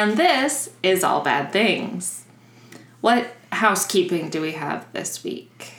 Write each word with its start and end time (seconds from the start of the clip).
And 0.00 0.16
this 0.16 0.70
is 0.82 1.04
All 1.04 1.20
Bad 1.20 1.52
Things. 1.52 2.24
What 3.02 3.36
housekeeping 3.52 4.30
do 4.30 4.40
we 4.40 4.52
have 4.52 4.90
this 4.94 5.22
week? 5.22 5.74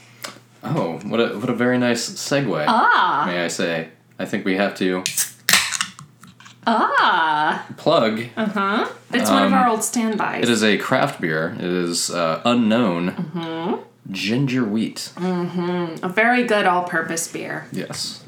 Oh, 0.63 0.99
what 1.05 1.19
a 1.19 1.39
what 1.39 1.49
a 1.49 1.55
very 1.55 1.79
nice 1.79 2.07
segue. 2.07 2.65
Ah, 2.67 3.23
May 3.25 3.43
I 3.43 3.47
say? 3.47 3.89
I 4.19 4.25
think 4.25 4.45
we 4.45 4.57
have 4.57 4.75
to 4.75 5.03
ah, 6.67 7.65
plug. 7.77 8.21
uh 8.37 8.45
huh. 8.45 8.89
It's 9.11 9.29
one 9.29 9.43
of 9.43 9.51
Um, 9.51 9.57
our 9.57 9.67
old 9.69 9.83
standbys. 9.83 10.43
It 10.43 10.49
is 10.49 10.63
a 10.63 10.77
craft 10.77 11.19
beer. 11.19 11.55
It 11.57 11.65
is 11.65 12.11
uh, 12.11 12.41
unknown 12.45 13.79
ginger 14.11 14.63
wheat. 14.63 15.11
Mm-hmm. 15.15 16.05
A 16.05 16.09
very 16.09 16.43
good 16.45 16.67
all-purpose 16.67 17.27
beer. 17.31 17.65
Yes. 17.71 18.20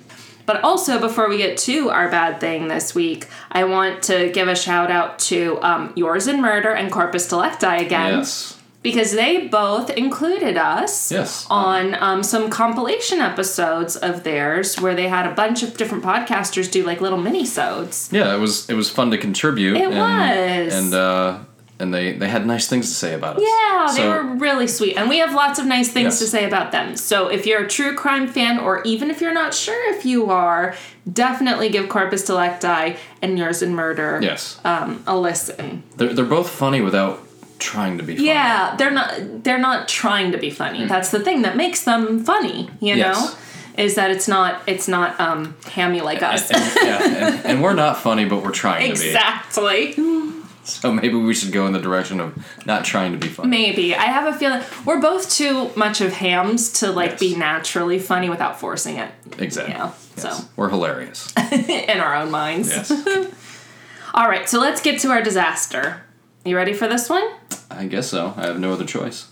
But 0.45 0.63
also, 0.63 0.99
before 0.99 1.29
we 1.29 1.37
get 1.37 1.57
to 1.59 1.89
our 1.89 2.09
bad 2.09 2.39
thing 2.39 2.67
this 2.67 2.93
week, 2.93 3.27
I 3.51 3.63
want 3.63 4.03
to 4.03 4.29
give 4.31 4.47
a 4.47 4.55
shout 4.55 4.91
out 4.91 5.19
to 5.19 5.59
um, 5.61 5.93
Yours 5.95 6.27
in 6.27 6.41
Murder 6.41 6.71
and 6.73 6.91
Corpus 6.91 7.27
Delicti 7.27 7.65
again. 7.65 8.19
Yes. 8.19 8.59
Because 8.81 9.13
they 9.13 9.47
both 9.47 9.89
included 9.91 10.57
us 10.57 11.09
Yes. 11.09 11.47
on 11.49 11.95
um, 12.03 12.21
some 12.21 12.49
compilation 12.49 13.19
episodes 13.19 13.95
of 13.95 14.25
theirs 14.25 14.77
where 14.81 14.93
they 14.93 15.07
had 15.07 15.25
a 15.25 15.33
bunch 15.33 15.63
of 15.63 15.77
different 15.77 16.03
podcasters 16.03 16.69
do 16.69 16.83
like 16.85 16.99
little 16.99 17.17
mini-sodes. 17.17 18.09
Yeah, 18.11 18.35
it 18.35 18.39
was 18.39 18.69
it 18.69 18.73
was 18.73 18.89
fun 18.89 19.09
to 19.11 19.17
contribute. 19.17 19.77
It 19.77 19.89
and, 19.89 19.97
was. 19.97 20.73
And 20.75 20.93
uh, 20.93 21.39
and 21.79 21.93
they 21.93 22.13
they 22.13 22.27
had 22.27 22.45
nice 22.45 22.67
things 22.67 22.87
to 22.89 22.93
say 22.95 23.13
about 23.13 23.37
us. 23.37 23.43
Yeah, 23.43 23.91
they 23.95 24.07
were 24.07 24.23
really 24.35 24.67
sweet. 24.67 24.95
And 24.95 25.09
we 25.09 25.17
have 25.19 25.33
lots 25.33 25.59
of 25.59 25.65
nice 25.65 25.89
things 25.91 26.13
Yes. 26.13 26.19
to 26.19 26.27
say 26.27 26.45
about 26.45 26.71
them. 26.71 26.95
So 26.95 27.27
if 27.27 27.45
you're 27.45 27.63
a 27.63 27.67
true 27.67 27.95
crime 27.95 28.27
fan, 28.27 28.59
or 28.59 28.81
even 28.83 29.09
if 29.09 29.21
you're 29.21 29.33
not 29.33 29.53
sure 29.53 29.93
if 29.93 30.05
you 30.05 30.29
are, 30.29 30.75
definitely 31.11 31.69
give 31.69 31.89
Corpus 31.89 32.23
Delicti 32.25 32.97
and 33.21 33.37
Yours 33.37 33.61
in 33.61 33.73
Murder 33.75 34.19
Yes. 34.21 34.59
um, 34.63 35.03
a 35.07 35.17
listen. 35.17 35.83
They're 35.97 36.13
they're 36.13 36.25
both 36.25 36.49
funny 36.49 36.81
without 36.81 37.19
trying 37.59 37.97
to 37.97 38.03
be 38.03 38.15
funny. 38.15 38.27
Yeah, 38.27 38.75
they're 38.77 38.91
not 38.91 39.43
they're 39.43 39.57
not 39.57 39.87
trying 39.87 40.31
to 40.31 40.37
be 40.37 40.49
funny. 40.49 40.85
That's 40.85 41.09
the 41.11 41.19
thing 41.19 41.41
that 41.41 41.57
makes 41.57 41.83
them 41.83 42.23
funny, 42.23 42.69
you. 42.79 42.95
Yes. 42.95 43.17
know? 43.17 43.39
Is 43.83 43.95
that 43.95 44.11
it's 44.11 44.27
not 44.27 44.61
it's 44.67 44.87
not 44.87 45.19
um 45.19 45.55
hammy 45.65 46.01
like 46.01 46.21
us. 46.21 46.51
And, 46.51 46.75
yeah, 46.83 47.27
and, 47.27 47.45
and 47.45 47.63
we're 47.63 47.73
not 47.73 47.97
funny, 47.97 48.25
but 48.25 48.43
we're 48.43 48.51
trying 48.51 48.91
exactly. 48.91 49.93
to 49.93 50.27
be. 50.29 50.29
So 50.83 50.93
maybe 50.93 51.15
we 51.15 51.33
should 51.33 51.51
go 51.51 51.67
in 51.67 51.73
the 51.73 51.79
direction 51.81 52.19
of 52.21 52.33
not 52.65 52.85
trying 52.85 53.11
to 53.11 53.17
be 53.17 53.27
funny. 53.27 53.49
Maybe. 53.49 53.93
I 53.93 54.05
have 54.05 54.33
a 54.33 54.37
feeling 54.37 54.61
we're 54.85 55.01
both 55.01 55.29
too 55.29 55.71
much 55.75 55.99
of 55.99 56.13
hams 56.13 56.71
to 56.79 56.89
like 56.91 57.11
Yes. 57.11 57.19
be 57.19 57.35
naturally 57.35 57.99
funny 57.99 58.29
without 58.29 58.59
forcing 58.59 58.95
it. 58.97 59.11
Exactly. 59.39 59.73
Yeah, 59.73 59.91
Yes. 60.15 60.37
so. 60.39 60.45
We're 60.55 60.69
hilarious. 60.69 61.33
in 61.51 61.99
our 61.99 62.15
own 62.15 62.31
minds. 62.31 62.69
Yes. 62.69 62.91
All 64.13 64.29
right, 64.29 64.47
so 64.47 64.59
let's 64.59 64.79
get 64.81 64.99
to 65.01 65.09
our 65.11 65.21
disaster. 65.21 66.01
You 66.45 66.55
ready 66.55 66.71
for 66.73 66.87
this 66.87 67.09
one? 67.09 67.23
I 67.69 67.85
guess 67.87 68.07
so. 68.07 68.33
I 68.37 68.45
have 68.45 68.59
no 68.59 68.71
other 68.73 68.85
choice. 68.85 69.27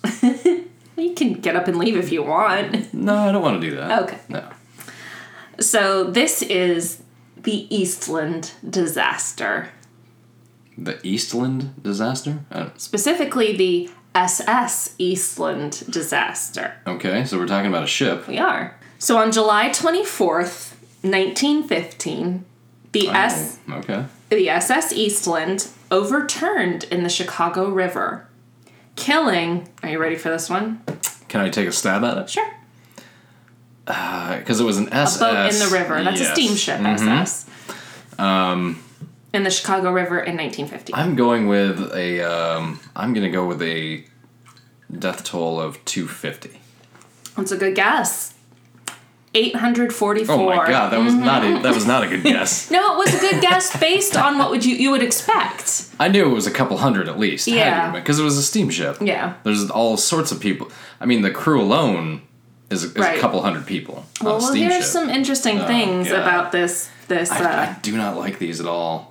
You 0.97 1.13
can 1.15 1.33
get 1.35 1.55
up 1.55 1.67
and 1.67 1.77
leave 1.77 1.95
if 1.97 2.11
you 2.11 2.23
want. 2.23 2.93
No, 2.93 3.15
I 3.15 3.31
don't 3.31 3.41
want 3.41 3.61
to 3.61 3.69
do 3.69 3.75
that. 3.77 4.03
Okay. 4.03 4.17
No. 4.29 4.47
So, 5.59 6.03
this 6.03 6.41
is 6.41 7.01
the 7.37 7.73
Eastland 7.75 8.51
disaster, 8.67 9.69
The 10.77 10.99
Eastland 11.05 11.81
disaster? 11.83 12.39
Uh, 12.51 12.69
specifically 12.77 13.55
the 13.55 13.89
SS 14.15 14.95
Eastland 14.97 15.83
disaster. 15.89 16.73
okay, 16.87 17.23
so 17.25 17.37
we're 17.37 17.47
talking 17.47 17.69
about 17.69 17.83
a 17.83 17.87
ship. 17.87 18.27
We 18.27 18.37
are. 18.37 18.75
So, 18.99 19.17
on 19.17 19.31
July 19.31 19.69
24th, 19.69 20.73
1915, 21.03 22.45
the 22.91 23.07
S 23.09 23.57
Oh, 23.69 23.73
okay. 23.75 24.05
the 24.29 24.49
SS 24.49 24.91
Eastland 24.93 25.67
overturned 25.89 26.83
in 26.85 27.03
the 27.03 27.09
Chicago 27.09 27.69
River, 27.69 28.27
killing. 28.95 29.67
Are 29.83 29.89
you 29.89 29.99
ready 29.99 30.15
for 30.17 30.29
this 30.29 30.49
one? 30.49 30.81
Can 31.29 31.41
I 31.41 31.49
take 31.49 31.67
a 31.67 31.71
stab 31.71 32.03
at 32.03 32.17
it? 32.17 32.29
Sure. 32.29 32.47
Because 33.85 34.59
it 34.59 34.63
was 34.65 34.77
an 34.77 34.89
A 34.89 34.95
SS. 34.95 35.17
boat 35.19 35.53
in 35.53 35.59
the 35.59 35.67
river. 35.75 36.03
That's 36.03 36.19
Yes. 36.19 36.29
a 36.29 36.33
steamship 36.33 36.79
SS. 36.81 37.45
Um, 38.19 38.81
in 39.33 39.43
the 39.43 39.49
Chicago 39.51 39.91
River 39.91 40.19
in 40.19 40.35
1950. 40.37 40.93
I'm 40.93 41.15
going 41.15 41.47
with 41.47 41.93
a. 41.93 42.21
Um, 42.21 42.79
I'm 42.95 43.13
going 43.13 43.25
to 43.25 43.31
go 43.31 43.45
with 43.45 43.61
a 43.61 44.03
death 44.97 45.23
toll 45.23 45.59
of 45.59 45.83
250. 45.85 46.59
That's 47.37 47.51
a 47.51 47.57
good 47.57 47.75
guess. 47.75 48.33
844. 49.33 50.35
Oh 50.35 50.45
my 50.45 50.55
god, 50.67 50.91
that 50.91 50.97
was 50.99 51.13
not 51.13 51.43
a 51.45 51.59
that 51.61 51.73
was 51.73 51.85
not 51.85 52.03
a 52.03 52.07
good 52.09 52.23
guess. 52.23 52.69
No, 52.69 52.95
it 52.95 52.97
was 52.97 53.15
a 53.15 53.19
good 53.19 53.41
guess 53.41 53.79
based 53.79 54.17
on 54.17 54.37
what 54.37 54.49
would 54.49 54.65
you 54.65 54.75
you 54.75 54.91
would 54.91 55.01
expect. 55.01 55.87
I 56.01 56.09
knew 56.09 56.29
it 56.29 56.33
was 56.33 56.47
a 56.47 56.51
couple 56.51 56.77
hundred 56.77 57.07
at 57.07 57.17
least. 57.17 57.47
Yeah. 57.47 57.91
because 57.91 58.19
it 58.19 58.23
was 58.23 58.37
a 58.37 58.43
steamship. 58.43 58.97
Yeah. 58.99 59.35
There's 59.43 59.69
all 59.69 59.95
sorts 59.95 60.33
of 60.33 60.41
people. 60.41 60.69
I 60.99 61.05
mean, 61.05 61.21
the 61.21 61.31
crew 61.31 61.61
alone 61.61 62.23
is, 62.69 62.83
is 62.83 62.93
Right. 62.95 63.17
a 63.17 63.21
couple 63.21 63.41
hundred 63.41 63.65
people 63.65 64.05
on 64.19 64.25
Well, 64.25 64.39
well 64.39 64.53
here's 64.53 64.87
some 64.87 65.09
interesting 65.09 65.59
things 65.59 66.09
God. 66.09 66.19
about 66.21 66.51
this 66.51 66.89
this 67.07 67.31
I, 67.31 67.39
uh 67.39 67.75
I 67.77 67.79
do 67.81 67.95
not 67.95 68.17
like 68.17 68.37
these 68.37 68.59
at 68.59 68.65
all. 68.67 69.10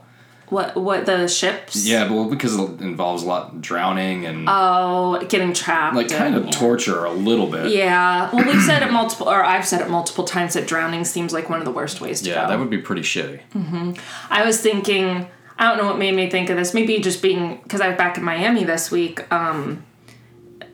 What 0.51 0.77
what 0.77 1.07
the 1.07 1.27
ships 1.29 1.87
Yeah, 1.87 2.11
well, 2.11 2.29
because 2.29 2.57
it 2.57 2.81
involves 2.81 3.23
a 3.23 3.27
lot 3.27 3.53
of 3.55 3.61
drowning 3.63 4.27
and 4.27 4.47
oh 4.49 5.25
getting 5.29 5.53
trapped 5.53 5.97
like 5.97 6.09
kind 6.09 6.35
and- 6.35 6.37
of 6.37 6.45
yeah. 6.47 6.51
torture 6.51 7.05
a 7.05 7.13
little 7.13 7.47
bit. 7.47 7.73
Yeah, 7.73 8.31
well, 8.35 8.45
we've 8.45 8.63
said 8.63 8.83
it 8.83 8.93
multiple, 8.93 9.29
or 9.29 9.43
I've 9.45 9.67
said 9.67 9.81
it 9.81 9.89
multiple 9.89 10.25
times 10.25 10.55
that 10.55 10.67
drowning 10.67 11.05
seems 11.05 11.33
like 11.33 11.49
one 11.49 11.59
of 11.61 11.65
the 11.65 11.71
worst 11.73 12.01
ways 12.01 12.21
to 12.23 12.29
Yeah, 12.31 12.43
go. 12.43 12.49
that 12.51 12.59
would 12.59 12.71
be 12.71 12.79
pretty 12.79 13.03
shitty. 13.03 13.41
I 14.31 14.45
was 14.45 14.61
thinking, 14.61 15.29
I 15.59 15.69
don't 15.69 15.79
know 15.79 15.87
what 15.87 15.99
made 15.99 16.15
me 16.15 16.29
think 16.31 16.51
of 16.51 16.57
this. 16.57 16.75
Maybe 16.75 16.99
just 16.99 17.23
being 17.23 17.61
because 17.63 17.81
I 17.81 17.89
was 17.89 17.97
back 17.97 18.17
in 18.19 18.25
Miami 18.25 18.65
this 18.65 18.91
week. 18.91 19.31
Um, 19.33 19.85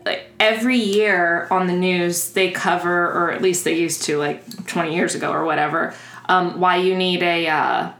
like 0.04 0.26
every 0.38 0.76
year 0.78 1.48
on 1.50 1.66
the 1.66 1.72
news, 1.72 2.30
they 2.30 2.50
cover, 2.52 3.06
or 3.10 3.32
at 3.32 3.42
least 3.42 3.64
they 3.64 3.74
used 3.76 4.04
to, 4.04 4.16
like 4.18 4.66
twenty 4.66 4.94
years 4.94 5.14
ago 5.16 5.32
or 5.32 5.44
whatever. 5.44 5.92
Um, 6.28 6.60
why 6.60 6.76
you 6.76 6.96
need 6.96 7.22
a 7.22 7.48
uh, 7.48 7.92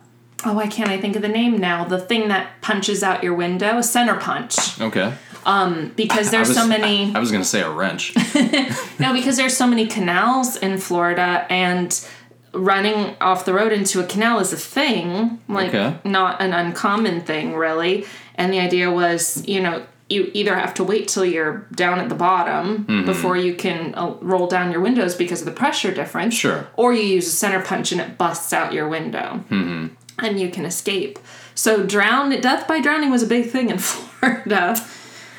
oh, 0.45 0.53
why 0.55 0.67
can't 0.67 0.91
I 0.91 1.01
think 1.01 1.17
of 1.17 1.23
the 1.23 1.29
name 1.29 1.59
now? 1.59 1.85
The 1.85 1.99
thing 1.99 2.29
that 2.29 2.61
punches 2.61 3.03
out 3.03 3.23
your 3.23 3.35
window, 3.35 3.79
a 3.79 3.83
center 3.83 4.17
punch, 4.17 4.81
Okay. 4.81 5.13
Um, 5.45 5.93
because 5.95 6.31
there's 6.33 6.49
was, 6.49 6.57
so 6.57 6.67
many. 6.67 7.15
I 7.15 7.21
was 7.21 7.31
gonna 7.31 7.45
say 7.45 7.63
a 7.63 7.71
wrench. 7.71 8.13
No, 8.99 9.13
because 9.13 9.37
there's 9.37 9.57
so 9.57 9.67
many 9.67 9.87
canals 9.87 10.57
in 10.57 10.79
Florida 10.79 11.47
and 11.51 12.05
running 12.53 13.15
off 13.21 13.45
the 13.45 13.53
road 13.53 13.71
into 13.73 14.01
a 14.01 14.05
canal 14.07 14.41
is 14.41 14.53
a 14.53 14.57
thing, 14.57 15.39
like 15.49 15.69
Okay. 15.69 15.99
not 16.05 16.41
an 16.41 16.53
uncommon 16.53 17.21
thing 17.21 17.55
really. 17.55 18.07
And 18.35 18.53
the 18.53 18.59
idea 18.59 18.91
was, 18.91 19.47
you 19.47 19.61
know, 19.61 19.85
you 20.09 20.31
either 20.35 20.55
have 20.57 20.73
to 20.75 20.85
wait 20.85 21.09
till 21.09 21.25
you're 21.25 21.67
down 21.75 21.99
at 21.99 22.09
the 22.09 22.15
bottom 22.15 22.85
Mm-hmm. 22.87 23.07
before 23.07 23.37
you 23.37 23.55
can 23.55 23.95
uh, 23.95 24.15
roll 24.21 24.47
down 24.47 24.73
your 24.73 24.81
windows 24.81 25.15
because 25.15 25.41
of 25.43 25.47
the 25.47 25.53
pressure 25.53 25.93
difference. 25.93 26.35
Sure. 26.35 26.67
Or 26.77 26.93
you 26.93 27.03
use 27.03 27.27
a 27.29 27.31
center 27.31 27.61
punch 27.63 27.93
and 27.93 28.01
it 28.01 28.17
busts 28.19 28.53
out 28.53 28.73
your 28.73 28.89
window. 28.89 29.45
Mm-hmm. 29.51 29.87
And 30.19 30.41
you 30.41 30.49
can 30.51 30.65
escape. 30.65 31.19
So 31.55 31.85
drown 31.85 32.31
death 32.41 32.67
by 32.67 32.81
drowning 32.81 33.11
was 33.11 33.23
a 33.23 33.27
big 33.27 33.51
thing 33.51 33.71
in 33.71 33.79
Florida. 34.21 34.77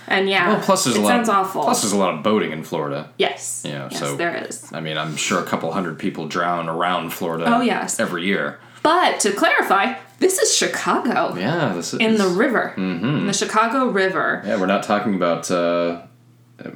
And 0.09 0.29
yeah, 0.29 0.49
Well, 0.53 0.61
plus 0.61 0.85
there's 0.85 0.95
it 0.95 0.99
a 0.99 1.01
lot. 1.01 1.09
sounds 1.09 1.29
awful. 1.29 1.63
Plus 1.63 1.81
there's 1.81 1.91
a 1.93 1.97
lot 1.97 2.13
of 2.13 2.23
boating 2.23 2.51
in 2.51 2.63
Florida. 2.63 3.09
Yes. 3.17 3.63
Yeah, 3.65 3.89
yes, 3.91 3.99
so- 3.99 4.15
there 4.15 4.35
is. 4.45 4.71
I 4.71 4.79
mean, 4.79 4.97
I'm 4.97 5.15
sure 5.17 5.39
a 5.39 5.43
couple 5.45 5.71
hundred 5.73 5.99
people 5.99 6.27
drown 6.27 6.69
around 6.69 7.11
Florida. 7.11 7.45
Oh, 7.47 7.61
yes. 7.61 7.99
Every 7.99 8.25
year. 8.25 8.59
But 8.83 9.19
to 9.21 9.31
clarify, 9.33 9.95
this 10.19 10.37
is 10.39 10.55
Chicago 10.55 11.35
Yeah, 11.37 11.73
this 11.73 11.93
is 11.93 11.99
in 11.99 12.15
the 12.17 12.27
river, 12.29 12.73
in 12.77 13.27
the 13.27 13.33
Chicago 13.33 13.87
River. 13.89 14.41
Yeah, 14.45 14.57
we're 14.59 14.65
not 14.65 14.83
talking 14.83 15.13
about. 15.15 15.51
uh 15.51 16.03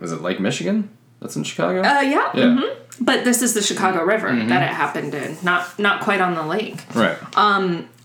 Was 0.01 0.11
it 0.11 0.21
Lake 0.21 0.39
Michigan? 0.41 0.89
That's 1.21 1.35
in 1.37 1.43
Chicago. 1.45 1.79
Uh, 1.81 2.01
yeah. 2.01 2.31
yeah. 2.33 2.43
mhm. 2.43 2.75
But 2.99 3.23
this 3.23 3.41
is 3.41 3.53
the 3.53 3.61
Chicago 3.61 4.03
River 4.03 4.35
that 4.35 4.61
it 4.63 4.73
happened 4.75 5.13
in, 5.13 5.37
not 5.41 5.79
not 5.79 6.01
quite 6.01 6.19
on 6.19 6.35
the 6.35 6.43
lake. 6.43 6.83
Right. 6.93 7.17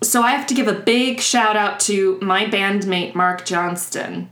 So 0.02 0.22
I 0.22 0.30
have 0.32 0.46
to 0.48 0.54
give 0.54 0.68
a 0.68 0.74
big 0.74 1.20
shout 1.20 1.56
out 1.56 1.80
to 1.80 2.18
my 2.20 2.44
bandmate 2.44 3.14
Mark 3.14 3.44
Johnston 3.46 4.28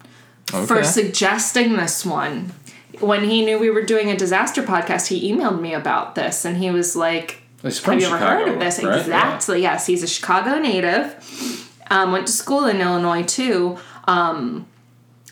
for 0.66 0.84
suggesting 0.84 1.76
this 1.76 2.04
one. 2.04 2.52
When 3.00 3.24
he 3.24 3.44
knew 3.44 3.58
we 3.58 3.70
were 3.70 3.82
doing 3.82 4.10
a 4.10 4.16
disaster 4.16 4.62
podcast, 4.62 5.08
he 5.08 5.32
emailed 5.32 5.60
me 5.60 5.74
about 5.74 6.14
this, 6.14 6.44
and 6.44 6.56
he 6.56 6.70
was 6.70 6.94
like, 6.94 7.42
Have 7.62 7.72
you 8.00 8.06
ever 8.06 8.16
Chicago, 8.18 8.44
heard 8.44 8.48
of 8.54 8.60
this? 8.60 8.82
right? 8.82 9.00
Exactly. 9.00 9.62
Yes, 9.62 9.86
he's 9.86 10.02
a 10.02 10.06
Chicago 10.06 10.58
native. 10.58 11.70
Um, 11.90 12.12
went 12.12 12.26
to 12.28 12.32
school 12.32 12.66
in 12.66 12.80
Illinois 12.80 13.24
too. 13.24 13.78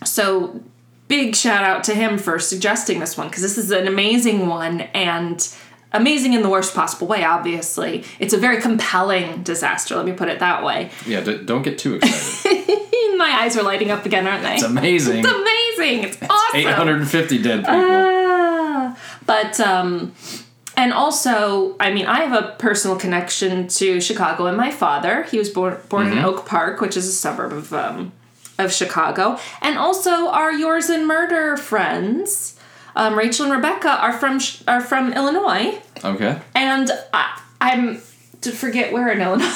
So 0.05 0.61
big 1.08 1.37
shout 1.37 1.62
out 1.62 1.85
to 1.85 1.94
him 1.94 2.19
for 2.19 2.38
suggesting 2.38 2.99
this 2.99 3.17
one 3.17 3.28
because 3.28 3.43
this 3.43 3.58
is 3.58 3.70
an 3.70 3.87
amazing 3.87 4.46
one 4.49 4.81
and 4.81 5.55
amazing 5.93 6.33
in 6.33 6.43
the 6.43 6.49
worst 6.49 6.75
possible 6.75 7.06
way. 7.06 7.25
Obviously, 7.25 8.05
it's 8.19 8.33
a 8.35 8.39
very 8.39 8.61
compelling 8.61 9.43
disaster. 9.43 9.97
Let 9.97 10.06
me 10.06 10.12
put 10.12 10.29
it 10.29 10.39
that 10.41 10.62
way. 10.65 10.91
Yeah, 11.06 11.21
d- 11.23 11.43
don't 11.44 11.62
get 11.62 11.79
too 11.79 11.97
excited. 11.97 12.69
My 13.17 13.31
eyes 13.43 13.56
are 13.56 13.62
lighting 13.62 13.91
up 13.91 14.05
again, 14.06 14.27
aren't 14.27 14.43
they? 14.43 14.55
It's 14.55 14.62
amazing. 14.65 15.19
It's 15.25 15.29
amazing. 15.29 16.05
It's 16.05 16.19
awesome. 16.29 16.61
850 16.61 17.43
dead 17.43 17.61
people. 17.61 17.75
Ah. 17.75 18.99
but 19.27 19.59
um 19.61 20.12
and 20.77 20.93
also 20.93 21.77
i 21.81 21.93
mean 21.93 22.06
i 22.06 22.21
have 22.25 22.33
a 22.45 22.53
personal 22.59 22.97
connection 22.97 23.69
to 23.69 24.00
chicago 24.00 24.47
and 24.47 24.56
my 24.56 24.71
father 24.71 25.23
he 25.25 25.38
was 25.38 25.49
born 25.50 25.77
born 25.88 26.11
in 26.12 26.19
oak 26.19 26.47
park 26.47 26.81
which 26.81 26.97
is 26.97 27.06
a 27.06 27.12
suburb 27.12 27.53
of 27.53 27.73
um 27.73 28.12
of 28.59 28.73
chicago 28.73 29.38
and 29.61 29.79
also 29.79 30.29
our 30.29 30.53
yours 30.53 30.88
and 30.88 31.06
murder 31.06 31.56
friends 31.56 32.59
um, 32.97 33.17
rachel 33.17 33.44
and 33.47 33.55
rebecca 33.55 33.89
are 33.91 34.12
from 34.12 34.39
are 34.69 34.81
from 34.81 35.12
illinois 35.12 35.81
okay. 36.05 36.39
and 36.55 36.91
I, 37.12 37.41
i'm 37.61 38.00
to 38.43 38.50
forget 38.53 38.93
where 38.93 39.11
in 39.11 39.21
illinois 39.21 39.53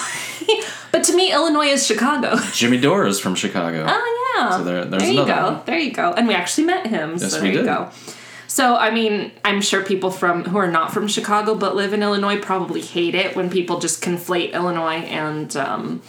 but 0.93 1.05
to 1.05 1.15
me 1.17 1.33
illinois 1.33 1.67
is 1.67 1.87
chicago 1.87 2.37
Jimmy 2.53 2.79
Dore 2.79 3.07
is 3.07 3.19
from 3.21 3.35
Chicago. 3.35 3.85
Oh 3.89 4.33
yeah. 4.37 4.57
So 4.59 4.65
there- 4.65 4.85
there's 4.85 5.03
there 5.03 5.13
you 5.13 5.23
another 5.23 5.41
go. 5.51 5.55
one. 5.57 5.63
There 5.67 5.79
you 5.79 5.93
go. 5.93 6.13
And 6.13 6.29
we 6.29 6.35
actually 6.35 6.65
met 6.67 6.87
him. 6.87 7.13
Yes, 7.19 7.33
so 7.33 7.41
we 7.41 7.49
there 7.49 7.53
you 7.53 7.59
did. 7.59 7.67
go. 7.67 7.91
So 8.49 8.77
I 8.77 8.91
mean, 8.91 9.33
I'm 9.45 9.61
sure 9.61 9.83
people 9.83 10.11
from 10.11 10.45
who 10.45 10.57
are 10.59 10.71
not 10.71 10.93
from 10.93 11.09
Chicago 11.09 11.55
but 11.55 11.75
live 11.77 11.93
in 11.93 12.03
Illinois 12.03 12.39
probably 12.39 12.81
hate 12.83 13.15
it 13.15 13.35
when 13.37 13.51
people 13.51 13.79
just 13.81 14.03
conflate 14.03 14.53
Illinois 14.53 15.01
and 15.05 15.55
um, 15.57 16.03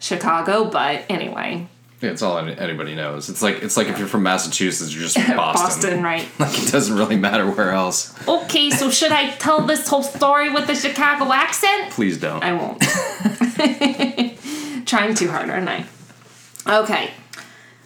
Chicago. 0.00 0.64
But 0.64 1.04
anyway, 1.08 1.68
it's 2.04 2.22
all 2.22 2.38
anybody 2.38 2.94
knows. 2.94 3.28
It's 3.28 3.42
like 3.42 3.62
it's 3.62 3.76
like 3.76 3.88
if 3.88 3.98
you're 3.98 4.08
from 4.08 4.22
Massachusetts, 4.22 4.94
you're 4.94 5.02
just 5.02 5.16
Boston. 5.36 5.38
Boston, 5.64 6.02
right? 6.02 6.28
Like 6.38 6.62
it 6.62 6.70
doesn't 6.70 6.96
really 6.96 7.16
matter 7.16 7.48
where 7.50 7.70
else. 7.70 8.14
Okay, 8.28 8.70
so 8.70 8.90
should 8.90 9.12
I 9.12 9.30
tell 9.32 9.62
this 9.62 9.88
whole 9.88 10.02
story 10.02 10.50
with 10.50 10.66
the 10.66 10.74
Chicago 10.74 11.32
accent? 11.32 11.90
Please 11.90 12.18
don't. 12.18 12.42
I 12.42 12.52
won't. 12.52 12.80
Trying 14.86 15.14
too 15.14 15.30
hard, 15.30 15.48
aren't 15.48 15.68
I? 15.68 15.86
Okay. 16.66 17.10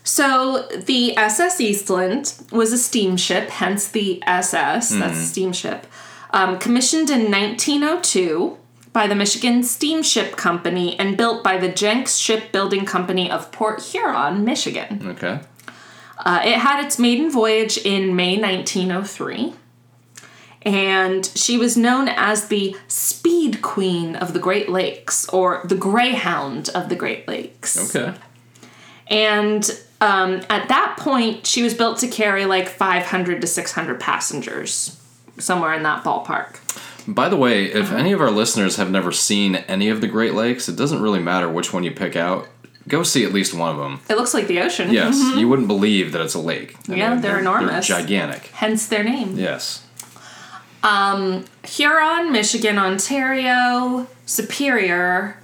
So 0.02 0.66
the 0.86 1.16
SS 1.16 1.60
Eastland 1.60 2.34
was 2.50 2.72
a 2.72 2.78
steamship, 2.78 3.50
hence 3.50 3.88
the 3.88 4.22
SS, 4.26 4.90
that's 4.90 5.18
steamship, 5.18 5.86
um, 6.30 6.58
commissioned 6.58 7.10
in 7.10 7.30
1902 7.30 8.56
by 8.92 9.06
the 9.06 9.14
Michigan 9.14 9.62
Steamship 9.62 10.36
Company 10.36 10.98
and 10.98 11.16
built 11.16 11.44
by 11.44 11.58
the 11.58 11.68
Jenks 11.68 12.16
Shipbuilding 12.16 12.86
Company 12.86 13.30
of 13.30 13.52
Port 13.52 13.82
Huron, 13.82 14.44
Michigan. 14.44 15.08
okay. 15.08 15.40
Uh, 16.18 16.42
it 16.44 16.58
had 16.58 16.84
its 16.84 16.98
maiden 16.98 17.30
voyage 17.30 17.78
in 17.78 18.16
May 18.16 18.36
1903. 18.36 19.54
And 20.62 21.24
she 21.36 21.56
was 21.56 21.76
known 21.76 22.08
as 22.08 22.48
the 22.48 22.76
Speed 22.88 23.62
Queen 23.62 24.16
of 24.16 24.32
the 24.32 24.40
Great 24.40 24.68
Lakes, 24.68 25.28
or 25.28 25.62
the 25.64 25.76
Greyhound 25.76 26.68
of 26.70 26.88
the 26.88 26.96
Great 26.96 27.28
Lakes. 27.28 27.94
Okay. 27.94 28.18
And 29.06 29.70
um, 30.00 30.40
at 30.50 30.68
that 30.68 30.96
point, 30.98 31.46
she 31.46 31.62
was 31.62 31.74
built 31.74 31.98
to 31.98 32.08
carry 32.08 32.44
like 32.44 32.68
500 32.68 33.40
to 33.40 33.46
600 33.46 34.00
passengers, 34.00 35.00
somewhere 35.38 35.74
in 35.74 35.84
that 35.84 36.04
ballpark. 36.04 36.56
By 37.08 37.28
the 37.30 37.36
way, 37.36 37.64
if 37.64 37.90
any 37.90 38.12
of 38.12 38.20
our 38.20 38.30
listeners 38.30 38.76
have 38.76 38.90
never 38.90 39.10
seen 39.12 39.56
any 39.56 39.88
of 39.88 40.00
the 40.02 40.06
Great 40.06 40.34
Lakes, 40.34 40.68
it 40.68 40.76
doesn't 40.76 41.00
really 41.00 41.20
matter 41.20 41.48
which 41.48 41.72
one 41.72 41.82
you 41.82 41.90
pick 41.90 42.14
out. 42.16 42.46
Go 42.86 43.02
see 43.02 43.24
at 43.24 43.32
least 43.32 43.54
one 43.54 43.70
of 43.70 43.78
them. 43.78 44.00
It 44.10 44.16
looks 44.16 44.34
like 44.34 44.46
the 44.46 44.60
ocean. 44.60 44.92
Yes, 44.92 45.16
you 45.36 45.48
wouldn't 45.48 45.68
believe 45.68 46.12
that 46.12 46.20
it's 46.20 46.34
a 46.34 46.38
lake. 46.38 46.74
I 46.76 46.80
Mm-hmm. 46.82 46.92
Yeah, 46.96 47.14
they're 47.16 47.38
enormous. 47.38 47.86
gigantic. 47.86 48.46
Hence 48.54 48.86
their 48.86 49.02
name. 49.04 49.38
Yes. 49.38 49.84
Huron, 50.82 52.32
Michigan, 52.32 52.78
Ontario, 52.78 54.06
Superior, 54.26 55.38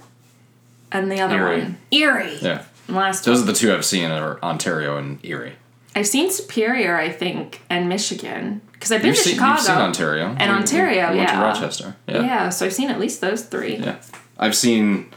and 0.91 1.11
the 1.11 1.19
other 1.19 1.35
Erie. 1.37 1.61
one. 1.61 1.77
Erie. 1.91 2.37
Yeah. 2.41 2.63
Last 2.87 3.25
Those 3.25 3.39
one. 3.39 3.49
are 3.49 3.51
the 3.51 3.57
two 3.57 3.73
I've 3.73 3.85
seen 3.85 4.11
are 4.11 4.39
Ontario 4.43 4.97
and 4.97 5.19
Erie. 5.23 5.53
I've 5.95 6.07
seen 6.07 6.29
Superior, 6.29 6.97
I 6.97 7.09
think, 7.09 7.61
and 7.69 7.87
Michigan. 7.87 8.61
Because 8.73 8.91
I've 8.91 9.01
been 9.01 9.09
You've 9.09 9.17
to 9.17 9.23
seen, 9.23 9.33
Chicago. 9.35 9.53
you've 9.53 9.61
seen 9.65 9.75
Ontario. 9.77 10.35
And 10.37 10.51
We- 10.51 10.57
Ontario, 10.57 11.11
we 11.11 11.17
went 11.17 11.29
to 11.29 11.35
yeah. 11.35 11.41
Rochester. 11.41 11.95
Yeah. 12.07 12.21
Yeah, 12.21 12.49
so 12.49 12.65
I've 12.65 12.73
seen 12.73 12.89
at 12.89 12.99
least 12.99 13.21
those 13.21 13.43
three. 13.43 13.77
Yeah. 13.77 13.95
I've 14.37 14.55
seen, 14.55 15.09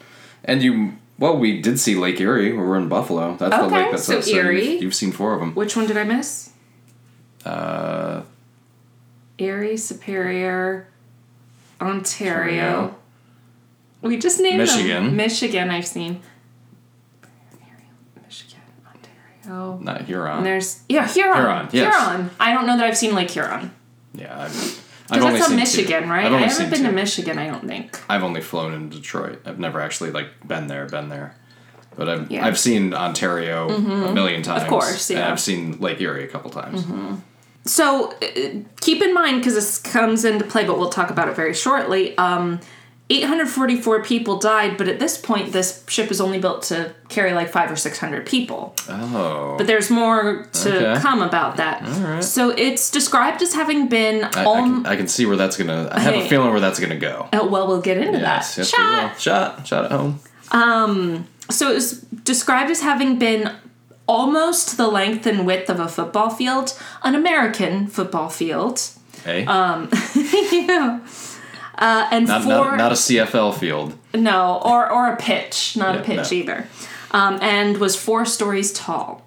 and 0.44 0.62
you, 0.62 0.92
well, 1.18 1.36
we 1.36 1.60
did 1.60 1.80
see 1.80 1.96
Lake 1.96 2.20
Erie. 2.20 2.52
We 2.52 2.58
were 2.58 2.76
in 2.76 2.88
Buffalo. 2.88 3.36
That's 3.36 3.54
the 3.56 3.64
Okay, 3.64 3.74
lake 3.82 3.90
that's 3.90 4.04
so 4.04 4.18
up. 4.18 4.22
So 4.24 4.30
you've, 4.30 4.44
Erie. 4.44 4.78
you've 4.78 4.94
seen 4.94 5.10
four 5.10 5.34
of 5.34 5.40
them. 5.40 5.54
Which 5.56 5.76
one 5.76 5.86
did 5.88 5.96
I 5.96 6.04
miss? 6.04 6.50
Uh, 7.44 8.22
Erie, 9.38 9.76
Superior, 9.76 10.86
Ontario. 11.80 12.62
Ontario. 12.62 12.94
We 14.00 14.16
just 14.16 14.38
named 14.40 14.58
Michigan. 14.58 15.06
them. 15.06 15.16
Michigan, 15.16 15.70
I've 15.70 15.86
seen. 15.86 16.20
Michigan, 18.24 18.60
Ontario. 19.48 19.78
not 19.82 20.02
Huron. 20.02 20.36
And 20.38 20.46
there's 20.46 20.82
yeah 20.88 21.06
Huron. 21.08 21.36
Huron, 21.36 21.68
yes. 21.72 21.94
Huron. 21.94 22.30
I 22.38 22.52
don't 22.52 22.66
know 22.66 22.76
that 22.76 22.84
I've 22.86 22.96
seen 22.98 23.14
Lake 23.14 23.30
Huron. 23.30 23.70
yeah, 24.14 24.42
I've, 24.42 24.52
Because 24.52 24.84
I've 25.10 25.22
only 25.22 25.38
that's 25.38 25.48
seen 25.48 25.56
Michigan, 25.56 26.02
two. 26.04 26.08
right? 26.10 26.26
I've 26.26 26.32
I 26.32 26.38
have 26.46 26.58
not 26.60 26.70
been 26.70 26.82
to. 26.84 26.92
Michigan. 26.92 27.38
I 27.38 27.46
don't 27.46 27.66
think. 27.66 27.98
I've 28.08 28.22
only 28.22 28.40
flown 28.40 28.74
in 28.74 28.88
Detroit. 28.90 29.40
I've 29.46 29.58
never 29.58 29.80
actually 29.80 30.10
like 30.10 30.28
been 30.46 30.66
there, 30.66 30.86
been 30.86 31.08
there. 31.08 31.34
But 31.96 32.08
I've 32.08 32.30
Yeah. 32.30 32.38
Mm-hmm. 32.40 32.46
I've 32.46 32.58
seen 32.58 32.94
Ontario 32.94 33.68
a 33.70 34.12
million 34.12 34.42
times. 34.42 34.62
Of 34.62 34.68
course, 34.68 35.10
yeah. 35.10 35.22
Mm-hmm. 35.22 35.32
I've 35.32 35.40
seen 35.40 35.78
Lake 35.80 36.00
Erie 36.00 36.24
a 36.24 36.28
couple 36.28 36.50
times. 36.50 36.84
So 37.64 38.12
uh, 38.12 38.60
keep 38.80 39.02
in 39.02 39.12
mind 39.12 39.40
because 39.40 39.54
this 39.54 39.78
comes 39.78 40.24
into 40.24 40.44
play, 40.44 40.64
but 40.64 40.78
we'll 40.78 40.88
talk 40.90 41.10
about 41.10 41.28
it 41.28 41.36
very 41.36 41.52
shortly. 41.54 42.16
Um, 42.16 42.60
844 43.10 44.04
people 44.04 44.38
died, 44.38 44.76
but 44.76 44.86
at 44.86 44.98
this 44.98 45.16
point, 45.16 45.52
this 45.52 45.82
ship 45.88 46.10
is 46.10 46.20
only 46.20 46.38
built 46.38 46.62
to 46.64 46.94
carry 47.08 47.32
like 47.32 47.48
five 47.48 47.70
or 47.70 47.76
six 47.76 47.98
hundred 47.98 48.26
people. 48.26 48.74
Oh. 48.88 49.54
But 49.56 49.66
there's 49.66 49.90
more 49.90 50.46
to 50.64 50.90
Okay. 50.92 51.00
come 51.00 51.22
about 51.22 51.56
that. 51.56 51.82
right. 52.00 52.22
So 52.22 52.50
it's 52.50 52.90
described 52.90 53.40
as 53.40 53.54
having 53.54 53.88
been. 53.88 54.24
I, 54.24 54.28
I, 54.42 54.60
can, 54.60 54.86
I 54.86 54.96
can 54.96 55.08
see 55.08 55.24
where 55.24 55.36
that's 55.36 55.56
gonna. 55.56 55.88
I 55.90 56.00
have 56.00 56.14
a 56.14 56.28
feeling 56.28 56.50
where 56.50 56.60
that's 56.60 56.78
gonna 56.80 56.96
go. 56.98 57.28
oh, 57.32 57.46
well, 57.48 57.66
we'll 57.66 57.80
get 57.80 57.96
into 57.96 58.18
Yes, 58.18 58.56
that. 58.56 58.60
yes, 58.70 58.72
will. 58.78 59.18
Shot, 59.18 59.66
shot 59.66 59.84
at 59.86 59.92
home. 59.92 60.20
Um, 60.50 61.26
So 61.50 61.70
it 61.70 61.74
was 61.76 62.00
described 62.24 62.70
as 62.70 62.82
having 62.82 63.18
been 63.18 63.50
almost 64.06 64.76
the 64.76 64.86
length 64.88 65.26
and 65.26 65.46
width 65.46 65.70
of 65.70 65.80
a 65.80 65.88
football 65.88 66.28
field, 66.30 66.78
an 67.02 67.14
American 67.14 67.86
football 67.86 68.28
field. 68.28 68.82
Hey, 69.24 69.44
yeah. 70.52 71.00
Uh, 71.78 72.08
and 72.10 72.26
not, 72.26 72.42
four 72.42 72.50
not 72.50 72.76
not 72.76 72.92
a 72.92 72.96
CFL 72.96 73.56
field. 73.56 73.94
no, 74.14 74.60
or 74.64 74.90
or 74.90 75.12
a 75.12 75.16
pitch, 75.16 75.76
not 75.76 75.94
a 75.96 76.02
pitch 76.02 76.32
no. 76.32 76.36
either, 76.36 76.66
um, 77.12 77.38
and 77.40 77.78
was 77.78 77.94
four 77.94 78.24
stories 78.24 78.72
tall. 78.72 79.24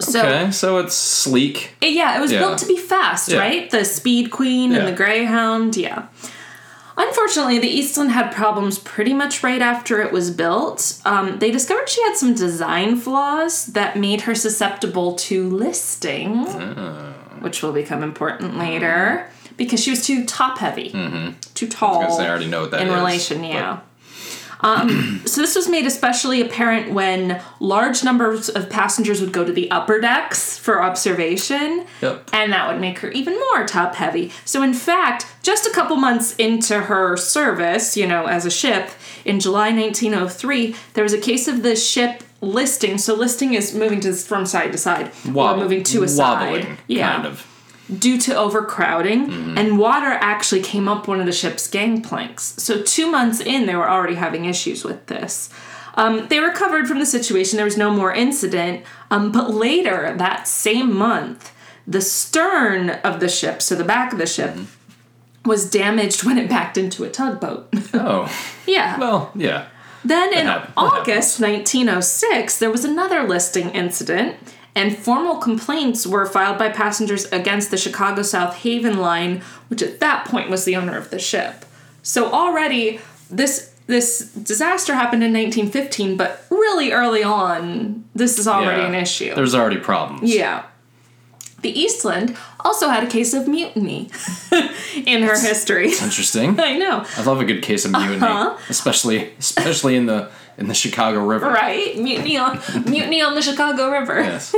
So 0.00 0.20
okay, 0.20 0.50
so 0.50 0.78
it's 0.78 0.94
sleek. 0.94 1.70
it- 1.80 1.92
yeah, 1.94 2.16
it 2.18 2.20
was 2.20 2.32
Yeah. 2.32 2.40
built 2.40 2.58
to 2.58 2.66
be 2.66 2.76
fast, 2.76 3.28
Yeah. 3.30 3.38
right? 3.38 3.70
The 3.70 3.84
Speed 3.84 4.30
Queen 4.30 4.74
and 4.74 4.86
the 4.88 4.92
Greyhound, 4.92 5.76
yeah. 5.76 6.02
Unfortunately, 6.96 7.60
the 7.60 7.68
Eastland 7.68 8.10
had 8.10 8.32
problems 8.32 8.78
pretty 8.80 9.14
much 9.14 9.44
right 9.44 9.62
after 9.62 10.02
it 10.02 10.10
was 10.12 10.30
built. 10.32 10.94
Um, 11.04 11.38
they 11.38 11.52
discovered 11.52 11.88
she 11.88 12.02
had 12.02 12.16
some 12.16 12.34
design 12.34 12.96
flaws 12.96 13.66
that 13.66 13.96
made 13.96 14.22
her 14.22 14.34
susceptible 14.34 15.14
to 15.14 15.48
listing, 15.48 16.44
Ah. 16.48 17.12
which 17.40 17.62
will 17.62 17.70
become 17.72 18.02
important 18.02 18.58
later, 18.58 19.30
because 19.58 19.82
she 19.82 19.90
was 19.90 20.06
too 20.06 20.24
top 20.24 20.56
heavy, 20.58 20.88
too 21.54 21.68
tall 21.68 22.00
Because 22.00 22.16
they 22.18 22.26
already 22.28 22.46
know 22.46 22.62
what 22.62 22.70
that 22.70 22.80
in 22.80 22.88
is, 22.88 22.94
relation, 22.94 23.44
yeah. 23.44 23.80
Um, 24.60 25.20
so 25.26 25.40
this 25.40 25.54
was 25.54 25.68
made 25.68 25.86
especially 25.86 26.40
apparent 26.40 26.92
when 26.92 27.40
large 27.60 28.02
numbers 28.02 28.48
of 28.48 28.68
passengers 28.68 29.20
would 29.20 29.32
go 29.32 29.44
to 29.44 29.52
the 29.52 29.70
upper 29.70 30.00
decks 30.00 30.58
for 30.58 30.82
observation, 30.82 31.86
Yep. 32.02 32.30
and 32.32 32.52
that 32.52 32.68
would 32.68 32.80
make 32.80 32.98
her 33.00 33.10
even 33.10 33.34
more 33.38 33.66
top 33.66 33.94
heavy. 33.94 34.32
So 34.44 34.62
in 34.62 34.74
fact, 34.74 35.26
just 35.42 35.66
a 35.66 35.70
couple 35.70 35.96
months 35.96 36.34
into 36.36 36.80
her 36.80 37.16
service, 37.16 37.96
you 37.96 38.06
know, 38.06 38.26
as 38.26 38.46
a 38.46 38.50
ship, 38.50 38.90
in 39.24 39.38
July 39.40 39.70
1903, 39.70 40.74
there 40.94 41.04
was 41.04 41.12
a 41.12 41.20
case 41.20 41.46
of 41.48 41.62
the 41.62 41.76
ship 41.76 42.22
listing. 42.40 42.98
So 42.98 43.14
listing 43.14 43.54
is 43.54 43.74
moving 43.74 44.00
to 44.00 44.12
from 44.12 44.44
side 44.46 44.72
to 44.72 44.78
side 44.78 45.12
Wob- 45.26 45.56
or 45.58 45.60
moving 45.62 45.82
to 45.84 46.02
a 46.02 46.08
side. 46.08 46.50
wobbling, 46.64 46.78
Yeah 46.88 47.12
kind 47.14 47.26
of. 47.26 47.46
Due 47.96 48.18
to 48.18 48.34
overcrowding, 48.36 49.56
and 49.58 49.78
water 49.78 50.06
actually 50.20 50.60
came 50.62 50.88
up 50.88 51.08
one 51.08 51.20
of 51.20 51.26
the 51.26 51.32
ship's 51.32 51.66
gangplanks. 51.68 52.54
So, 52.62 52.82
two 52.82 53.10
months 53.10 53.40
in, 53.40 53.66
they 53.66 53.74
were 53.74 53.88
already 53.88 54.16
having 54.16 54.44
issues 54.44 54.84
with 54.84 55.06
this. 55.06 55.48
Um, 55.94 56.28
they 56.28 56.38
recovered 56.40 56.86
from 56.86 56.98
the 56.98 57.06
situation, 57.06 57.56
there 57.56 57.64
was 57.64 57.76
no 57.76 57.90
more 57.90 58.12
incident, 58.12 58.84
um, 59.10 59.32
but 59.32 59.50
later 59.50 60.14
that 60.16 60.46
same 60.46 60.94
month, 60.96 61.52
the 61.86 62.00
stern 62.00 62.90
of 62.90 63.18
the 63.20 63.28
ship, 63.28 63.62
so 63.62 63.74
the 63.74 63.84
back 63.84 64.12
of 64.12 64.18
the 64.18 64.26
ship, 64.26 64.54
was 65.44 65.68
damaged 65.70 66.24
when 66.24 66.36
it 66.38 66.48
backed 66.48 66.76
into 66.76 67.04
a 67.04 67.10
tugboat. 67.10 67.68
Oh, 67.94 68.30
yeah. 68.66 68.98
well, 68.98 69.32
yeah. 69.34 69.68
Then 70.04 70.32
in 70.32 70.46
hap- 70.46 70.66
that 70.66 70.72
August 70.76 71.40
1906, 71.40 72.58
there 72.58 72.70
was 72.70 72.84
another 72.84 73.22
listing 73.24 73.70
incident, 73.70 74.36
and 74.78 74.96
formal 74.96 75.36
complaints 75.36 76.06
were 76.06 76.24
filed 76.24 76.56
by 76.56 76.68
passengers 76.68 77.24
against 77.32 77.70
the 77.72 77.76
Chicago 77.76 78.22
South 78.22 78.54
Haven 78.58 78.98
line, 78.98 79.42
which 79.68 79.82
at 79.82 79.98
that 80.00 80.24
point 80.26 80.48
was 80.48 80.64
the 80.64 80.76
owner 80.76 80.96
of 80.96 81.10
the 81.10 81.18
ship. 81.18 81.64
So 82.02 82.30
already 82.32 83.00
this 83.30 83.74
this 83.86 84.20
disaster 84.32 84.94
happened 84.94 85.24
in 85.24 85.32
1915, 85.32 86.16
but 86.18 86.44
really 86.50 86.92
early 86.92 87.22
on, 87.24 88.04
this 88.14 88.38
is 88.38 88.46
already 88.46 88.82
Yeah. 88.82 88.88
an 88.88 88.94
issue. 88.94 89.34
There's 89.34 89.54
already 89.54 89.78
problems. 89.78 90.30
Yeah. 90.30 90.62
The 91.60 91.76
Eastland 91.76 92.36
also 92.60 92.88
had 92.88 93.02
a 93.02 93.06
case 93.08 93.34
of 93.34 93.48
mutiny 93.48 94.10
in 95.06 95.22
her 95.22 95.38
history. 95.38 95.86
Interesting. 96.02 96.58
I 96.60 96.76
know. 96.76 97.04
I 97.16 97.22
love 97.24 97.40
a 97.40 97.44
good 97.44 97.62
case 97.62 97.84
of 97.84 97.90
mutiny, 97.92 98.16
Uh-huh. 98.22 98.56
especially 98.68 99.32
especially 99.38 99.96
in 99.96 100.06
the 100.06 100.30
in 100.56 100.68
the 100.68 100.74
Chicago 100.74 101.24
River. 101.24 101.46
Right? 101.50 101.96
Mutiny 101.98 102.36
on 102.36 102.60
mutiny 102.86 103.20
on 103.22 103.34
the 103.34 103.42
Chicago 103.42 103.90
River. 103.90 104.20
Yes. 104.20 104.54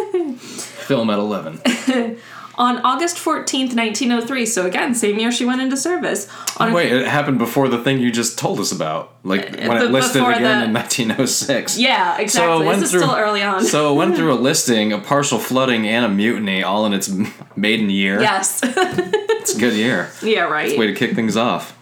Film 0.86 1.08
at 1.10 1.18
eleven. 1.18 1.60
On 2.60 2.76
August 2.84 3.16
14th, 3.16 3.74
1903, 3.74 4.44
so 4.44 4.66
again, 4.66 4.94
same 4.94 5.18
year 5.18 5.32
she 5.32 5.46
went 5.46 5.62
into 5.62 5.78
service. 5.78 6.28
On 6.58 6.74
Wait, 6.74 6.92
it 6.92 7.06
happened 7.06 7.38
before 7.38 7.68
the 7.68 7.82
thing 7.82 8.00
you 8.00 8.12
just 8.12 8.38
told 8.38 8.60
us 8.60 8.70
about, 8.70 9.14
like 9.24 9.54
uh, 9.54 9.66
when 9.66 9.78
b- 9.80 9.86
it 9.86 9.90
listed 9.90 10.22
again 10.22 10.42
the- 10.60 10.64
in 10.66 10.72
1906. 10.74 11.78
Yeah, 11.78 12.18
exactly. 12.18 12.66
went 12.66 12.80
this 12.80 12.92
is 12.92 13.00
still 13.00 13.16
early 13.16 13.42
on. 13.42 13.64
so 13.64 13.94
it 13.94 13.96
went 13.96 14.14
through 14.14 14.34
a 14.34 14.36
listing, 14.50 14.92
a 14.92 14.98
partial 14.98 15.38
flooding, 15.38 15.88
and 15.88 16.04
a 16.04 16.08
mutiny, 16.10 16.62
all 16.62 16.84
in 16.84 16.92
its 16.92 17.10
maiden 17.56 17.88
year. 17.88 18.20
yes. 18.20 18.60
It's 18.62 19.56
a 19.56 19.58
good 19.58 19.72
year. 19.72 20.10
yeah, 20.22 20.42
right. 20.42 20.78
Way 20.78 20.86
to 20.88 20.94
kick 20.94 21.14
things 21.14 21.38
off. 21.38 21.74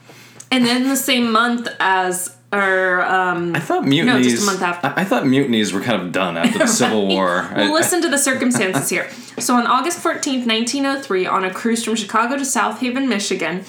And 0.53 0.65
then 0.65 0.89
the 0.89 0.97
same 0.97 1.33
month 1.33 1.67
as 1.81 2.37
or 2.53 3.03
um 3.03 3.55
I 3.55 3.61
thought 3.61 3.85
mutinies. 3.87 4.45
month 4.47 4.63
after. 4.63 4.89
I, 4.89 5.03
I 5.03 5.05
thought 5.05 5.25
mutinies 5.27 5.73
were 5.73 5.81
kind 5.83 6.01
of 6.03 6.13
done 6.13 6.37
after 6.39 6.59
the 6.59 6.67
Civil 6.67 7.07
War. 7.15 7.43
I- 7.51 7.55
Well, 7.63 7.71
I- 7.71 7.75
listen 7.75 8.01
to 8.03 8.09
the 8.09 8.19
circumstances 8.19 8.89
here. 8.89 9.09
So, 9.39 9.55
on 9.55 9.67
August 9.67 9.99
14th, 10.03 10.47
1903, 10.47 11.27
on 11.27 11.45
a 11.45 11.53
cruise 11.53 11.85
from 11.85 11.95
Chicago 11.95 12.37
to 12.39 12.45
South 12.45 12.81
Haven, 12.81 13.09
Michigan, 13.09 13.65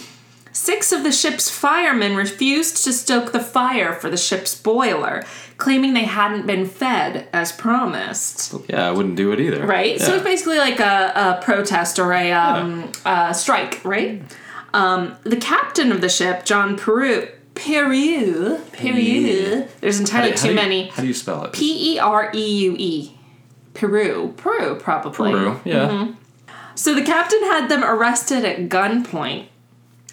six 0.51 0.91
of 0.91 1.03
the 1.03 1.11
ship's 1.11 1.49
firemen 1.49 2.15
refused 2.15 2.83
to 2.85 2.91
stoke 2.93 3.31
the 3.33 3.39
fire 3.39 3.93
for 3.93 4.09
the 4.09 4.17
ship's 4.17 4.55
boiler, 4.59 5.23
claiming 5.57 5.93
they 5.93 6.05
hadn't 6.05 6.47
been 6.47 6.65
fed 6.65 7.27
as 7.33 7.51
promised. 7.51 8.53
yeah, 8.69 8.87
I 8.87 8.91
wouldn't 8.91 9.15
do 9.15 9.31
it 9.33 9.39
either. 9.39 9.65
Right? 9.65 9.99
So, 9.99 10.15
it's 10.15 10.23
basically 10.23 10.57
like 10.57 10.79
a, 10.79 11.11
a 11.39 11.43
protest 11.43 11.99
or 11.99 12.13
a, 12.13 12.31
um, 12.31 12.91
a 13.05 13.33
strike, 13.33 13.83
right? 13.83 14.21
Um, 14.73 15.17
the 15.23 15.35
captain 15.37 15.91
of 15.91 16.01
the 16.01 16.09
ship, 16.09 16.45
John 16.45 16.77
Pereue, 16.77 17.27
Pereue, 17.59 18.57
Pereue, 18.71 19.67
there's 19.81 19.99
entirely 19.99 20.33
too 20.33 20.53
many. 20.53 20.87
How 20.87 21.01
do 21.01 21.07
you 21.07 21.13
spell 21.13 21.43
it? 21.43 21.53
P 21.53 21.95
E 21.95 21.99
R 21.99 22.31
E 22.33 22.57
U 22.63 22.75
E. 22.77 23.17
Pereue. 23.73 24.33
Pereue, 24.37 24.79
probably. 24.79 25.31
Pereue. 25.31 25.59
Yeah. 25.65 25.89
Mm-hmm. 25.89 26.13
So 26.75 26.95
the 26.95 27.03
captain 27.03 27.41
had 27.41 27.67
them 27.67 27.83
arrested 27.83 28.45
at 28.45 28.69
gunpoint. 28.69 29.47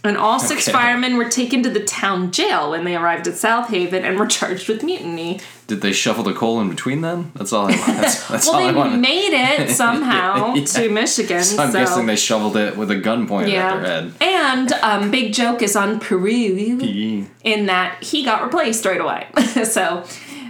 And 0.06 0.16
all 0.16 0.38
six 0.38 0.68
Okay. 0.68 0.72
firemen 0.76 1.16
were 1.16 1.28
taken 1.28 1.62
to 1.62 1.70
the 1.70 1.80
town 1.84 2.30
jail 2.30 2.70
when 2.70 2.84
they 2.84 2.94
arrived 2.96 3.26
at 3.28 3.36
South 3.36 3.68
Haven 3.70 4.04
and 4.04 4.18
were 4.18 4.26
charged 4.26 4.68
with 4.68 4.82
mutiny. 4.82 5.40
Did 5.66 5.80
they 5.80 5.92
shuffle 5.92 6.22
the 6.22 6.32
coal 6.32 6.60
in 6.60 6.68
between 6.68 7.00
them? 7.00 7.32
That's 7.34 7.52
all 7.52 7.66
I 7.66 7.70
want. 7.72 7.86
That's, 7.86 8.28
that's 8.28 8.46
all 8.48 8.54
Well, 8.62 8.78
I 8.80 8.88
they 8.90 8.96
made 8.96 9.32
it 9.32 9.70
somehow 9.82 10.54
Yeah. 10.54 10.64
to 10.64 10.88
Michigan. 10.90 11.42
So 11.42 11.62
I'm 11.62 11.72
so 11.72 11.78
guessing 11.78 12.06
they 12.06 12.16
shoveled 12.16 12.56
it 12.56 12.76
with 12.76 12.90
a 12.90 12.96
gun 12.96 13.26
pointed 13.26 13.54
at 13.54 13.82
their 13.82 13.84
head. 14.02 14.12
And 14.20 14.72
um, 14.74 15.10
big 15.10 15.32
joke 15.34 15.62
is 15.62 15.74
on 15.76 15.98
Pereue 15.98 17.26
in 17.42 17.66
that 17.66 18.02
he 18.02 18.24
got 18.24 18.42
replaced 18.44 18.84
right 18.84 19.00
away. 19.00 19.26
so 19.64 20.04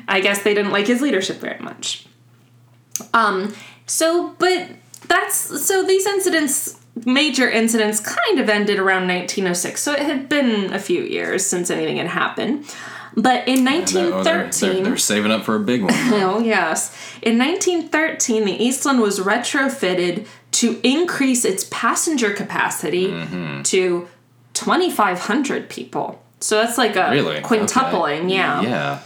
I 0.08 0.20
guess 0.20 0.42
they 0.42 0.54
didn't 0.54 0.72
like 0.72 0.86
his 0.86 1.00
leadership 1.00 1.38
very 1.38 1.58
much. 1.60 2.06
Um 3.14 3.54
so 3.86 4.34
but 4.38 4.68
that's 5.06 5.36
so 5.64 5.84
these 5.84 6.06
incidents 6.06 6.78
major 7.04 7.48
incidents 7.50 8.00
kind 8.00 8.38
of 8.40 8.48
ended 8.48 8.78
around 8.78 9.06
1906. 9.08 9.80
So 9.82 9.92
it 9.92 10.00
had 10.00 10.28
been 10.28 10.72
a 10.72 10.78
few 10.78 11.02
years 11.02 11.44
since 11.44 11.70
anything 11.70 11.98
had 11.98 12.06
happened. 12.08 12.64
But 13.18 13.48
in 13.48 13.64
No, 13.64 13.80
they're, 13.80 14.22
they're, 14.22 14.42
1913 14.44 14.82
they're 14.84 14.96
saving 14.98 15.30
up 15.32 15.44
for 15.44 15.54
a 15.56 15.60
big 15.60 15.82
one. 15.82 15.92
Oh, 16.12 16.38
yes. 16.40 16.94
In 17.22 17.38
1913, 17.38 18.44
the 18.44 18.52
Eastland 18.62 19.00
was 19.00 19.20
retrofitted 19.20 20.26
to 20.52 20.78
increase 20.82 21.44
its 21.44 21.66
passenger 21.70 22.30
capacity 22.32 23.08
Mm-hmm. 23.08 23.62
to 23.62 24.08
2,500 24.52 25.68
people. 25.68 26.22
So 26.40 26.56
that's 26.56 26.76
like 26.78 26.96
a 26.96 27.10
Really? 27.10 27.40
quintupling, 27.40 28.24
Okay. 28.24 28.34
yeah. 28.34 28.60
Yeah. 28.62 28.98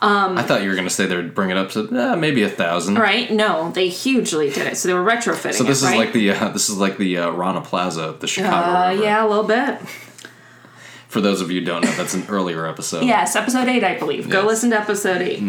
Um, 0.00 0.38
I 0.38 0.42
thought 0.42 0.62
you 0.62 0.68
were 0.68 0.76
going 0.76 0.86
to 0.86 0.94
say 0.94 1.06
they'd 1.06 1.34
bring 1.34 1.50
it 1.50 1.56
up 1.56 1.70
to 1.72 1.80
eh, 1.92 2.14
maybe 2.14 2.42
a 2.44 2.48
thousand. 2.48 2.96
Right? 2.96 3.30
No, 3.32 3.72
they 3.72 3.88
hugely 3.88 4.48
did 4.50 4.66
it. 4.68 4.76
So 4.76 4.86
they 4.88 4.94
were 4.94 5.02
retrofitting 5.04 5.54
So 5.54 5.64
this 5.64 5.82
it, 5.82 5.86
is 5.86 5.90
right? 5.90 5.98
like 5.98 6.12
the 6.12 6.30
uh, 6.30 6.48
this 6.50 6.68
is 6.68 6.76
like 6.76 6.98
the 6.98 7.18
uh, 7.18 7.30
Rana 7.30 7.60
Plaza 7.62 8.02
of 8.04 8.20
the 8.20 8.28
Chicago 8.28 8.78
Uh, 8.78 8.90
River. 8.90 9.02
yeah, 9.02 9.24
a 9.24 9.26
little 9.26 9.42
bit. 9.44 9.80
For 11.08 11.20
those 11.20 11.40
of 11.40 11.50
you 11.50 11.60
who 11.60 11.66
don't 11.66 11.82
know, 11.84 11.90
that's 11.92 12.14
an 12.14 12.26
earlier 12.28 12.66
episode. 12.66 13.04
Yes, 13.04 13.34
episode 13.34 13.66
8, 13.66 13.82
I 13.82 13.98
believe. 13.98 14.28
Go 14.28 14.44
listen 14.44 14.70
to 14.70 14.78
episode 14.78 15.22
8. 15.22 15.42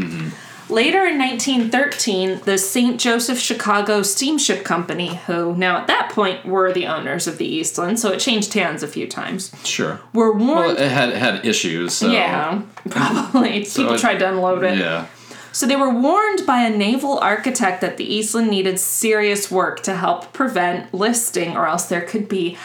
Later 0.69 1.03
in 1.05 1.17
1913, 1.17 2.41
the 2.45 2.57
St. 2.59 2.99
Joseph 2.99 3.39
Chicago 3.39 4.03
Steamship 4.03 4.63
Company, 4.63 5.15
who 5.25 5.55
now 5.55 5.77
at 5.77 5.88
that 5.88 6.11
point 6.13 6.45
were 6.45 6.71
the 6.71 6.85
owners 6.85 7.25
of 7.25 7.39
the 7.39 7.45
Eastland, 7.45 7.99
so 7.99 8.11
it 8.11 8.19
changed 8.19 8.53
hands 8.53 8.83
a 8.83 8.88
few 8.88 9.07
times, 9.07 9.51
Sure. 9.63 9.99
were 10.13 10.31
warned. 10.31 10.49
Well, 10.49 10.77
it 10.77 10.91
had 10.91 11.09
it 11.09 11.15
had 11.17 11.43
issues. 11.45 11.93
So, 11.95 12.11
yeah, 12.11 12.61
probably. 12.89 13.65
People 13.65 13.93
it- 13.95 13.99
tried 13.99 14.19
to 14.19 14.29
unload 14.29 14.63
it. 14.63 14.77
Yeah. 14.77 15.07
So 15.51 15.65
they 15.65 15.75
were 15.75 15.89
warned 15.89 16.45
by 16.45 16.59
a 16.61 16.69
naval 16.69 17.17
architect 17.17 17.81
that 17.81 17.97
the 17.97 18.05
Eastland 18.05 18.51
needed 18.51 18.79
serious 18.79 19.49
work 19.49 19.81
to 19.83 19.95
help 19.95 20.31
prevent 20.33 20.93
listing, 20.93 21.57
or 21.57 21.65
else 21.67 21.85
there 21.85 22.01
could 22.01 22.29
be 22.29 22.55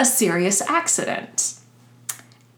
a 0.00 0.04
serious 0.04 0.60
accident. 0.62 1.54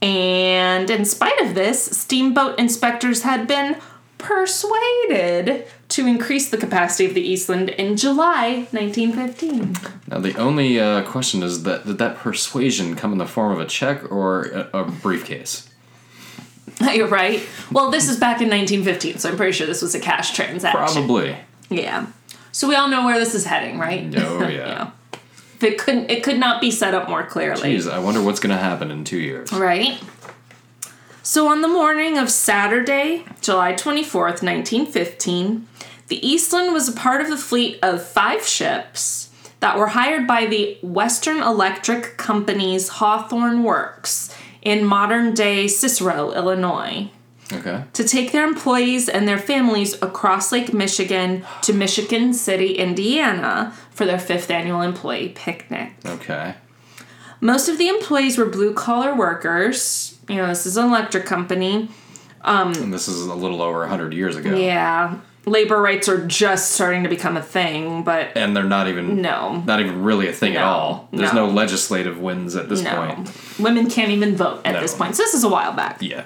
And 0.01 0.89
in 0.91 1.05
spite 1.05 1.39
of 1.43 1.55
this, 1.55 1.85
steamboat 1.85 2.59
inspectors 2.59 3.23
had 3.23 3.47
been 3.47 3.77
persuaded 4.25 5.67
to 5.91 6.07
increase 6.07 6.49
the 6.49 6.57
capacity 6.57 7.05
of 7.05 7.13
the 7.13 7.21
Eastland 7.21 7.69
in 7.69 7.97
July 7.97 8.67
1915. 8.71 9.77
Now 10.09 10.19
the 10.19 10.35
only 10.39 10.81
uh, 10.81 11.03
question 11.03 11.43
is 11.43 11.63
that 11.65 11.87
did 11.87 11.99
that 11.99 12.17
persuasion 12.17 12.97
come 12.97 13.13
in 13.13 13.19
the 13.19 13.27
form 13.27 13.53
of 13.53 13.61
a 13.61 13.67
check 13.67 14.11
or 14.11 14.45
a, 14.45 14.81
a 14.81 14.85
briefcase? 14.85 15.69
You're 16.95 17.07
right. 17.07 17.43
Well, 17.71 17.91
this 17.91 18.09
is 18.09 18.19
back 18.19 18.41
in 18.41 18.49
1915, 18.49 19.19
so 19.19 19.29
I'm 19.29 19.37
pretty 19.37 19.53
sure 19.53 19.67
this 19.67 19.83
was 19.83 19.95
a 19.95 20.01
cash 20.01 20.33
transaction. 20.33 21.07
Probably. 21.07 21.37
Yeah. 21.69 22.07
So 22.51 22.67
we 22.67 22.77
all 22.77 22.89
know 22.89 23.05
where 23.05 23.19
this 23.19 23.35
is 23.35 23.45
heading, 23.45 23.79
right? 23.79 24.13
Oh 24.17 24.49
yeah. 24.49 24.91
If 25.57 25.63
it 25.63 25.79
couldn't 25.79 26.11
it 26.11 26.25
could 26.25 26.39
not 26.39 26.61
be 26.61 26.73
set 26.73 26.95
up 26.95 27.09
more 27.09 27.23
clearly. 27.23 27.77
Jeez, 27.77 27.89
I 27.89 28.01
wonder 28.01 28.21
what's 28.21 28.41
going 28.41 28.55
to 28.55 28.61
happen 28.61 28.91
in 28.91 29.05
two 29.05 29.21
years. 29.21 29.53
Right? 29.53 30.03
So 31.27 31.49
on 31.49 31.63
the 31.63 31.69
morning 31.69 32.19
of 32.19 32.29
Saturday, 32.31 33.25
July 33.41 33.73
24th, 33.73 34.43
1915, 34.43 35.67
the 36.09 36.27
Eastland 36.27 36.75
was 36.75 36.87
a 36.87 36.93
part 36.93 37.23
of 37.23 37.31
the 37.31 37.39
fleet 37.39 37.79
of 37.83 38.07
five 38.07 38.47
ships 38.47 39.31
that 39.61 39.79
were 39.79 39.87
hired 39.87 40.27
by 40.27 40.45
the 40.45 40.77
Western 40.83 41.39
Electric 41.43 42.19
Company's 42.19 42.89
Hawthorne 42.89 43.63
Works 43.63 44.37
in 44.61 44.85
modern 44.85 45.33
day 45.33 45.67
Cicero, 45.67 46.31
Illinois 46.33 47.09
Okay. 47.51 47.85
to 47.95 48.05
take 48.05 48.33
their 48.33 48.45
employees 48.47 49.09
and 49.09 49.27
their 49.27 49.39
families 49.39 49.95
across 50.03 50.53
Lake 50.53 50.75
Michigan 50.75 51.47
to 51.63 51.73
Michigan 51.73 52.35
City, 52.35 52.75
Indiana 52.75 53.73
for 53.91 54.05
their 54.05 54.19
fifth 54.19 54.51
annual 54.51 54.83
employee 54.83 55.31
picnic. 55.35 55.93
Okay. 56.05 56.55
Most 57.41 57.71
of 57.71 57.79
the 57.79 57.89
employees 57.89 58.37
were 58.37 58.45
blue 58.47 58.75
collar 58.75 59.15
workers. 59.15 60.14
You 60.29 60.37
know, 60.37 60.47
this 60.49 60.67
is 60.67 60.77
an 60.77 60.87
electric 60.87 61.27
company. 61.27 61.89
And 62.45 62.93
this 62.93 63.09
is 63.09 63.23
a 63.23 63.35
little 63.35 63.63
over 63.63 63.87
hundred 63.87 64.13
years 64.13 64.37
ago. 64.37 64.55
Yeah. 64.55 65.19
Labor 65.47 65.81
rights 65.81 66.09
are 66.09 66.27
just 66.27 66.73
starting 66.73 67.03
to 67.03 67.09
become 67.09 67.37
a 67.37 67.43
thing, 67.43 68.03
but 68.03 68.35
And 68.35 68.57
they're 68.57 68.65
not 68.65 68.89
even 68.89 69.21
no. 69.21 69.63
not 69.67 69.81
even 69.81 70.03
really 70.03 70.29
a 70.29 70.33
thing 70.33 70.57
at 70.57 70.65
all. 70.65 71.09
There's 71.13 71.33
no. 71.35 71.47
no, 71.47 71.53
legislative 71.53 72.19
wins 72.19 72.57
at 72.57 72.69
this 72.71 72.83
No. 72.83 72.95
point. 72.97 73.31
Women 73.59 73.91
can't 73.91 74.11
even 74.11 74.37
vote 74.37 74.63
at 74.65 74.73
No. 74.75 74.81
this 74.81 74.95
point. 74.95 75.17
So 75.17 75.23
this 75.23 75.35
is 75.35 75.45
a 75.45 75.49
while 75.49 75.73
back. 75.75 75.99
Yeah. 76.01 76.25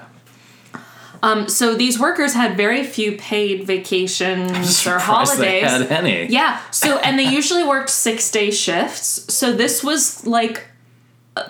Um, 1.21 1.49
so 1.49 1.75
these 1.75 1.99
workers 1.99 2.35
had 2.35 2.57
very 2.57 2.85
few 2.85 3.17
paid 3.19 3.67
vacations 3.67 4.87
or 4.87 5.01
holidays. 5.01 5.37
They 5.39 5.61
had 5.61 5.83
any. 5.91 6.27
Yeah. 6.27 6.61
So 6.71 6.99
and 6.99 7.19
they 7.19 7.25
usually 7.29 7.65
worked 7.65 7.91
six 7.91 8.31
day 8.31 8.53
shifts. 8.53 9.33
So 9.35 9.53
this 9.53 9.83
was 9.83 10.25
like 10.27 10.69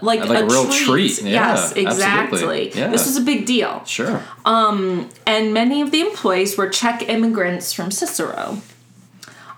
like, 0.02 0.20
Like 0.26 0.42
a 0.42 0.46
real 0.46 0.64
treat. 0.66 1.14
treat. 1.16 1.22
Yeah, 1.22 1.54
yes, 1.54 1.72
exactly. 1.72 2.70
Yeah. 2.72 2.88
This 2.88 3.06
was 3.06 3.16
a 3.16 3.20
big 3.22 3.46
deal. 3.46 3.82
Sure. 3.84 4.22
Um, 4.44 5.08
and 5.26 5.52
many 5.54 5.80
of 5.80 5.90
the 5.90 6.00
employees 6.00 6.56
were 6.56 6.68
Czech 6.68 7.08
immigrants 7.08 7.72
from 7.72 7.90
Cicero. 7.90 8.58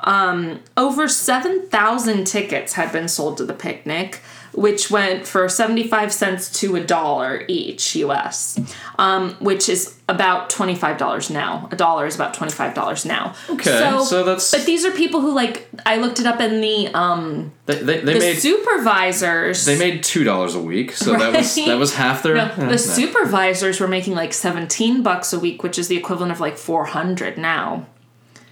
Um, 0.02 0.60
over 0.76 1.08
7,000 1.08 2.24
tickets 2.26 2.72
had 2.72 2.90
been 2.92 3.06
sold 3.08 3.36
to 3.36 3.44
the 3.44 3.52
picnic, 3.52 4.20
which 4.52 4.90
went 4.90 5.26
for 5.26 5.48
75 5.48 6.12
cents 6.12 6.50
to 6.60 6.74
a 6.76 6.80
dollar 6.82 7.44
each 7.48 7.94
US, 7.96 8.58
um, 8.98 9.34
which 9.40 9.68
is 9.68 9.96
about 10.10 10.50
twenty 10.50 10.74
five 10.74 10.98
dollars 10.98 11.30
now. 11.30 11.68
A 11.70 11.76
dollar 11.76 12.04
is 12.06 12.14
about 12.14 12.34
twenty 12.34 12.52
five 12.52 12.74
dollars 12.74 13.04
now. 13.06 13.34
Okay, 13.48 13.78
so 14.04 14.24
that's- 14.24 14.50
But 14.50 14.66
these 14.66 14.84
are 14.84 14.90
people 14.90 15.20
who 15.20 15.32
like 15.32 15.68
I 15.86 15.96
looked 15.96 16.20
it 16.20 16.26
up 16.26 16.40
in 16.40 16.60
the 16.60 16.88
um 16.94 17.52
They, 17.66 17.76
they, 17.76 18.00
they 18.00 18.12
the 18.14 18.18
made 18.18 18.38
supervisors. 18.38 19.64
they 19.64 19.78
made 19.78 20.02
two 20.02 20.24
dollars 20.24 20.54
a 20.54 20.60
week, 20.60 20.92
so 20.92 21.12
that 21.16 21.32
was 21.34 21.54
that 21.54 21.78
was 21.78 21.94
half 21.94 22.22
their. 22.22 22.34
no, 22.56 22.68
the 22.68 22.78
supervisors 22.78 23.80
were 23.80 23.88
making 23.88 24.14
like 24.14 24.32
seventeen 24.32 25.02
bucks 25.02 25.32
a 25.32 25.38
week, 25.38 25.62
which 25.62 25.78
is 25.78 25.88
the 25.88 25.96
equivalent 25.96 26.32
of 26.32 26.40
like 26.40 26.56
four 26.58 26.86
hundred 26.86 27.38
now. 27.38 27.86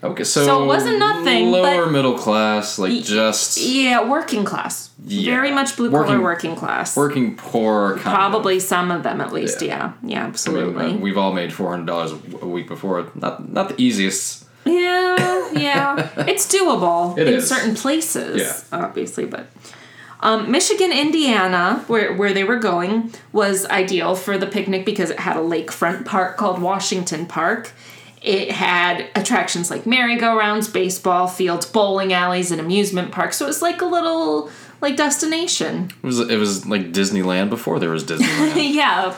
Okay, 0.03 0.23
so 0.25 0.45
So 0.45 0.63
it 0.63 0.67
wasn't 0.67 0.99
nothing, 1.01 1.51
Lower 1.51 1.87
middle 1.91 2.17
class, 2.17 2.79
like 2.79 3.03
just 3.03 3.57
Yeah, 3.59 4.09
working 4.09 4.45
class. 4.45 4.91
Yeah. 5.05 5.33
Very 5.35 5.51
much 5.51 5.77
blue 5.77 5.91
collar 5.91 6.21
Working- 6.21 6.55
class. 6.55 6.97
working 6.97 7.37
poor. 7.37 7.95
Kind 7.97 8.07
of. 8.07 8.13
Probably 8.15 8.61
some 8.61 8.91
of 8.93 9.03
them 9.03 9.21
at 9.21 9.33
least. 9.33 9.61
Yeah. 9.63 9.69
Yeah, 9.69 9.93
yeah, 10.03 10.19
I 10.19 10.23
mean, 10.23 10.29
absolutely. 10.31 10.87
uh, 10.93 10.97
we've 10.99 11.19
all 11.19 11.33
made 11.33 11.53
four 11.53 11.71
hundred 11.71 11.87
dollars 11.87 12.13
a 12.43 12.47
week 12.47 12.69
before. 12.69 13.07
Not 13.17 13.51
not 13.53 13.71
the 13.71 13.81
easiest. 13.81 14.45
Yeah, 14.65 15.49
yeah. 15.53 16.09
it's 16.29 16.47
doable 16.53 17.17
It 17.19 17.27
in 17.27 17.35
is. 17.35 17.49
certain 17.49 17.75
places, 17.75 18.43
Yeah. 18.43 18.85
obviously, 18.85 19.25
but 19.25 19.47
um, 20.21 20.51
Michigan, 20.51 20.93
Indiana, 20.93 21.83
where, 21.87 22.13
where 22.13 22.33
they 22.35 22.45
were 22.45 22.57
going, 22.59 23.13
was 23.33 23.65
ideal 23.67 24.15
for 24.17 24.37
the 24.37 24.47
picnic 24.47 24.85
because 24.85 25.11
it 25.11 25.21
had 25.21 25.37
a 25.37 25.41
lakefront 25.41 26.05
park 26.05 26.37
called 26.37 26.61
Washington 26.61 27.25
Park. 27.27 27.73
It 28.21 28.51
had 28.51 29.07
attractions 29.15 29.71
like 29.71 29.87
merry-go-rounds, 29.87 30.69
baseball 30.69 31.29
fields, 31.29 31.67
bowling 31.67 32.13
alleys, 32.13 32.51
and 32.51 32.61
amusement 32.61 33.13
parks. 33.13 33.37
So 33.37 33.45
it 33.45 33.49
was 33.49 33.63
like 33.63 33.81
a 33.81 33.87
little 33.87 34.51
like 34.81 34.97
destination. 34.97 35.91
It 36.03 36.07
was 36.07 36.19
it 36.21 36.37
was 36.37 36.67
like 36.67 36.93
Disneyland 36.93 37.49
before 37.51 37.79
there 37.79 37.91
was 37.91 38.05
Disneyland. 38.05 38.75
yeah, 38.75 39.15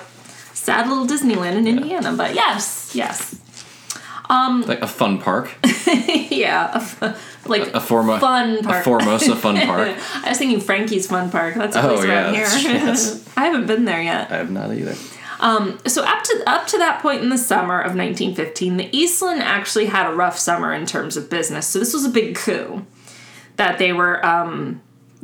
sad 0.52 0.88
little 0.88 1.06
Disneyland 1.06 1.54
in 1.56 1.66
Indiana, 1.66 2.12
but 2.14 2.34
yes, 2.34 2.92
yes, 2.94 3.36
um, 4.28 4.62
like 4.62 4.82
a 4.82 4.86
fun 4.86 5.18
park, 5.18 5.50
yeah, 6.30 6.86
like 7.46 7.68
a 7.74 7.80
forma 7.80 8.20
fun 8.20 8.58
a 8.58 8.62
park. 8.62 8.84
Formosa 8.84 9.34
fun 9.34 9.56
park. 9.66 9.96
I 10.24 10.28
was 10.28 10.38
thinking 10.38 10.60
Frankie's 10.60 11.06
Fun 11.06 11.30
Park. 11.30 11.54
That's 11.54 11.74
a 11.74 11.82
Oh, 11.82 11.94
place 11.96 12.06
yeah, 12.06 12.24
around 12.24 12.34
here. 12.34 12.72
yes. 12.72 13.24
I 13.36 13.46
haven't 13.46 13.66
been 13.66 13.86
there 13.86 14.02
yet. 14.02 14.30
I 14.30 14.36
have 14.36 14.50
not 14.50 14.72
either. 14.72 14.94
So 15.40 16.04
up 16.04 16.22
to 16.24 16.42
up 16.46 16.66
to 16.68 16.78
that 16.78 17.00
point 17.00 17.22
in 17.22 17.30
the 17.30 17.38
summer 17.38 17.78
of 17.80 17.96
1915, 17.96 18.76
the 18.76 18.96
Eastland 18.96 19.42
actually 19.42 19.86
had 19.86 20.10
a 20.10 20.14
rough 20.14 20.38
summer 20.38 20.72
in 20.72 20.86
terms 20.86 21.16
of 21.16 21.30
business. 21.30 21.66
So 21.66 21.78
this 21.78 21.92
was 21.92 22.04
a 22.04 22.10
big 22.10 22.36
coup 22.36 22.84
that 23.56 23.78
they 23.78 23.92
were 23.92 24.24
um, 24.24 24.80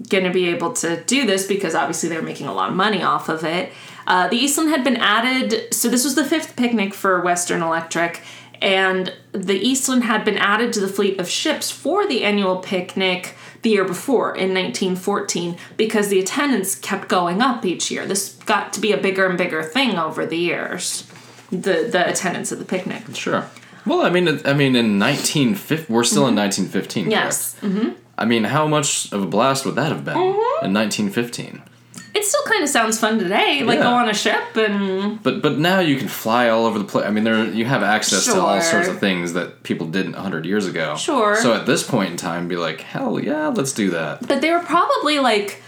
going 0.08 0.24
to 0.24 0.30
be 0.30 0.48
able 0.48 0.72
to 0.74 1.02
do 1.04 1.26
this 1.26 1.46
because 1.46 1.74
obviously 1.74 2.08
they 2.08 2.16
were 2.16 2.22
making 2.22 2.46
a 2.46 2.52
lot 2.52 2.68
of 2.68 2.76
money 2.76 3.02
off 3.02 3.28
of 3.28 3.44
it. 3.44 3.72
Uh, 4.06 4.28
the 4.28 4.36
Eastland 4.36 4.70
had 4.70 4.84
been 4.84 4.96
added. 4.96 5.72
So 5.74 5.88
this 5.88 6.04
was 6.04 6.14
the 6.14 6.24
fifth 6.24 6.56
picnic 6.56 6.94
for 6.94 7.20
Western 7.20 7.62
Electric. 7.62 8.22
And 8.62 9.12
the 9.32 9.58
Eastland 9.58 10.04
had 10.04 10.24
been 10.24 10.38
added 10.38 10.72
to 10.74 10.80
the 10.80 10.88
fleet 10.88 11.20
of 11.20 11.28
ships 11.28 11.70
for 11.70 12.06
the 12.06 12.24
annual 12.24 12.58
picnic 12.58 13.34
the 13.66 13.72
year 13.72 13.84
before 13.84 14.28
in 14.28 14.54
1914 14.54 15.56
because 15.76 16.08
the 16.08 16.20
attendance 16.20 16.76
kept 16.76 17.08
going 17.08 17.42
up 17.42 17.64
each 17.64 17.90
year. 17.90 18.06
This 18.06 18.34
got 18.46 18.72
to 18.74 18.80
be 18.80 18.92
a 18.92 18.96
bigger 18.96 19.26
and 19.26 19.36
bigger 19.36 19.64
thing 19.64 19.98
over 19.98 20.24
the 20.24 20.36
years. 20.36 21.10
The 21.50 21.88
the 21.90 22.08
attendance 22.08 22.52
at 22.52 22.60
the 22.60 22.64
picnic. 22.64 23.02
Sure. 23.14 23.44
Well, 23.84 24.02
I 24.02 24.10
mean, 24.10 24.40
I 24.44 24.52
mean, 24.52 24.76
in 24.76 24.98
nineteen 24.98 25.56
fifty, 25.56 25.92
we're 25.92 26.04
still 26.04 26.28
in 26.28 26.36
nineteen 26.36 26.66
fifteen. 26.66 27.04
Mm-hmm. 27.04 27.10
Yes. 27.10 27.56
Mm-hmm. 27.60 27.90
I 28.16 28.24
mean, 28.24 28.44
how 28.44 28.68
much 28.68 29.12
of 29.12 29.24
a 29.24 29.26
blast 29.26 29.66
would 29.66 29.74
that 29.74 29.90
have 29.90 30.04
been 30.04 30.40
in 30.62 30.72
nineteen 30.72 31.10
fifteen? 31.10 31.62
It 32.16 32.24
still 32.24 32.42
kind 32.44 32.62
of 32.62 32.68
sounds 32.70 32.98
fun 32.98 33.18
today. 33.18 33.62
Like 33.62 33.78
Yeah. 33.78 33.84
go 33.84 33.90
on 34.02 34.08
a 34.08 34.14
ship 34.14 34.56
and 34.56 35.22
But 35.22 35.42
but 35.42 35.58
now 35.58 35.80
you 35.80 35.96
can 35.96 36.08
fly 36.08 36.48
all 36.48 36.64
over 36.66 36.78
the 36.78 36.84
place. 36.84 37.04
I 37.06 37.10
mean, 37.10 37.24
there 37.24 37.44
you 37.44 37.64
have 37.66 37.82
access 37.82 38.24
to 38.26 38.40
all 38.40 38.60
sorts 38.62 38.88
of 38.88 38.98
things 38.98 39.34
that 39.34 39.62
people 39.62 39.86
didn't 39.86 40.14
hundred 40.14 40.46
years 40.46 40.66
ago. 40.66 40.96
Sure. 40.96 41.36
So 41.36 41.52
at 41.52 41.66
this 41.66 41.82
point 41.82 42.10
in 42.12 42.16
time, 42.16 42.48
be 42.48 42.56
like, 42.56 42.80
hell 42.80 43.20
yeah, 43.20 43.48
let's 43.48 43.72
do 43.72 43.90
that. 43.90 44.26
but 44.26 44.40
they 44.40 44.50
were 44.50 44.60
probably 44.60 45.18
like 45.18 45.62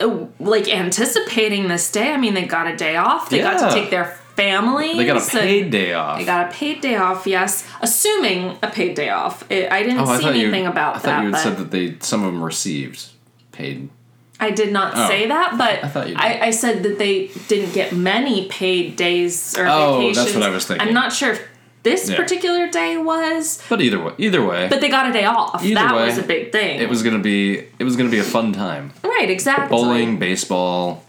uh, 0.00 0.26
like 0.40 0.68
anticipating 0.68 1.68
this 1.68 1.90
day. 1.92 2.12
I 2.12 2.16
mean, 2.16 2.34
they 2.34 2.46
got 2.46 2.66
a 2.66 2.76
day 2.76 2.96
off. 2.96 3.30
They 3.30 3.40
got 3.40 3.58
to 3.68 3.74
take 3.74 3.90
their 3.90 4.06
family. 4.36 4.94
They 4.96 5.06
got 5.06 5.22
a 5.22 5.30
paid 5.30 5.70
day 5.70 5.92
off. 5.92 6.18
They 6.18 6.24
got 6.24 6.48
a 6.48 6.52
paid 6.52 6.80
day 6.80 6.96
off. 6.96 7.26
Yes, 7.26 7.64
assuming 7.80 8.56
a 8.62 8.68
paid 8.70 8.96
day 8.96 9.10
off. 9.10 9.48
It, 9.50 9.70
I 9.70 9.82
didn't 9.82 10.00
oh, 10.00 10.06
I 10.06 10.16
see 10.16 10.22
thought 10.24 10.34
anything 10.34 10.64
you. 10.64 10.70
about 10.70 10.96
I 10.96 10.98
thought 10.98 11.06
that. 11.06 11.24
you 11.24 11.30
had 11.32 11.42
said 11.42 11.56
that 11.58 11.70
they 11.70 11.96
some 12.00 12.24
of 12.24 12.32
them 12.32 12.42
received 12.42 13.10
paid. 13.52 13.90
I 14.40 14.50
did 14.50 14.72
not 14.72 14.92
Oh. 14.96 15.08
say 15.08 15.26
that, 15.28 15.56
but 15.56 15.84
I 15.84 15.88
thought 15.88 16.08
you. 16.08 16.16
I, 16.18 16.46
I 16.46 16.50
said 16.50 16.82
that 16.82 16.98
they 16.98 17.28
didn't 17.48 17.72
get 17.72 17.92
many 17.92 18.46
paid 18.48 18.96
days 18.96 19.56
or 19.56 19.66
Oh, 19.68 20.06
that's 20.06 20.18
vacations. 20.18 20.34
what 20.36 20.42
I 20.44 20.50
was 20.50 20.66
thinking. 20.66 20.88
I'm 20.88 20.94
not 20.94 21.12
sure 21.12 21.32
if 21.32 21.42
this 21.84 22.08
Yeah. 22.10 22.16
particular 22.16 22.68
day 22.68 22.96
was, 22.96 23.62
But 23.68 23.80
either 23.80 24.02
way, 24.02 24.12
either 24.18 24.44
way, 24.44 24.66
but 24.68 24.80
they 24.80 24.88
got 24.88 25.08
a 25.08 25.12
day 25.12 25.24
off. 25.24 25.64
Either 25.64 25.74
that 25.74 25.94
way, 25.94 26.06
was 26.06 26.18
a 26.18 26.22
big 26.22 26.50
thing. 26.50 26.80
it 26.80 26.88
was 26.88 27.02
gonna 27.02 27.18
be 27.20 27.62
it 27.78 27.84
was 27.84 27.94
gonna 27.96 28.08
be 28.10 28.18
a 28.18 28.24
fun 28.24 28.52
time. 28.52 28.92
right, 29.04 29.30
exactly. 29.30 29.68
Bowling, 29.68 30.18
baseball, 30.18 31.04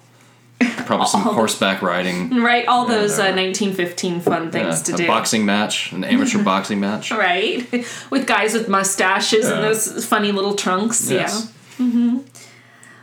probably 0.85 1.07
some 1.07 1.21
horseback 1.21 1.81
riding. 1.81 2.41
Right, 2.43 2.65
all 2.67 2.85
those 2.85 3.17
uh, 3.17 3.31
1915 3.33 4.19
fun 4.21 4.51
things 4.51 4.77
Yeah, 4.79 4.83
to 4.83 4.93
a 4.93 4.97
do. 4.97 5.07
boxing 5.07 5.45
match, 5.45 5.91
an 5.93 6.03
amateur 6.03 6.43
boxing 6.51 6.79
match. 6.79 7.09
Right, 7.11 7.65
with 8.11 8.27
guys 8.27 8.53
with 8.53 8.69
mustaches 8.69 9.49
and 9.49 9.63
those 9.63 10.05
funny 10.05 10.31
little 10.31 10.53
trunks. 10.55 11.09
Yes. 11.09 11.51
Yeah. 11.79 12.17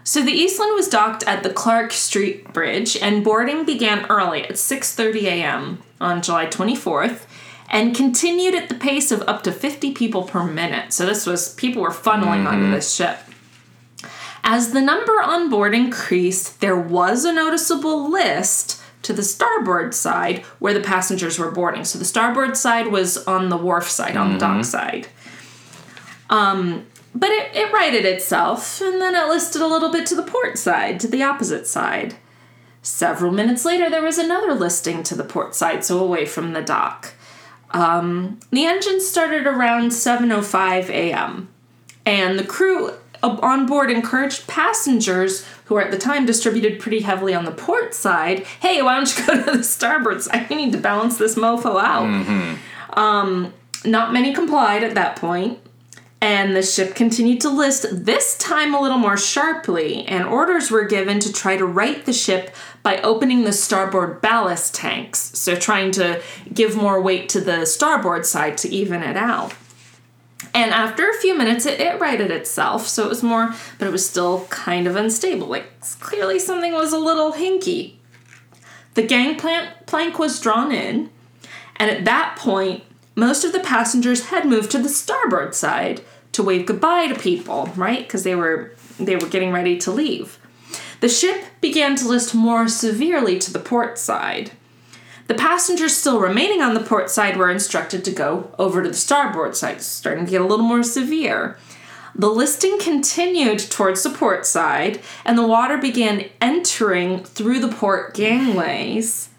So 0.05 0.23
the 0.23 0.33
Eastland 0.33 0.75
was 0.75 0.89
docked 0.89 1.23
at 1.25 1.43
the 1.43 1.51
Clark 1.51 1.93
Street 1.93 2.53
Bridge, 2.53 2.97
and 2.97 3.25
boarding 3.25 3.65
began 3.65 4.07
early 4.07 4.43
at 4.45 4.57
6:30 4.57 5.23
a.m. 5.25 5.83
on 6.01 6.23
July 6.23 6.47
24th, 6.47 7.21
and 7.71 7.95
continued 7.95 8.55
at 8.55 8.69
the 8.69 8.75
pace 8.75 9.13
of 9.13 9.23
up 9.23 9.43
to 9.45 9.53
50 9.53 9.93
people 9.93 10.25
per 10.25 10.45
minute. 10.45 10.93
So 10.93 11.07
this 11.07 11.25
was 11.25 11.55
people 11.55 11.83
were 11.83 11.91
funneling 11.91 12.47
onto 12.47 12.71
this 12.71 12.93
ship. 12.93 13.19
As 14.45 14.73
the 14.73 14.81
number 14.81 15.23
on 15.23 15.49
board 15.49 15.73
increased, 15.73 16.61
there 16.61 16.77
was 16.77 17.25
a 17.25 17.33
noticeable 17.33 18.11
list 18.11 18.81
to 19.03 19.13
the 19.13 19.23
starboard 19.23 19.95
side 19.95 20.41
where 20.59 20.75
the 20.75 20.81
passengers 20.81 21.39
were 21.39 21.51
boarding. 21.51 21.85
So 21.85 21.99
the 21.99 22.05
starboard 22.05 22.57
side 22.57 22.89
was 22.89 23.25
on 23.27 23.51
the 23.51 23.57
wharf 23.57 23.89
side, 23.89 24.17
on 24.17 24.33
the 24.33 24.39
dock 24.39 24.65
side. 24.65 25.09
Um, 26.31 26.87
but 27.15 27.31
it, 27.31 27.55
it 27.55 27.73
righted 27.73 28.05
itself, 28.05 28.81
and 28.81 29.01
then 29.01 29.15
it 29.15 29.29
listed 29.29 29.63
a 29.63 29.67
little 29.67 29.91
bit 29.91 30.07
to 30.07 30.15
the 30.15 30.23
port 30.23 30.59
side, 30.59 31.01
to 31.01 31.09
the 31.09 31.23
opposite 31.23 31.67
side. 31.67 32.17
Several 32.83 33.31
minutes 33.33 33.65
later, 33.65 33.89
there 33.89 34.03
was 34.03 34.19
another 34.19 34.55
listing 34.55 35.03
to 35.05 35.15
the 35.15 35.25
port 35.25 35.55
side, 35.55 35.85
so 35.85 35.99
away 35.99 36.27
from 36.27 36.53
the 36.53 36.63
dock. 36.63 37.15
Um, 37.71 38.41
the 38.51 38.67
engine 38.67 39.01
started 39.01 39.47
around 39.47 39.91
7:05 39.91 40.89
a.m 40.89 41.49
and 42.05 42.39
the 42.39 42.45
crew 42.45 42.93
on 43.23 43.67
board 43.67 43.91
encouraged 43.91 44.49
passengers 44.49 45.47
who 45.67 45.77
were 45.77 45.83
at 45.83 45.93
the 45.93 45.99
time 45.99 46.27
distributed 46.27 46.81
pretty 46.81 47.01
heavily 47.01 47.35
on 47.35 47.45
the 47.45 47.53
port 47.53 47.95
side 47.95 48.41
hey 48.61 48.83
why 48.83 48.97
don't 48.97 49.17
you 49.17 49.27
go 49.27 49.45
to 49.45 49.59
the 49.59 49.65
starboard 49.65 50.21
side 50.23 50.49
we 50.51 50.57
need 50.57 50.73
to 50.73 50.79
balance 50.79 51.19
this 51.19 51.37
mofo 51.37 51.81
out 51.81 52.59
um, 52.99 53.53
not 53.85 54.13
many 54.13 54.35
complied 54.35 54.83
at 54.83 54.95
that 54.95 55.17
point 55.17 55.59
and 56.23 56.55
the 56.55 56.63
ship 56.63 56.95
continued 56.95 57.41
to 57.41 57.51
list 57.51 57.85
this 57.91 58.39
time 58.39 58.73
a 58.73 58.81
little 58.81 58.97
more 58.97 59.17
sharply 59.17 60.07
and 60.07 60.25
orders 60.25 60.71
were 60.71 60.85
given 60.85 61.19
to 61.19 61.33
try 61.33 61.57
to 61.57 61.67
right 61.67 62.07
the 62.07 62.13
ship 62.13 62.55
by 62.85 62.99
opening 62.99 63.43
the 63.43 63.53
starboard 63.53 64.23
ballast 64.23 64.73
tanks 64.73 65.19
so 65.19 65.57
trying 65.57 65.91
to 65.91 66.23
give 66.55 66.77
more 66.77 67.03
weight 67.03 67.29
to 67.29 67.41
the 67.41 67.67
starboard 67.67 68.25
side 68.25 68.57
to 68.57 68.69
even 68.73 69.03
it 69.03 69.17
out 69.17 69.53
and 70.55 70.71
after 70.71 71.09
a 71.09 71.15
few 71.15 71.37
minutes, 71.37 71.65
it, 71.65 71.81
it 71.81 71.99
righted 71.99 72.31
itself, 72.31 72.87
so 72.87 73.07
it 73.07 73.09
was 73.09 73.23
more, 73.23 73.55
but 73.79 73.89
it 73.89 73.91
was 73.91 74.07
still 74.07 74.45
kind 74.51 74.87
of 74.87 74.97
unstable. 74.97 75.47
Like, 75.47 75.81
clearly 75.99 76.39
something 76.39 76.75
was 76.75 76.93
a 76.93 76.99
little 76.99 77.33
hinky. 77.33 77.95
The 78.93 79.03
gangplank 79.03 79.87
plank 79.87 80.19
was 80.19 80.39
drawn 80.41 80.71
in, 80.71 81.09
and 81.77 81.91
at 81.91 82.05
that 82.05 82.37
point, 82.37 82.85
most 83.15 83.45
of 83.45 83.53
the 83.53 83.61
passengers 83.61 84.27
had 84.27 84.45
moved 84.45 84.71
to 84.73 84.79
the 84.79 84.91
starboard 84.91 85.55
side 85.55 86.03
to 86.33 86.43
wave 86.43 86.67
goodbye 86.67 87.09
to 87.09 87.15
people, 87.15 87.71
right? 87.77 88.01
Because 88.01 88.25
they 88.25 88.35
were 88.35 88.73
they 88.99 89.17
were 89.17 89.29
getting 89.29 89.53
ready 89.53 89.79
to 89.79 89.91
leave. 89.91 90.39
The 91.01 91.09
ship 91.09 91.45
began 91.61 91.97
to 91.97 92.09
list 92.09 92.35
more 92.35 92.69
severely 92.69 93.39
to 93.41 93.53
the 93.53 93.59
port 93.59 93.99
side. 93.99 94.53
The 95.27 95.35
passengers 95.35 95.97
still 95.97 96.21
remaining 96.21 96.63
on 96.63 96.75
the 96.75 96.81
port 96.81 97.11
side 97.11 97.37
were 97.37 97.51
instructed 97.51 98.05
to 98.05 98.11
go 98.11 98.55
over 98.59 98.83
to 98.83 98.89
the 98.89 98.95
starboard 98.95 99.57
side, 99.57 99.81
starting 99.83 100.27
to 100.27 100.31
get 100.31 100.41
a 100.41 100.47
little 100.47 100.65
more 100.65 100.83
severe. 100.83 101.57
The 102.15 102.29
listing 102.29 102.79
continued 102.79 103.59
towards 103.59 104.03
the 104.03 104.11
port 104.11 104.45
side, 104.45 105.01
and 105.25 105.39
the 105.39 105.47
water 105.47 105.79
began 105.79 106.29
entering 106.41 107.25
through 107.25 107.61
the 107.61 107.75
port 107.75 108.15
gangways. 108.15 109.31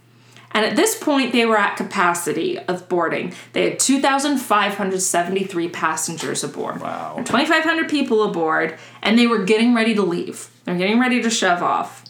And 0.54 0.66
at 0.66 0.76
this 0.76 0.98
point, 0.98 1.32
they 1.32 1.46
were 1.46 1.58
at 1.58 1.78
capacity 1.78 2.60
of 2.60 2.88
boarding. 2.88 3.34
They 3.54 3.70
had 3.70 3.80
2,573 3.80 5.70
passengers 5.70 6.44
aboard. 6.44 6.80
Wow. 6.80 7.16
2,500 7.18 7.90
people 7.90 8.24
aboard, 8.24 8.78
and 9.02 9.18
they 9.18 9.28
were 9.28 9.44
getting 9.44 9.74
ready 9.74 9.96
to 9.96 10.04
leave. 10.04 10.50
They're 10.66 10.78
getting 10.78 11.00
ready 11.00 11.22
to 11.22 11.30
shove 11.30 11.64
off. 11.64 12.04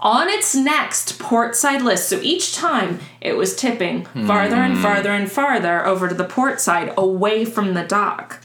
On 0.00 0.28
its 0.28 0.54
next 0.54 1.18
port 1.18 1.56
side 1.56 1.80
list, 1.80 2.10
so 2.10 2.20
each 2.20 2.54
time 2.54 3.00
it 3.22 3.38
was 3.38 3.56
tipping 3.56 4.04
farther 4.26 4.56
and 4.56 4.74
hmm. 4.74 4.82
farther 4.82 5.10
and 5.10 5.32
farther 5.32 5.86
over 5.86 6.08
to 6.08 6.14
the 6.14 6.24
port 6.24 6.60
side 6.60 6.92
away 6.98 7.46
from 7.46 7.72
the 7.72 7.84
dock. 7.84 8.43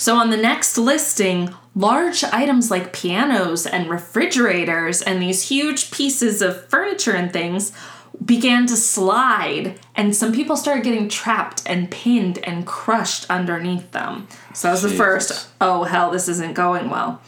So 0.00 0.16
on 0.16 0.30
the 0.30 0.38
next 0.38 0.78
listing, 0.78 1.54
large 1.74 2.24
items 2.24 2.70
like 2.70 2.94
pianos 2.94 3.66
and 3.66 3.90
refrigerators 3.90 5.02
and 5.02 5.20
these 5.20 5.50
huge 5.50 5.90
pieces 5.90 6.40
of 6.40 6.66
furniture 6.70 7.12
and 7.12 7.30
things 7.30 7.72
began 8.24 8.66
to 8.68 8.76
slide 8.78 9.78
and 9.94 10.16
some 10.16 10.32
people 10.32 10.56
started 10.56 10.84
getting 10.84 11.10
trapped 11.10 11.62
and 11.66 11.90
pinned 11.90 12.38
and 12.38 12.66
crushed 12.66 13.28
underneath 13.28 13.92
them. 13.92 14.26
So 14.54 14.68
that 14.68 14.72
was 14.72 14.82
the 14.84 14.88
first, 14.88 15.48
oh 15.60 15.84
hell, 15.84 16.10
this 16.10 16.28
isn't 16.28 16.54
going 16.54 16.88
well. 16.88 17.20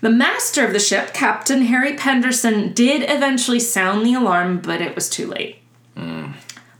The 0.00 0.08
master 0.08 0.64
of 0.64 0.72
the 0.72 0.78
ship, 0.78 1.12
Captain 1.12 1.60
Harry 1.66 1.96
Pedersen, 1.96 2.72
did 2.72 3.02
eventually 3.10 3.60
sound 3.60 4.06
the 4.06 4.14
alarm, 4.14 4.62
but 4.62 4.80
it 4.80 4.94
was 4.94 5.10
too 5.10 5.26
late. 5.26 5.58
Hmm. 5.94 6.32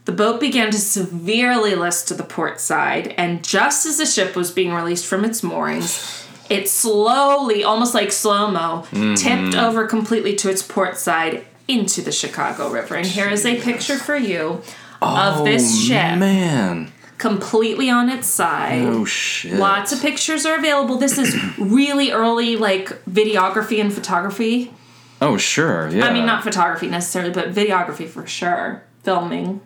The 0.08 0.14
boat 0.14 0.40
began 0.40 0.70
to 0.70 0.78
severely 0.78 1.74
list 1.74 2.08
to 2.08 2.14
the 2.14 2.22
port 2.22 2.62
side, 2.62 3.14
and 3.18 3.44
just 3.44 3.84
as 3.84 3.98
the 3.98 4.06
ship 4.06 4.34
was 4.34 4.50
being 4.50 4.72
released 4.72 5.04
from 5.04 5.22
its 5.22 5.42
moorings, 5.42 6.26
it 6.48 6.66
slowly, 6.66 7.62
almost 7.62 7.92
like 7.92 8.10
slow 8.10 8.50
mo, 8.50 8.86
mm-hmm. 8.90 9.16
tipped 9.16 9.54
over 9.54 9.86
completely 9.86 10.34
to 10.36 10.48
its 10.48 10.62
port 10.62 10.96
side 10.96 11.44
into 11.68 12.00
the 12.00 12.10
Chicago 12.10 12.70
River. 12.70 12.94
And 12.94 13.06
here 13.06 13.28
is 13.28 13.44
a 13.44 13.60
picture 13.60 13.98
for 13.98 14.16
you 14.16 14.62
of 15.02 15.40
oh, 15.40 15.44
this 15.44 15.78
ship 15.84 16.18
Man. 16.18 16.90
completely 17.18 17.90
on 17.90 18.08
its 18.08 18.28
side. 18.28 18.84
Oh 18.86 19.04
shit. 19.04 19.58
Lots 19.58 19.92
of 19.92 20.00
pictures 20.00 20.46
are 20.46 20.56
available. 20.56 20.96
This 20.96 21.18
is 21.18 21.36
really 21.58 22.12
early, 22.12 22.56
like 22.56 22.88
videography 23.04 23.78
and 23.78 23.92
photography. 23.92 24.72
Oh 25.20 25.36
sure. 25.36 25.90
Yeah. 25.90 26.06
I 26.06 26.14
mean, 26.14 26.24
not 26.24 26.44
photography 26.44 26.86
necessarily, 26.86 27.30
but 27.30 27.52
videography 27.52 28.08
for 28.08 28.26
sure. 28.26 28.84
Filming, 29.02 29.60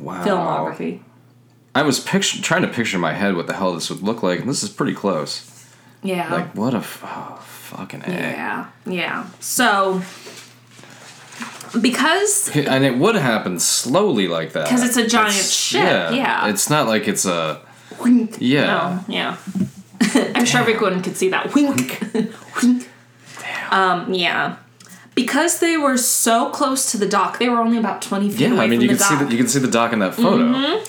wow. 0.00 0.24
filmography. 0.24 1.00
I 1.74 1.82
was 1.82 2.00
picture 2.00 2.40
trying 2.42 2.62
to 2.62 2.68
picture 2.68 2.96
in 2.96 3.00
my 3.00 3.12
head 3.14 3.34
what 3.34 3.46
the 3.46 3.54
hell 3.54 3.74
this 3.74 3.88
would 3.90 4.02
look 4.02 4.22
like, 4.22 4.40
and 4.40 4.48
this 4.48 4.62
is 4.62 4.68
pretty 4.68 4.94
close. 4.94 5.48
Yeah. 6.02 6.30
Like 6.32 6.54
what 6.54 6.74
a 6.74 6.78
f- 6.78 7.00
oh, 7.04 7.36
fucking 7.42 8.02
yeah. 8.06 8.66
Yeah. 8.84 9.26
So, 9.40 10.02
because 11.80 12.54
And 12.54 12.84
it 12.84 12.98
would 12.98 13.14
happen 13.14 13.58
slowly 13.58 14.28
like 14.28 14.52
that. 14.52 14.64
Because 14.64 14.82
it's 14.84 14.96
a 14.96 15.06
giant 15.06 15.30
It's- 15.30 15.50
ship, 15.50 15.82
yeah. 16.12 16.48
It's 16.48 16.68
not 16.68 16.86
like 16.86 17.08
it's 17.08 17.24
a. 17.24 17.60
wink. 18.00 18.36
Yeah. 18.40 18.66
No, 18.66 19.04
yeah. 19.08 19.36
I'm 20.34 20.44
sure 20.44 20.60
everyone 20.60 21.02
could 21.02 21.16
see 21.16 21.30
that 21.30 21.54
wink. 21.54 22.00
wink. 22.62 22.88
Um, 23.70 24.12
yeah. 24.12 24.56
Because 25.14 25.60
they 25.60 25.76
were 25.76 25.96
so 25.98 26.50
close 26.50 26.90
to 26.92 26.98
the 26.98 27.06
dock, 27.06 27.38
they 27.38 27.48
were 27.48 27.58
only 27.60 27.76
about 27.78 28.00
20 28.02 28.30
feet 28.30 28.40
Yeah, 28.40 28.54
away 28.54 28.64
I 28.64 28.66
mean 28.68 28.78
from 28.80 28.82
you 28.82 28.88
the 28.88 28.94
can 28.96 29.04
see 29.04 29.14
dock. 29.16 29.24
the, 29.26 29.32
you 29.32 29.36
can 29.38 29.48
see 29.48 29.58
the 29.58 29.68
dock 29.70 29.92
in 29.92 29.98
that 29.98 30.14
photo. 30.14 30.44
Mm-hmm. 30.44 30.84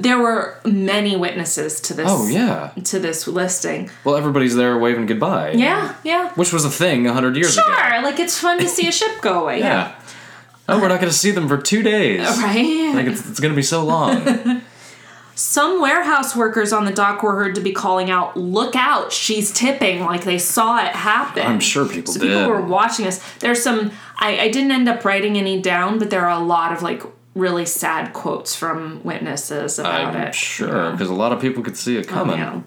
there 0.00 0.18
were 0.18 0.58
many 0.64 1.16
witnesses 1.16 1.80
to 1.82 1.94
this. 1.94 2.06
Oh 2.08 2.26
yeah. 2.28 2.72
To 2.84 2.98
this 2.98 3.26
listing. 3.28 3.90
Well, 4.04 4.16
everybody's 4.16 4.54
there 4.56 4.76
waving 4.78 5.06
goodbye. 5.06 5.52
Yeah, 5.52 5.94
yeah. 6.04 6.30
Which 6.34 6.52
was 6.52 6.64
a 6.64 6.70
thing 6.70 7.06
a 7.06 7.12
hundred 7.12 7.36
years 7.36 7.56
ago. 7.56 7.66
Sure, 7.66 8.02
like 8.02 8.18
it's 8.18 8.38
fun 8.38 8.58
to 8.58 8.68
see 8.68 8.88
a 8.88 8.92
ship 8.92 9.20
go 9.20 9.42
away. 9.42 9.58
Yeah. 9.68 9.94
Oh, 10.70 10.78
we're 10.78 10.88
not 10.88 11.00
going 11.00 11.10
to 11.10 11.16
see 11.16 11.30
them 11.30 11.48
for 11.48 11.56
two 11.56 11.82
days. 11.82 12.20
Right? 12.20 12.92
Like 12.94 13.06
it's, 13.06 13.26
it's 13.30 13.40
going 13.40 13.52
to 13.52 13.56
be 13.56 13.62
so 13.62 13.84
long. 13.84 14.22
Some 15.38 15.80
warehouse 15.80 16.34
workers 16.34 16.72
on 16.72 16.84
the 16.84 16.90
dock 16.90 17.22
were 17.22 17.36
heard 17.36 17.54
to 17.54 17.60
be 17.60 17.70
calling 17.70 18.10
out, 18.10 18.36
"Look 18.36 18.74
out, 18.74 19.12
she's 19.12 19.52
tipping!" 19.52 20.04
Like 20.04 20.24
they 20.24 20.36
saw 20.36 20.84
it 20.84 20.88
happen. 20.88 21.46
I'm 21.46 21.60
sure 21.60 21.86
people 21.86 22.12
so 22.12 22.18
did. 22.18 22.30
People 22.32 22.48
were 22.48 22.60
watching 22.60 23.06
us. 23.06 23.20
There's 23.38 23.62
some. 23.62 23.92
I, 24.18 24.36
I 24.40 24.48
didn't 24.50 24.72
end 24.72 24.88
up 24.88 25.04
writing 25.04 25.38
any 25.38 25.62
down, 25.62 26.00
but 26.00 26.10
there 26.10 26.26
are 26.26 26.36
a 26.36 26.44
lot 26.44 26.72
of 26.72 26.82
like 26.82 27.04
really 27.36 27.64
sad 27.64 28.12
quotes 28.12 28.56
from 28.56 29.00
witnesses 29.04 29.78
about 29.78 30.16
I'm 30.16 30.22
it. 30.22 30.34
sure 30.34 30.90
because 30.90 31.08
a 31.08 31.14
lot 31.14 31.30
of 31.30 31.40
people 31.40 31.62
could 31.62 31.76
see 31.76 31.96
it 31.96 32.08
coming. 32.08 32.38
Yeah. 32.38 32.62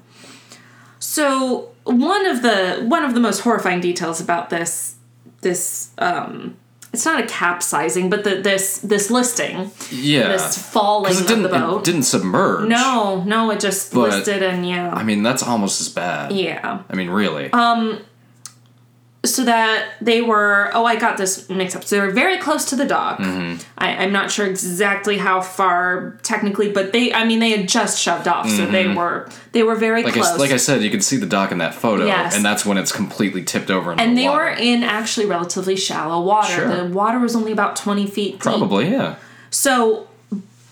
So 1.00 1.72
one 1.84 2.26
of 2.26 2.42
the 2.42 2.86
one 2.88 3.04
of 3.04 3.14
the 3.14 3.20
most 3.20 3.40
horrifying 3.42 3.82
details 3.82 4.22
about 4.22 4.50
this 4.50 4.96
this 5.42 5.90
um 5.98 6.56
it's 6.94 7.06
not 7.06 7.24
a 7.24 7.28
capsizing, 7.28 8.10
but 8.10 8.24
the 8.24 8.36
this 8.42 8.80
this 8.80 9.10
listing, 9.10 9.72
Yeah. 9.92 10.28
this 10.30 10.58
falling 10.58 11.14
it 11.14 11.22
of 11.22 11.28
didn't 11.28 11.44
the 11.44 11.50
boat. 11.50 11.80
it 11.80 11.84
didn't 11.86 12.04
submerge. 12.04 12.68
no, 12.68 13.24
no, 13.26 13.50
it 13.52 13.60
just 13.60 13.94
But- 13.94 14.10
listed 14.10 14.44
and 14.44 14.68
yeah. 14.68 14.94
I 14.94 15.04
mean 15.04 15.24
that's 15.24 15.44
almost 15.44 15.80
as 15.82 15.90
bad. 15.90 16.32
yeah. 16.34 16.80
I 16.90 16.96
mean 16.96 17.10
really. 17.10 17.52
Um, 17.54 18.00
so 19.24 19.44
that 19.46 19.94
they 20.02 20.20
were 20.20 20.72
oh 20.74 20.84
i 20.84 20.96
got 20.96 21.16
this 21.16 21.48
mixed 21.48 21.76
up 21.76 21.84
so 21.84 21.96
they 21.96 22.02
were 22.08 22.12
very 22.12 22.40
close 22.40 22.66
to 22.66 22.76
the 22.76 22.86
dock 22.86 23.20
Mm-hmm. 23.20 23.62
I, 23.78 23.98
i'm 23.98 24.12
not 24.12 24.32
sure 24.32 24.48
exactly 24.48 25.18
how 25.20 25.42
far 25.42 26.18
technically 26.24 26.72
but 26.72 26.92
they 26.92 27.14
i 27.14 27.24
mean 27.24 27.38
they 27.40 27.52
had 27.52 27.70
just 27.70 28.02
shoved 28.02 28.28
off 28.28 28.50
so 28.50 28.66
they 28.66 28.88
were 28.88 29.30
they 29.52 29.62
were 29.62 29.76
very 29.76 30.02
Mm-hmm. 30.02 30.06
like 30.06 30.14
close 30.16 30.28
I, 30.30 30.38
like 30.38 30.52
I 30.52 30.58
said, 30.58 30.82
you 30.82 30.90
can 30.90 31.02
see 31.02 31.18
the 31.18 31.26
dock 31.28 31.52
in 31.52 31.60
that 31.60 31.76
photo, 31.76 32.06
Yes. 32.08 32.36
and 32.36 32.44
that's 32.44 32.66
when 32.66 32.78
it's 32.80 32.92
completely 32.92 33.44
tipped 33.44 33.70
over. 33.70 33.92
And 33.92 34.18
the 34.18 34.22
they 34.24 34.28
water. 34.30 34.46
were 34.46 34.50
in 34.52 34.82
actually 34.84 35.26
relatively 35.28 35.76
shallow 35.76 36.24
water 36.24 36.54
Sure. 36.54 36.76
the 36.76 36.86
water 36.86 37.20
was 37.20 37.36
only 37.36 37.52
about 37.52 37.76
20 37.76 38.08
feet 38.08 38.32
deep 38.32 38.40
probably 38.40 38.90
yeah. 38.90 39.18
so 39.52 40.08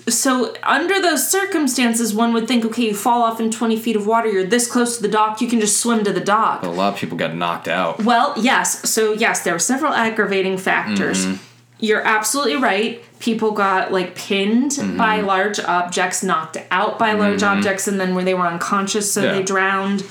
so 0.07 0.55
under 0.63 0.99
those 1.01 1.27
circumstances 1.29 2.13
one 2.13 2.33
would 2.33 2.47
think 2.47 2.65
okay 2.65 2.85
you 2.87 2.95
fall 2.95 3.21
off 3.21 3.39
in 3.39 3.51
20 3.51 3.77
feet 3.77 3.95
of 3.95 4.07
water 4.07 4.27
you're 4.29 4.43
this 4.45 4.69
close 4.71 4.95
to 4.97 5.01
the 5.03 5.07
dock 5.09 5.41
you 5.41 5.47
can 5.47 5.59
just 5.59 5.79
swim 5.79 6.03
to 6.03 6.11
the 6.13 6.21
dock 6.21 6.63
A 6.63 6.67
lot 6.69 6.93
of 6.93 6.99
people 6.99 7.17
got 7.17 7.35
knocked 7.35 7.67
out. 7.67 8.03
Well, 8.03 8.33
yes. 8.37 8.89
So, 8.89 9.13
yes, 9.13 9.43
there 9.43 9.53
were 9.53 9.59
several 9.59 9.93
aggravating 9.93 10.57
factors. 10.57 11.25
Mm-hmm. 11.25 11.43
You're 11.81 12.01
absolutely 12.01 12.55
right. 12.57 13.03
People 13.19 13.51
got 13.51 13.91
like 13.91 14.15
pinned 14.15 14.71
Mm-hmm. 14.71 14.97
by 14.97 15.21
large 15.21 15.59
objects, 15.59 16.23
knocked 16.23 16.57
out 16.71 16.97
by 16.97 17.13
large 17.13 17.43
objects, 17.43 17.87
and 17.87 17.99
then 17.99 18.15
where 18.15 18.23
they 18.23 18.33
were 18.33 18.47
unconscious, 18.47 19.11
so 19.13 19.21
Yeah. 19.23 19.33
they 19.33 19.43
drowned. 19.43 20.03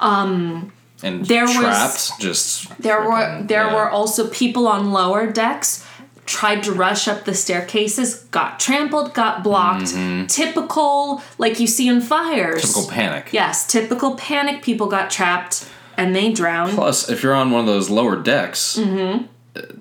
Um, 0.00 0.72
And 1.02 1.24
There 1.26 1.44
was- 1.44 1.54
trapped, 1.56 2.20
just 2.20 2.76
There 2.80 3.02
were 3.02 3.42
there 3.42 3.66
yeah. 3.66 3.74
were 3.74 3.88
also 3.90 4.26
people 4.28 4.66
on 4.68 4.90
lower 4.92 5.26
decks 5.26 5.83
tried 6.26 6.62
to 6.64 6.72
rush 6.72 7.06
up 7.08 7.24
the 7.24 7.34
staircases, 7.34 8.14
got 8.30 8.58
trampled, 8.58 9.12
got 9.14 9.42
blocked. 9.44 9.94
Typical 10.28 11.22
like 11.38 11.60
you 11.60 11.66
see 11.66 11.88
in 11.88 12.00
fires. 12.00 12.62
Mm-hmm. 12.62 12.66
typical 12.72 12.90
panic. 12.90 13.28
Yes, 13.32 13.66
typical 13.66 14.14
panic. 14.16 14.62
People 14.62 14.86
got 14.88 15.10
trapped 15.10 15.68
and 15.96 16.14
they 16.16 16.32
drowned. 16.32 16.72
Plus, 16.74 17.08
if 17.08 17.22
you're 17.22 17.34
on 17.34 17.50
one 17.50 17.60
of 17.60 17.66
those 17.66 17.90
lower 17.90 18.16
decks, 18.16 18.76
Mm-hmm. 18.78 19.26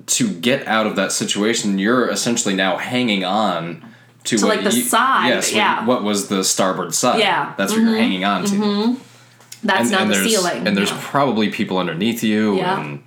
to 0.06 0.30
get 0.34 0.68
out 0.68 0.86
of 0.86 0.96
that 0.98 1.12
situation, 1.12 1.80
you're 1.80 2.08
essentially 2.10 2.54
now 2.56 2.78
hanging 2.78 3.24
on 3.24 3.84
to, 4.26 4.38
To, 4.38 4.46
what 4.46 4.56
like, 4.58 4.64
the 4.66 4.76
you- 4.78 4.84
side, 4.84 5.30
Yes, 5.30 5.52
yeah. 5.52 5.84
what, 5.86 6.04
was 6.04 6.28
the 6.28 6.44
starboard 6.44 6.94
side? 6.94 7.20
Yeah, 7.20 7.46
Mm-hmm. 7.48 7.54
that's 7.58 7.72
what 7.74 7.82
you're 7.82 7.96
hanging 7.98 8.24
on 8.26 8.46
to. 8.46 8.98
That's 9.64 9.90
now 9.90 10.06
the 10.06 10.16
ceiling. 10.16 10.68
and 10.68 10.76
there's 10.78 10.92
Yeah. 10.92 11.00
probably 11.02 11.50
people 11.50 11.78
underneath 11.78 12.22
you, 12.24 12.58
Yeah. 12.58 12.80
and 12.82 13.04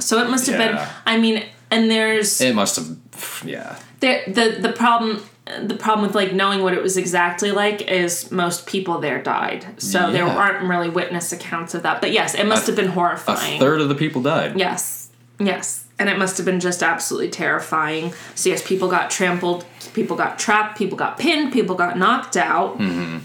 So 0.00 0.20
it 0.20 0.28
must 0.28 0.46
have 0.48 0.58
been. 0.58 0.78
I 1.06 1.16
mean, 1.18 1.44
and 1.74 1.90
there's 1.90 2.40
it 2.40 2.54
must 2.54 2.76
have, 2.76 2.96
yeah. 3.44 3.78
there 4.00 4.22
the 4.26 4.58
the 4.60 4.72
problem. 4.72 5.22
The 5.62 5.74
problem 5.74 6.06
with 6.06 6.14
like 6.14 6.32
knowing 6.32 6.62
what 6.62 6.72
it 6.72 6.82
was 6.82 6.96
exactly 6.96 7.50
like 7.52 7.82
is 7.82 8.30
most 8.30 8.66
people 8.66 8.98
there 9.00 9.22
died, 9.22 9.66
so 9.76 10.10
there 10.10 10.24
Yeah. 10.24 10.34
aren't 10.34 10.66
really 10.66 10.88
witness 10.88 11.32
accounts 11.32 11.74
of 11.74 11.82
that. 11.82 12.00
But 12.00 12.12
yes, 12.12 12.34
it 12.34 12.46
must 12.46 12.66
have 12.66 12.76
been 12.76 12.88
horrifying. 12.88 13.56
A 13.56 13.58
third 13.58 13.82
of 13.82 13.90
the 13.90 13.94
people 13.94 14.22
died. 14.22 14.58
Yes, 14.58 15.10
yes, 15.38 15.84
and 15.98 16.08
it 16.08 16.16
must 16.16 16.38
have 16.38 16.46
been 16.46 16.60
just 16.60 16.82
absolutely 16.82 17.28
terrifying. 17.28 18.14
So 18.34 18.48
yes, 18.48 18.66
people 18.66 18.88
got 18.88 19.10
trampled, 19.10 19.66
people 19.92 20.16
got 20.16 20.38
trapped, 20.38 20.78
people 20.78 20.96
got 20.96 21.18
pinned, 21.18 21.52
people 21.52 21.74
got 21.74 21.98
knocked 21.98 22.38
out. 22.38 22.78
Mm-hmm. 22.78 23.18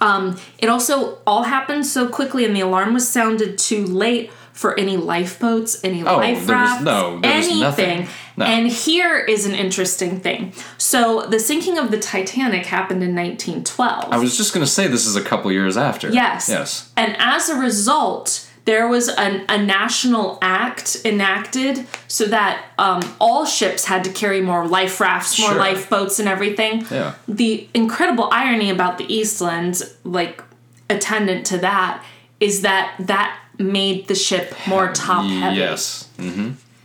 Um, 0.00 0.38
it 0.58 0.70
also 0.70 1.18
all 1.26 1.42
happened 1.42 1.84
so 1.84 2.08
quickly, 2.08 2.46
and 2.46 2.56
the 2.56 2.60
alarm 2.60 2.94
was 2.94 3.06
sounded 3.06 3.58
too 3.58 3.84
late 3.84 4.30
for 4.54 4.78
any 4.78 4.96
lifeboats, 4.96 5.82
any 5.84 6.02
Oh, 6.02 6.16
life 6.16 6.48
rafts, 6.48 6.82
no, 6.82 7.20
anything. 7.24 7.58
nothing. 7.60 8.08
No. 8.36 8.46
And 8.46 8.68
here 8.68 9.18
is 9.18 9.44
an 9.46 9.54
interesting 9.54 10.20
thing. 10.20 10.52
So 10.78 11.26
the 11.26 11.38
sinking 11.40 11.76
of 11.76 11.90
the 11.90 11.98
Titanic 11.98 12.64
happened 12.66 13.02
in 13.02 13.14
1912. 13.14 14.12
I 14.12 14.16
was 14.16 14.36
just 14.36 14.54
gonna 14.54 14.66
say 14.66 14.86
this 14.86 15.06
is 15.06 15.16
a 15.16 15.22
couple 15.22 15.50
years 15.52 15.76
after. 15.76 16.08
Yes. 16.08 16.48
Yes. 16.48 16.90
And 16.96 17.16
as 17.18 17.48
a 17.48 17.56
result, 17.56 18.48
there 18.64 18.86
was 18.88 19.08
an, 19.08 19.44
a 19.48 19.58
national 19.62 20.38
act 20.40 20.96
enacted 21.04 21.86
so 22.08 22.24
that 22.26 22.64
um, 22.78 23.02
all 23.20 23.44
ships 23.44 23.84
had 23.84 24.04
to 24.04 24.10
carry 24.10 24.40
more 24.40 24.66
life 24.66 25.00
rafts, 25.00 25.38
more 25.38 25.50
Sure. 25.50 25.58
lifeboats, 25.58 26.18
and 26.18 26.28
everything. 26.28 26.86
Yeah. 26.90 27.14
The 27.28 27.68
incredible 27.74 28.28
irony 28.32 28.70
about 28.70 28.96
the 28.98 29.12
Eastland, 29.12 29.82
like 30.04 30.42
attendant 30.88 31.44
to 31.46 31.58
that, 31.58 32.02
is 32.40 32.62
that 32.62 32.94
that 33.00 33.36
made 33.58 34.08
the 34.08 34.14
ship 34.14 34.52
more 34.66 34.92
top 34.92 35.24
heavy 35.24 35.56
Yes. 35.56 36.08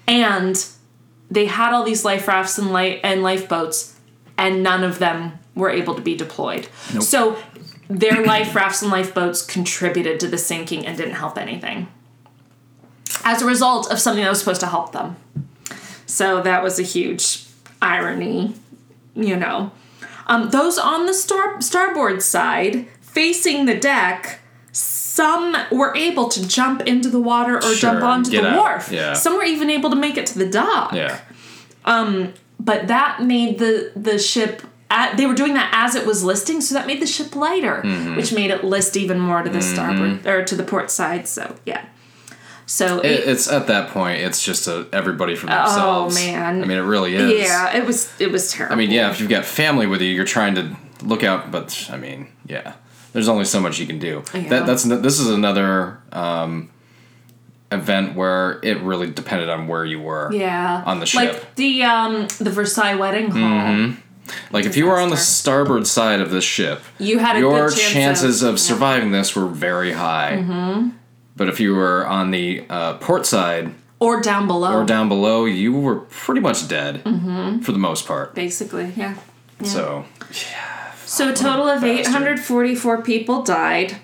and 0.07 0.65
they 1.31 1.45
had 1.45 1.73
all 1.73 1.83
these 1.83 2.03
life 2.05 2.27
rafts 2.27 2.57
and 2.57 2.71
light 2.71 2.99
and 3.03 3.21
lifeboats 3.23 3.95
and 4.37 4.63
none 4.63 4.83
of 4.83 4.99
them 4.99 5.33
were 5.55 5.69
able 5.69 5.95
to 5.95 6.01
be 6.01 6.15
deployed 6.15 6.67
so 6.99 7.37
their 7.89 8.23
life 8.33 8.55
rafts 8.55 8.81
and 8.81 8.91
lifeboats 8.91 9.41
contributed 9.45 10.19
to 10.19 10.27
the 10.27 10.37
sinking 10.37 10.85
and 10.85 10.97
didn't 10.97 11.15
help 11.15 11.37
anything 11.37 11.87
as 13.23 13.41
a 13.41 13.45
result 13.45 13.91
of 13.91 13.99
something 13.99 14.23
that 14.23 14.29
was 14.29 14.39
supposed 14.39 14.61
to 14.61 14.67
help 14.67 14.91
them. 14.91 15.15
So 16.05 16.41
that 16.41 16.63
was 16.63 16.79
a 16.79 16.83
huge 16.83 17.45
irony, 17.81 18.55
you 19.15 19.35
know. 19.35 19.71
Um, 20.25 20.49
those 20.51 20.77
on 20.77 21.05
the 21.05 21.13
star- 21.13 21.61
starboard 21.61 22.21
side, 22.23 22.87
facing 23.01 23.65
the 23.65 23.75
deck, 23.75 24.38
some 25.19 25.55
were 25.71 25.93
able 25.97 26.29
to 26.29 26.47
jump 26.47 26.81
into 26.87 27.09
the 27.09 27.19
water 27.19 27.57
or 27.57 27.61
Sure, 27.61 27.75
jump 27.75 28.01
onto 28.03 28.31
the 28.31 28.47
out, 28.47 28.57
wharf. 28.57 28.91
yeah. 28.91 29.13
Some 29.13 29.33
were 29.37 29.43
even 29.55 29.69
able 29.69 29.89
to 29.89 29.95
make 29.95 30.17
it 30.17 30.25
to 30.31 30.39
the 30.39 30.49
dock. 30.49 30.93
Yeah. 30.93 31.19
But 32.61 32.87
that 32.87 33.21
made 33.23 33.59
the 33.59 33.91
the 33.95 34.19
ship. 34.19 34.61
At, 34.91 35.17
they 35.17 35.27
were 35.27 35.35
doing 35.35 35.53
that 35.53 35.69
as 35.71 35.93
it 35.93 36.03
was 36.07 36.23
listing, 36.23 36.61
so 36.61 36.73
that 36.73 36.87
made 36.87 36.99
the 36.99 37.05
ship 37.07 37.35
lighter, 37.35 37.81
Mm-hmm. 37.85 38.15
which 38.15 38.33
made 38.33 38.49
it 38.49 38.63
list 38.63 38.97
even 38.97 39.19
more 39.19 39.43
to 39.43 39.49
the 39.49 39.61
starboard 39.61 40.25
or 40.25 40.43
to 40.43 40.55
the 40.55 40.63
port 40.63 40.89
side. 40.89 41.27
So 41.27 41.55
yeah. 41.65 41.85
So 42.65 42.99
It, 42.99 43.27
it's 43.27 43.47
at 43.51 43.67
that 43.67 43.89
point. 43.89 44.21
It's 44.21 44.43
just 44.43 44.67
a 44.67 44.87
everybody 44.91 45.35
for 45.35 45.45
themselves. 45.47 46.17
Oh, 46.19 46.25
man. 46.25 46.63
I 46.63 46.65
mean, 46.65 46.77
it 46.77 46.81
really 46.95 47.15
is. 47.15 47.47
yeah, 47.47 47.75
it 47.77 47.85
was 47.85 48.11
it 48.19 48.31
was 48.31 48.51
terrible. 48.51 48.73
I 48.75 48.77
mean, 48.77 48.91
yeah. 48.91 49.09
If 49.11 49.19
you've 49.19 49.29
got 49.29 49.45
family 49.45 49.85
with 49.87 50.01
you, 50.01 50.09
you're 50.11 50.25
trying 50.25 50.55
to 50.55 50.75
look 51.03 51.23
out. 51.23 51.51
But 51.51 51.87
I 51.91 51.97
mean, 51.97 52.27
yeah. 52.47 52.73
There's 53.13 53.27
only 53.27 53.45
so 53.45 53.59
much 53.59 53.79
you 53.79 53.87
can 53.87 53.99
do. 53.99 54.23
Yeah. 54.33 54.49
That 54.49 54.65
that's 54.65 54.83
this 54.83 55.19
is 55.19 55.29
another 55.29 55.99
um, 56.11 56.69
event 57.71 58.15
where 58.15 58.59
it 58.63 58.79
really 58.81 59.09
depended 59.11 59.49
on 59.49 59.67
where 59.67 59.85
you 59.85 59.99
were. 60.01 60.31
yeah, 60.33 60.83
on 60.85 60.99
the 60.99 61.05
ship. 61.05 61.19
like 61.33 61.55
the 61.55 61.83
um 61.83 62.27
the 62.39 62.49
Versailles 62.49 62.95
wedding 62.95 63.31
hall. 63.31 63.93
Like 64.51 64.65
if 64.65 64.77
you 64.77 64.85
were 64.85 64.99
on 64.99 65.09
the 65.09 65.17
starboard 65.17 65.87
side 65.87 66.21
of 66.21 66.29
the 66.29 66.41
ship, 66.41 66.81
You 66.99 67.17
had 67.17 67.37
your 67.39 67.69
chance 67.69 67.91
chances 67.93 68.43
of- 68.43 68.55
of, 68.55 68.59
surviving 68.59 69.11
this 69.11 69.35
were 69.35 69.47
very 69.47 69.91
high. 69.93 70.37
Mm-hmm. 70.43 70.89
But 71.35 71.49
if 71.49 71.59
you 71.59 71.73
were 71.73 72.05
on 72.05 72.29
the 72.31 72.63
uh, 72.69 72.93
port 72.97 73.25
side 73.25 73.73
or 73.99 74.21
down 74.21 74.45
below. 74.45 74.81
or 74.81 74.85
down 74.85 75.09
below, 75.09 75.45
you 75.45 75.73
were 75.73 75.95
pretty 76.01 76.41
much 76.41 76.67
dead 76.67 77.03
Mm-hmm. 77.03 77.61
for 77.61 77.71
the 77.71 77.79
most 77.79 78.05
part. 78.05 78.35
basically, 78.35 78.93
yeah. 78.95 79.15
So 79.63 80.05
So 81.09 81.31
a 81.31 81.33
total 81.33 81.67
of 81.67 81.81
bastard. 81.81 82.15
844 82.15 83.01
people 83.01 83.41
died. 83.41 83.97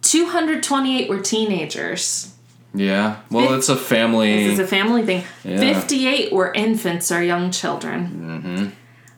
228 0.00 1.08
were 1.10 1.20
teenagers. 1.20 2.34
yeah, 2.74 3.20
well, 3.30 3.48
Fif- 3.48 3.58
it's 3.58 3.68
a 3.68 3.76
family. 3.76 4.44
This 4.44 4.52
is 4.54 4.58
a 4.58 4.66
family 4.66 5.04
thing. 5.04 5.24
Yeah. 5.44 5.58
58 5.58 6.32
were 6.32 6.52
infants 6.54 7.12
or 7.12 7.22
young 7.22 7.50
children. 7.50 8.42
Mm-hmm. 8.46 8.68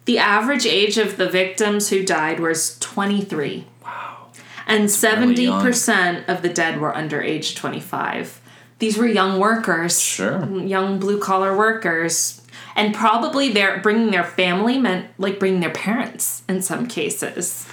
The 0.07 0.19
average 0.19 0.67
age 0.67 0.99
of 0.99 1.17
the 1.17 1.29
victims 1.29 1.89
who 1.91 2.05
died 2.05 2.41
was 2.41 2.79
23. 2.81 3.65
wow. 3.83 4.27
And 4.67 4.83
really 4.83 5.37
70% 5.37 6.29
of 6.29 6.43
the 6.43 6.49
dead 6.49 6.81
were 6.81 6.95
under 6.95 7.23
age 7.23 7.55
25. 7.55 8.41
These 8.81 8.99
were 8.99 9.07
young 9.07 9.39
workers. 9.39 10.01
Sure. 10.01 10.45
Young 10.59 10.99
blue 10.99 11.21
collar 11.21 11.57
workers. 11.57 12.44
And 12.77 12.95
probably 12.95 13.53
they're 13.53 13.79
bringing 13.81 14.11
their 14.11 14.25
family 14.25 14.79
meant 14.79 15.09
like 15.19 15.39
bringing 15.39 15.61
their 15.61 15.71
parents 15.71 16.43
in 16.49 16.61
some 16.63 16.87
cases. 16.89 17.69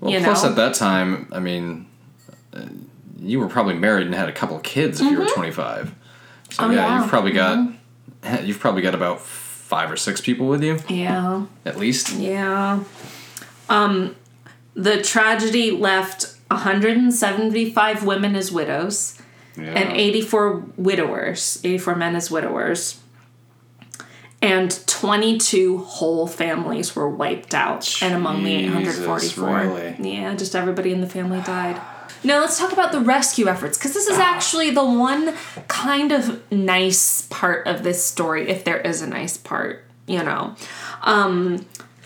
Well, 0.00 0.10
you 0.12 0.20
plus 0.20 0.44
at 0.44 0.56
that 0.56 0.74
time, 0.74 1.28
I 1.32 1.40
mean, 1.40 1.86
uh, 2.54 2.62
you 3.18 3.38
were 3.40 3.48
probably 3.48 3.74
married 3.74 4.06
and 4.06 4.14
had 4.14 4.28
a 4.28 4.32
couple 4.32 4.56
of 4.56 4.62
kids 4.62 5.00
if 5.00 5.10
you 5.10 5.18
were 5.18 5.26
25. 5.26 5.94
So 6.50 6.62
Mm-hmm. 6.62 6.70
Oh, 6.70 6.74
yeah, 6.74 6.86
yeah. 6.86 7.00
you've 7.00 7.10
probably 7.10 7.32
got 7.32 7.68
you've 8.44 8.58
probably 8.60 8.82
got 8.82 8.94
about 8.94 9.20
five 9.20 9.90
or 9.90 9.96
six 9.96 10.20
people 10.20 10.46
with 10.48 10.62
you 10.62 10.78
Yeah. 10.88 11.46
at 11.64 11.76
least. 11.78 12.12
Yeah. 12.14 12.82
Um, 13.68 14.14
the 14.74 15.02
tragedy 15.02 15.70
left 15.72 16.34
175 16.50 18.04
women 18.04 18.36
as 18.36 18.52
widows 18.52 19.18
Yeah. 19.56 19.64
and 19.72 19.92
84 19.92 20.64
widowers, 20.76 21.60
84 21.64 21.94
men 21.96 22.14
as 22.16 22.30
widowers. 22.30 23.00
And 24.42 24.86
22 24.86 25.78
whole 25.78 26.26
families 26.26 26.94
were 26.94 27.08
wiped 27.08 27.54
out, 27.54 28.02
and 28.02 28.14
among 28.14 28.44
the 28.44 28.54
844. 28.54 29.48
really? 29.48 29.96
Yeah, 29.98 30.34
just 30.34 30.54
everybody 30.54 30.92
in 30.92 31.00
the 31.00 31.08
family 31.08 31.40
died. 31.40 31.80
Now 32.22 32.40
let's 32.40 32.58
talk 32.58 32.72
about 32.72 32.92
the 32.92 33.00
rescue 33.00 33.48
efforts, 33.48 33.78
because 33.78 33.94
this 33.94 34.06
is 34.06 34.18
actually 34.18 34.70
the 34.70 34.84
one 34.84 35.34
kind 35.68 36.12
of 36.12 36.50
nice 36.52 37.22
part 37.22 37.66
of 37.66 37.82
this 37.82 38.04
story, 38.04 38.48
if 38.48 38.64
there 38.64 38.80
is 38.80 39.00
a 39.00 39.06
nice 39.06 39.36
part, 39.36 39.84
you 40.06 40.22
know. 40.22 40.54
Um, 41.02 41.64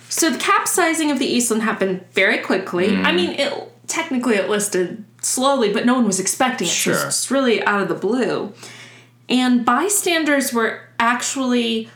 so 0.09 0.31
the 0.31 0.39
capsizing 0.39 1.11
of 1.11 1.19
the 1.19 1.27
Eastland 1.27 1.63
happened 1.63 2.05
very 2.13 2.39
quickly. 2.39 2.89
Mm. 2.89 3.05
I 3.05 3.13
mean, 3.13 3.31
it 3.31 3.73
technically 3.87 4.37
it 4.37 4.49
listed 4.49 5.05
slowly, 5.23 5.73
but 5.73 5.87
no 5.87 5.95
one 5.95 6.07
was 6.07 6.21
expecting 6.21 6.67
it. 6.67 6.71
Sure. 6.71 6.95
it's 6.95 7.03
just 7.03 7.31
really 7.31 7.63
out 7.65 7.83
of 7.83 7.89
the 7.89 7.95
blue. 7.95 8.53
And 9.29 9.65
bystanders 9.65 10.53
were 10.53 10.81
actually 10.99 11.89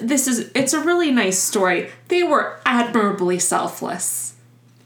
this 0.00 0.26
is 0.26 0.50
it's 0.54 0.72
a 0.72 0.80
really 0.80 1.10
nice 1.10 1.38
story. 1.38 1.90
They 2.08 2.22
were 2.22 2.58
admirably 2.64 3.38
selfless 3.38 4.34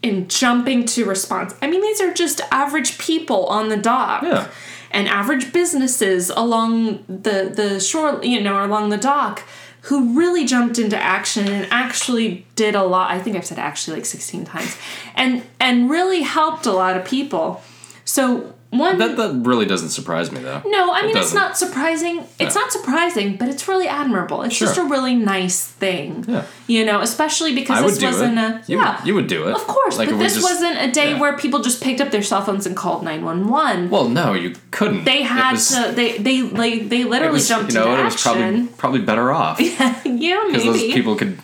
in 0.03 0.29
jumping 0.29 0.85
to 0.87 1.05
response. 1.05 1.55
I 1.63 1.71
mean, 1.71 1.81
these 1.81 2.01
are 2.01 2.13
just 2.13 2.41
average 2.51 2.99
people 2.99 3.47
on 3.47 3.69
the 3.69 3.77
dock. 3.77 4.23
Yeah. 4.23 4.49
And 4.91 5.09
average 5.09 5.53
businesses 5.53 6.29
along 6.31 7.05
the 7.09 7.51
the 7.55 7.81
shore, 7.81 8.21
you 8.23 8.41
know, 8.41 8.65
along 8.65 8.91
the 8.91 8.99
dock 8.99 9.45
who 9.83 10.17
really 10.17 10.45
jumped 10.45 10.79
into 10.79 10.97
action 10.97 11.49
and 11.49 11.67
actually 11.73 12.47
did 12.55 12.75
a 12.75 12.85
lot. 12.85 13.11
I 13.11 13.19
think 13.19 13.37
I've 13.37 13.47
said 13.47 13.59
actually 13.59 13.97
like 13.97 14.07
16 14.07 14.45
times. 14.45 14.77
And 15.15 15.43
and 15.59 15.91
really 15.91 16.23
helped 16.23 16.67
a 16.67 16.73
lot 16.73 16.97
of 16.97 17.05
people. 17.05 17.63
So 18.05 18.55
one 18.73 18.97
That 18.99 19.17
that 19.19 19.33
really 19.47 19.67
doesn't 19.67 19.91
surprise 19.91 20.33
me 20.33 20.41
though. 20.41 20.63
no, 20.67 20.93
I 20.93 21.01
It 21.01 21.07
mean 21.07 21.17
it's 21.19 21.35
not 21.35 21.59
surprising. 21.59 22.25
It's 22.41 22.55
No. 22.55 22.63
not 22.63 22.73
surprising, 22.73 23.37
but 23.37 23.49
it's 23.49 23.69
really 23.69 23.87
admirable. 23.87 24.43
It's 24.43 24.59
just 24.59 24.79
a 24.79 24.85
really 24.85 25.15
nice 25.15 25.65
thing. 25.67 26.25
Yeah. 26.27 26.45
You 26.67 26.85
know, 26.87 27.01
especially 27.03 27.55
because 27.55 27.85
this 27.85 28.03
wasn't 28.03 28.39
it. 28.39 28.43
a 28.43 28.63
You 28.67 28.79
yeah. 28.79 28.97
would, 28.99 29.07
you 29.07 29.15
would 29.15 29.27
do 29.27 29.47
it. 29.49 29.55
of 29.55 29.67
course, 29.67 29.99
Like, 29.99 30.09
but 30.09 30.19
this 30.19 30.35
just- 30.35 30.45
wasn't 30.51 30.79
a 30.79 30.91
day 30.91 31.11
yeah. 31.11 31.21
where 31.21 31.37
people 31.37 31.61
just 31.61 31.83
picked 31.83 32.01
up 32.01 32.11
their 32.11 32.23
cell 32.23 32.43
phones 32.43 32.65
and 32.67 32.75
called 32.75 33.03
nine 33.05 33.23
one 33.25 33.49
one. 33.49 33.91
Well, 33.91 34.09
no, 34.09 34.33
you 34.33 34.55
couldn't. 34.71 35.05
They 35.05 35.23
had 35.23 35.53
was- 35.53 35.69
to. 35.69 35.93
They 35.95 36.17
they 36.19 36.43
like 36.43 36.89
they 36.89 37.05
literally 37.05 37.35
was, 37.35 37.49
jumped 37.49 37.73
you 37.73 37.79
know, 37.79 37.91
into 37.91 38.01
it 38.01 38.05
was 38.05 38.23
probably 38.23 38.43
action. 38.43 38.69
probably 38.79 39.01
better 39.01 39.31
off 39.33 39.61
yeah, 39.61 40.01
because 40.03 40.65
maybe. 40.65 40.65
those 40.65 40.83
people 40.95 41.15
could 41.17 41.39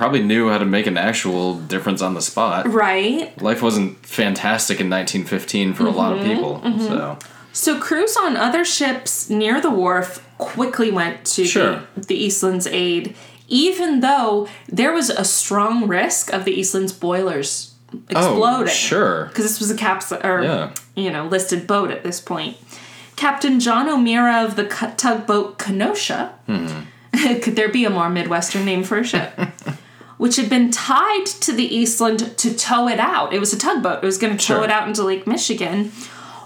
probably 0.00 0.22
knew 0.22 0.48
how 0.48 0.56
to 0.56 0.64
make 0.64 0.86
an 0.86 0.96
actual 0.96 1.56
difference 1.56 2.00
on 2.00 2.14
the 2.14 2.22
spot. 2.22 2.66
right. 2.66 3.36
Life 3.42 3.60
wasn't 3.60 3.98
fantastic 4.06 4.80
in 4.80 4.88
1915 4.88 5.74
for 5.74 5.84
a 5.84 5.90
lot 5.90 6.14
Mm-hmm, 6.16 6.30
of 6.30 6.36
people, 6.36 6.78
so 6.88 7.18
So 7.52 7.78
crews 7.78 8.16
on 8.16 8.34
other 8.34 8.64
ships 8.64 9.28
near 9.28 9.60
the 9.60 9.68
wharf 9.68 10.26
quickly 10.38 10.90
went 10.90 11.26
to 11.36 11.44
Sure. 11.44 11.82
the, 11.98 12.14
Eastland's 12.14 12.66
aid, 12.66 13.14
even 13.48 14.00
though 14.00 14.48
there 14.68 14.90
was 14.94 15.10
a 15.10 15.22
strong 15.24 15.86
risk 15.86 16.32
of 16.32 16.46
the 16.46 16.52
Eastland's 16.58 16.94
boilers 16.94 17.74
exploding. 18.08 18.62
Oh, 18.62 18.66
sure. 18.66 19.26
Because 19.26 19.44
this 19.44 19.60
was 19.60 19.70
a 19.70 19.76
caps 19.76 20.10
or 20.12 20.42
Yeah. 20.42 20.70
you 20.94 21.10
know 21.10 21.26
listed 21.26 21.66
boat 21.66 21.90
at 21.90 22.04
this 22.04 22.22
point. 22.22 22.56
Captain 23.16 23.60
John 23.60 23.86
O'Meara 23.90 24.44
of 24.46 24.56
the 24.56 24.64
tugboat 24.96 25.58
Kenosha. 25.58 26.32
Could 27.42 27.54
there 27.56 27.68
be 27.68 27.84
a 27.84 27.90
more 27.90 28.08
Midwestern 28.08 28.64
name 28.64 28.82
for 28.82 28.96
a 28.96 29.04
ship? 29.04 29.32
Which 30.20 30.36
had 30.36 30.50
been 30.50 30.70
tied 30.70 31.24
to 31.46 31.52
the 31.52 31.64
Eastland 31.64 32.36
to 32.36 32.54
tow 32.54 32.88
it 32.88 33.00
out. 33.00 33.32
It 33.32 33.40
was 33.40 33.52
a 33.54 33.58
tugboat. 33.58 34.02
It 34.02 34.06
was 34.06 34.18
going 34.18 34.36
to 34.36 34.46
tow 34.46 34.56
Sure. 34.56 34.64
it 34.64 34.70
out 34.70 34.86
into 34.86 35.02
Lake 35.02 35.26
Michigan. 35.26 35.92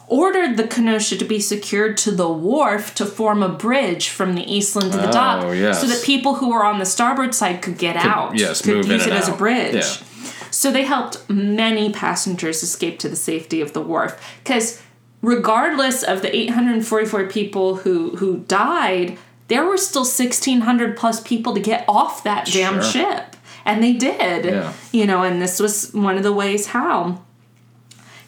Ordered 0.06 0.56
the 0.56 0.66
Kenosha 0.68 1.16
to 1.16 1.24
be 1.24 1.40
secured 1.40 1.96
to 2.04 2.10
the 2.12 2.28
wharf 2.28 2.94
to 2.94 3.04
form 3.04 3.42
a 3.42 3.48
bridge 3.48 4.10
from 4.10 4.34
the 4.36 4.44
Eastland 4.56 4.92
to 4.92 4.98
the 4.98 5.08
dock, 5.10 5.44
Oh, 5.44 5.50
yes. 5.52 5.80
so 5.80 5.86
that 5.88 6.04
people 6.04 6.36
who 6.36 6.50
were 6.50 6.64
on 6.64 6.78
the 6.78 6.84
starboard 6.86 7.34
side 7.34 7.62
could 7.62 7.76
get 7.78 7.96
out. 7.96 8.36
yes, 8.36 8.62
could 8.62 8.86
use 8.86 9.06
it 9.06 9.12
as 9.12 9.28
a 9.28 9.32
bridge. 9.32 9.74
Yeah. 9.74 10.30
So 10.50 10.70
they 10.70 10.84
helped 10.84 11.28
many 11.28 11.90
passengers 11.90 12.62
escape 12.62 13.00
to 13.00 13.08
the 13.08 13.16
safety 13.16 13.60
of 13.60 13.72
the 13.72 13.80
wharf. 13.80 14.14
Because 14.44 14.80
regardless 15.20 16.02
of 16.04 16.22
the 16.22 16.30
844 16.36 17.24
people 17.24 17.76
who 17.76 18.10
who 18.16 18.44
died, 18.46 19.18
there 19.48 19.64
were 19.64 19.76
still 19.78 20.04
1,600 20.04 20.96
plus 20.96 21.20
people 21.20 21.54
to 21.54 21.60
get 21.60 21.84
off 21.88 22.22
that 22.24 22.46
damn 22.46 22.74
Sure. 22.74 22.82
ship, 22.92 23.33
and 23.64 23.82
they 23.82 23.92
did. 23.92 24.44
Yeah. 24.44 24.72
You 24.92 25.06
know, 25.06 25.22
and 25.22 25.40
this 25.40 25.58
was 25.60 25.92
one 25.92 26.16
of 26.16 26.22
the 26.22 26.32
ways 26.32 26.68
how. 26.68 27.20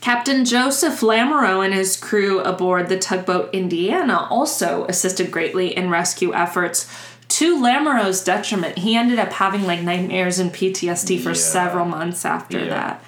Captain 0.01 0.45
Joseph 0.45 1.01
Lamoureux 1.01 1.65
and 1.65 1.75
his 1.75 1.97
crew 1.97 2.41
aboard 2.41 2.89
the 2.89 2.99
tugboat 2.99 3.51
Indiana 3.53 4.27
also 4.31 4.85
assisted 4.87 5.31
greatly 5.31 5.77
in 5.77 5.91
rescue 5.91 6.33
efforts. 6.33 6.89
To 7.29 7.57
Lamoureux's 7.61 8.23
detriment, 8.23 8.79
he 8.79 8.95
ended 8.95 9.19
up 9.19 9.33
having 9.33 9.65
like 9.67 9.83
nightmares 9.83 10.39
and 10.39 10.53
PTSD 10.53 11.19
for 11.21 11.31
Yeah. 11.31 11.35
several 11.35 11.85
months 11.87 12.25
after 12.25 12.59
Yeah. 12.61 12.69
that. 12.69 13.05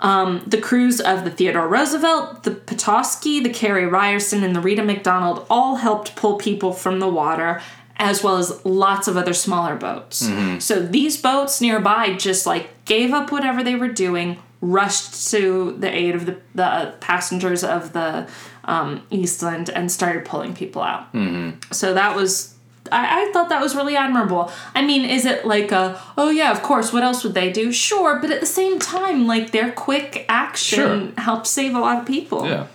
Um, 0.00 0.42
the 0.46 0.58
crews 0.58 1.00
of 1.00 1.24
the 1.24 1.30
Theodore 1.30 1.68
Roosevelt, 1.68 2.42
the 2.44 2.50
Petoskey, 2.52 3.40
the 3.40 3.48
Carrie 3.50 3.86
Ryerson, 3.86 4.42
and 4.42 4.54
the 4.54 4.60
Rita 4.60 4.82
McDonald 4.82 5.46
all 5.50 5.76
helped 5.76 6.16
pull 6.16 6.36
people 6.36 6.72
from 6.72 7.00
the 7.00 7.08
water, 7.08 7.60
as 7.96 8.22
well 8.22 8.36
as 8.36 8.64
lots 8.64 9.06
of 9.08 9.16
other 9.16 9.32
smaller 9.32 9.76
boats. 9.76 10.28
So 10.58 10.80
these 10.80 11.20
boats 11.20 11.60
nearby 11.60 12.14
just 12.14 12.46
like 12.46 12.84
gave 12.84 13.12
up 13.12 13.30
whatever 13.32 13.62
they 13.62 13.76
were 13.76 13.88
doing, 13.88 14.38
rushed 14.60 15.30
to 15.30 15.76
the 15.78 15.90
aid 15.94 16.14
of 16.14 16.26
the, 16.26 16.38
the 16.54 16.94
passengers 17.00 17.62
of 17.62 17.92
the 17.92 18.28
um, 18.64 19.02
Eastland 19.10 19.68
and 19.70 19.90
started 19.92 20.24
pulling 20.24 20.54
people 20.54 20.82
out. 20.82 21.12
Mm-hmm. 21.12 21.72
So 21.72 21.94
that 21.94 22.16
was, 22.16 22.54
I, 22.90 23.22
I 23.28 23.32
thought 23.32 23.48
that 23.50 23.60
was 23.60 23.76
really 23.76 23.94
admirable. 23.96 24.50
I 24.74 24.84
mean, 24.84 25.04
is 25.04 25.24
it 25.26 25.46
like 25.46 25.70
a, 25.70 26.00
oh 26.16 26.30
yeah, 26.30 26.50
of 26.50 26.62
course, 26.62 26.92
what 26.92 27.02
else 27.02 27.22
would 27.24 27.34
they 27.34 27.52
do? 27.52 27.72
Sure, 27.72 28.18
but 28.20 28.30
at 28.30 28.40
the 28.40 28.46
same 28.46 28.78
time, 28.78 29.26
like 29.26 29.52
their 29.52 29.70
quick 29.70 30.24
action 30.28 31.12
Sure. 31.14 31.22
helped 31.22 31.46
save 31.46 31.74
a 31.74 31.78
lot 31.78 31.98
of 31.98 32.06
people. 32.06 32.46
Yeah. 32.46 32.66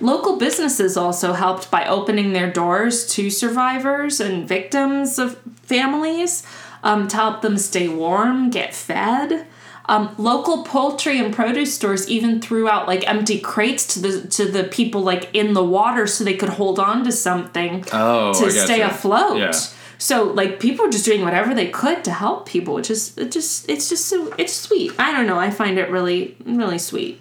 Local 0.00 0.36
businesses 0.36 0.96
also 0.96 1.32
helped 1.34 1.70
by 1.70 1.84
opening 1.86 2.32
their 2.32 2.50
doors 2.50 3.06
to 3.14 3.30
survivors 3.30 4.20
and 4.20 4.48
victims 4.48 5.18
of 5.18 5.38
families 5.62 6.44
um, 6.82 7.06
to 7.08 7.16
help 7.16 7.42
them 7.42 7.58
stay 7.58 7.88
warm, 7.88 8.50
get 8.50 8.74
fed. 8.74 9.46
Um, 9.86 10.14
local 10.18 10.62
poultry 10.62 11.18
and 11.18 11.34
produce 11.34 11.74
stores 11.74 12.08
even 12.08 12.40
threw 12.40 12.68
out 12.68 12.86
like 12.86 13.06
empty 13.08 13.40
crates 13.40 13.86
to 13.94 14.00
the 14.00 14.28
to 14.28 14.44
the 14.44 14.64
people 14.64 15.00
like 15.00 15.28
in 15.34 15.52
the 15.52 15.64
water 15.64 16.06
so 16.06 16.22
they 16.22 16.36
could 16.36 16.50
hold 16.50 16.78
on 16.78 17.02
to 17.04 17.10
something 17.12 17.84
Oh, 17.92 18.32
to 18.34 18.50
stay 18.52 18.82
afloat. 18.82 19.38
Yeah. 19.38 19.52
So 19.98 20.24
like 20.24 20.60
people 20.60 20.86
were 20.86 20.92
just 20.92 21.04
doing 21.04 21.22
whatever 21.22 21.54
they 21.54 21.68
could 21.68 22.04
to 22.04 22.12
help 22.12 22.46
people, 22.48 22.74
which 22.74 22.88
is 22.90 23.18
it 23.18 23.32
just 23.32 23.68
it's 23.68 23.88
just 23.88 24.06
so 24.06 24.32
it's 24.38 24.52
sweet. 24.54 24.92
I 24.98 25.10
don't 25.12 25.26
know. 25.26 25.38
I 25.38 25.50
find 25.50 25.76
it 25.76 25.90
really 25.90 26.36
really 26.44 26.78
sweet. 26.78 27.20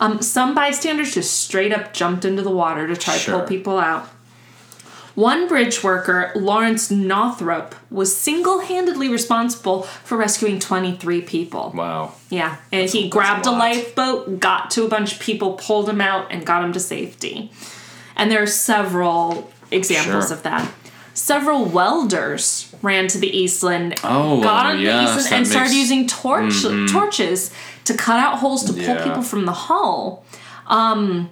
Um, 0.00 0.20
some 0.22 0.54
bystanders 0.54 1.14
just 1.14 1.40
straight 1.42 1.72
up 1.72 1.92
jumped 1.94 2.24
into 2.24 2.42
the 2.42 2.50
water 2.50 2.86
to 2.86 2.96
try 2.96 3.14
to 3.14 3.20
Sure. 3.20 3.38
pull 3.38 3.46
people 3.48 3.78
out. 3.78 4.08
One 5.14 5.48
bridge 5.48 5.82
worker, 5.82 6.30
Lawrence 6.36 6.90
Northrop, 6.90 7.74
was 7.90 8.14
single 8.14 8.60
handedly 8.60 9.08
responsible 9.08 9.84
for 10.04 10.18
rescuing 10.18 10.58
23 10.58 11.22
people. 11.22 11.72
Wow. 11.74 12.12
Yeah, 12.28 12.56
and 12.70 12.90
he 12.90 13.04
that's 13.04 13.12
grabbed 13.12 13.46
a 13.46 13.50
a, 13.50 13.52
lifeboat, 13.52 14.40
got 14.40 14.70
to 14.72 14.84
a 14.84 14.88
bunch 14.88 15.14
of 15.14 15.20
people, 15.20 15.54
pulled 15.54 15.86
them 15.86 16.02
out, 16.02 16.26
and 16.30 16.44
got 16.44 16.60
them 16.60 16.74
to 16.74 16.80
safety. 16.80 17.50
And 18.14 18.30
there 18.30 18.42
are 18.42 18.46
several 18.46 19.50
examples 19.70 20.26
Sure. 20.28 20.36
of 20.36 20.42
that. 20.42 20.70
Several 21.14 21.64
welders 21.64 22.65
ran 22.82 23.08
to 23.08 23.18
the 23.18 23.28
Eastland, 23.36 23.94
Oh, 24.04 24.40
got 24.42 24.66
on 24.66 24.80
yes, 24.80 25.10
the 25.14 25.20
Eastland, 25.20 25.36
and 25.36 25.46
started 25.46 25.72
using 25.74 26.06
torch 26.06 26.62
torches 26.90 27.50
to 27.84 27.94
cut 27.94 28.18
out 28.20 28.38
holes 28.38 28.64
to 28.64 28.72
pull 28.72 28.82
Yeah. 28.82 29.04
people 29.04 29.22
from 29.22 29.44
the 29.46 29.52
hull. 29.52 30.24
Um, 30.66 31.30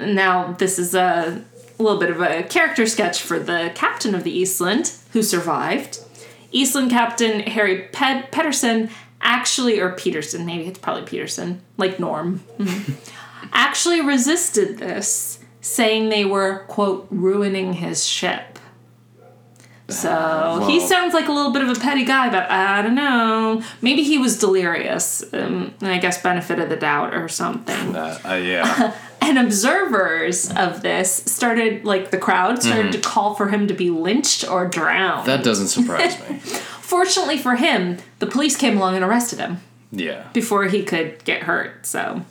now 0.00 0.54
this 0.58 0.78
is 0.78 0.94
a 0.94 1.44
little 1.78 1.98
bit 1.98 2.10
of 2.10 2.20
a 2.20 2.42
character 2.42 2.86
sketch 2.86 3.20
for 3.22 3.38
the 3.38 3.70
captain 3.74 4.14
of 4.14 4.24
the 4.24 4.30
Eastland 4.36 4.92
who 5.12 5.22
survived. 5.22 5.98
Eastland 6.52 6.90
Captain 6.90 7.40
Harry 7.40 7.82
Ped- 7.92 8.30
Pedersen 8.30 8.90
actually, 9.20 9.80
or 9.80 9.90
Peterson, 9.92 10.46
maybe 10.46 10.64
it's 10.66 10.78
probably 10.78 11.02
Peterson, 11.02 11.60
like 11.76 11.98
Norm, 11.98 12.42
actually 13.52 14.00
resisted 14.00 14.78
this, 14.78 15.38
saying 15.60 16.08
they 16.08 16.24
were, 16.24 16.64
quote, 16.68 17.06
ruining 17.10 17.74
his 17.74 18.06
ship. 18.06 18.55
So 19.88 20.64
he 20.68 20.80
sounds 20.80 21.14
like 21.14 21.28
a 21.28 21.32
little 21.32 21.52
bit 21.52 21.62
of 21.62 21.68
a 21.68 21.80
petty 21.80 22.04
guy, 22.04 22.28
but 22.28 22.50
I 22.50 22.82
don't 22.82 22.96
know. 22.96 23.62
Maybe 23.80 24.02
he 24.02 24.18
was 24.18 24.36
delirious, 24.38 25.22
um, 25.32 25.74
and 25.80 25.90
I 25.90 25.98
guess 25.98 26.20
benefit 26.20 26.58
of 26.58 26.68
the 26.68 26.76
doubt 26.76 27.14
or 27.14 27.28
something 27.28 27.94
Uh, 27.94 28.18
uh, 28.28 28.34
yeah. 28.34 28.94
and 29.22 29.38
observers 29.38 30.52
of 30.54 30.82
this 30.82 31.12
started 31.14 31.84
like 31.84 32.10
the 32.10 32.18
crowd 32.18 32.62
started 32.62 32.90
to 32.92 32.98
call 32.98 33.34
for 33.36 33.48
him 33.48 33.68
to 33.68 33.74
be 33.74 33.90
lynched 33.90 34.48
or 34.48 34.66
drowned 34.66 35.26
that 35.26 35.42
doesn't 35.44 35.68
surprise 35.68 36.16
me. 36.28 36.36
fortunately 36.80 37.38
for 37.38 37.56
him 37.56 37.96
the 38.20 38.26
police 38.26 38.56
came 38.56 38.76
along 38.76 38.94
and 38.94 39.04
arrested 39.04 39.38
him 39.40 39.60
Yeah. 39.90 40.28
before 40.32 40.64
he 40.66 40.82
could 40.84 41.24
get 41.24 41.44
hurt 41.44 41.86
so 41.86 42.22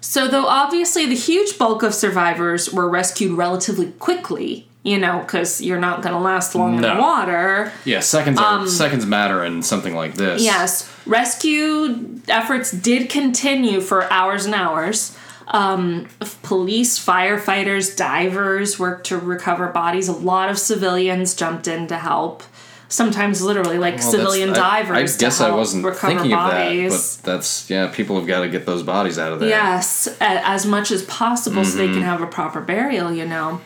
so 0.00 0.26
though 0.28 0.46
obviously 0.46 1.06
the 1.06 1.14
huge 1.14 1.56
bulk 1.56 1.82
of 1.82 1.94
survivors 1.94 2.70
were 2.72 2.88
rescued 2.88 3.32
relatively 3.38 3.92
quickly 3.92 4.68
you 4.82 4.98
know 4.98 5.20
because 5.20 5.60
you're 5.60 5.78
not 5.80 6.02
going 6.02 6.14
to 6.14 6.20
last 6.20 6.54
long 6.54 6.76
in 6.76 6.82
the 6.82 6.94
water 6.94 7.72
Yeah. 7.84 8.00
Seconds. 8.00 8.38
Are, 8.40 8.66
seconds 8.66 9.04
matter 9.06 9.44
in 9.44 9.62
something 9.62 9.94
like 9.94 10.14
this. 10.14 10.42
Yes, 10.42 10.90
rescue 11.06 12.20
efforts 12.28 12.70
did 12.72 13.08
continue 13.10 13.80
for 13.80 14.10
hours 14.12 14.44
and 14.46 14.54
hours. 14.54 15.16
Um, 15.48 16.06
police, 16.44 17.04
firefighters, 17.04 17.96
divers 17.96 18.78
worked 18.78 19.06
to 19.08 19.18
recover 19.18 19.66
bodies. 19.68 20.08
A 20.08 20.12
lot 20.12 20.48
of 20.48 20.58
civilians 20.58 21.34
jumped 21.34 21.66
in 21.66 21.88
to 21.88 21.96
help. 21.98 22.44
Sometimes, 22.88 23.40
literally, 23.42 23.78
like 23.78 23.98
Well, 23.98 24.10
civilian 24.10 24.48
that's- 24.52 24.64
I- 24.72 24.82
divers. 24.82 25.16
I, 25.16 25.18
guess 25.18 25.40
I 25.40 25.50
wasn't 25.50 25.84
recover 25.84 26.12
thinking 26.14 26.30
bodies. 26.32 26.92
of 26.94 27.00
that, 27.00 27.22
but 27.24 27.32
that's 27.32 27.68
yeah. 27.70 27.86
People 27.88 28.16
have 28.18 28.26
got 28.26 28.40
to 28.40 28.48
get 28.48 28.66
those 28.66 28.82
bodies 28.82 29.18
out 29.18 29.32
of 29.32 29.40
there. 29.40 29.48
Yes, 29.48 30.08
as 30.20 30.66
much 30.66 30.90
as 30.90 31.02
possible 31.04 31.64
so 31.64 31.76
they 31.78 31.84
Mm-hmm. 31.86 31.94
can 31.94 32.02
have 32.02 32.20
a 32.22 32.26
proper 32.26 32.60
burial, 32.60 33.12
you 33.12 33.26
know. 33.26 33.60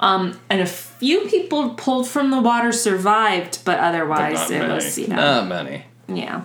Um, 0.00 0.38
and 0.48 0.60
a 0.60 0.66
few 0.66 1.22
people 1.28 1.70
pulled 1.70 2.06
from 2.08 2.30
the 2.30 2.40
water 2.40 2.70
survived, 2.72 3.64
but 3.64 3.78
But 3.78 3.80
otherwise 3.80 4.34
not 4.34 4.50
it 4.50 4.58
many. 4.60 4.74
was, 4.74 4.98
you 4.98 5.08
know. 5.08 5.16
Not 5.16 5.46
many. 5.48 5.84
Yeah. 6.06 6.44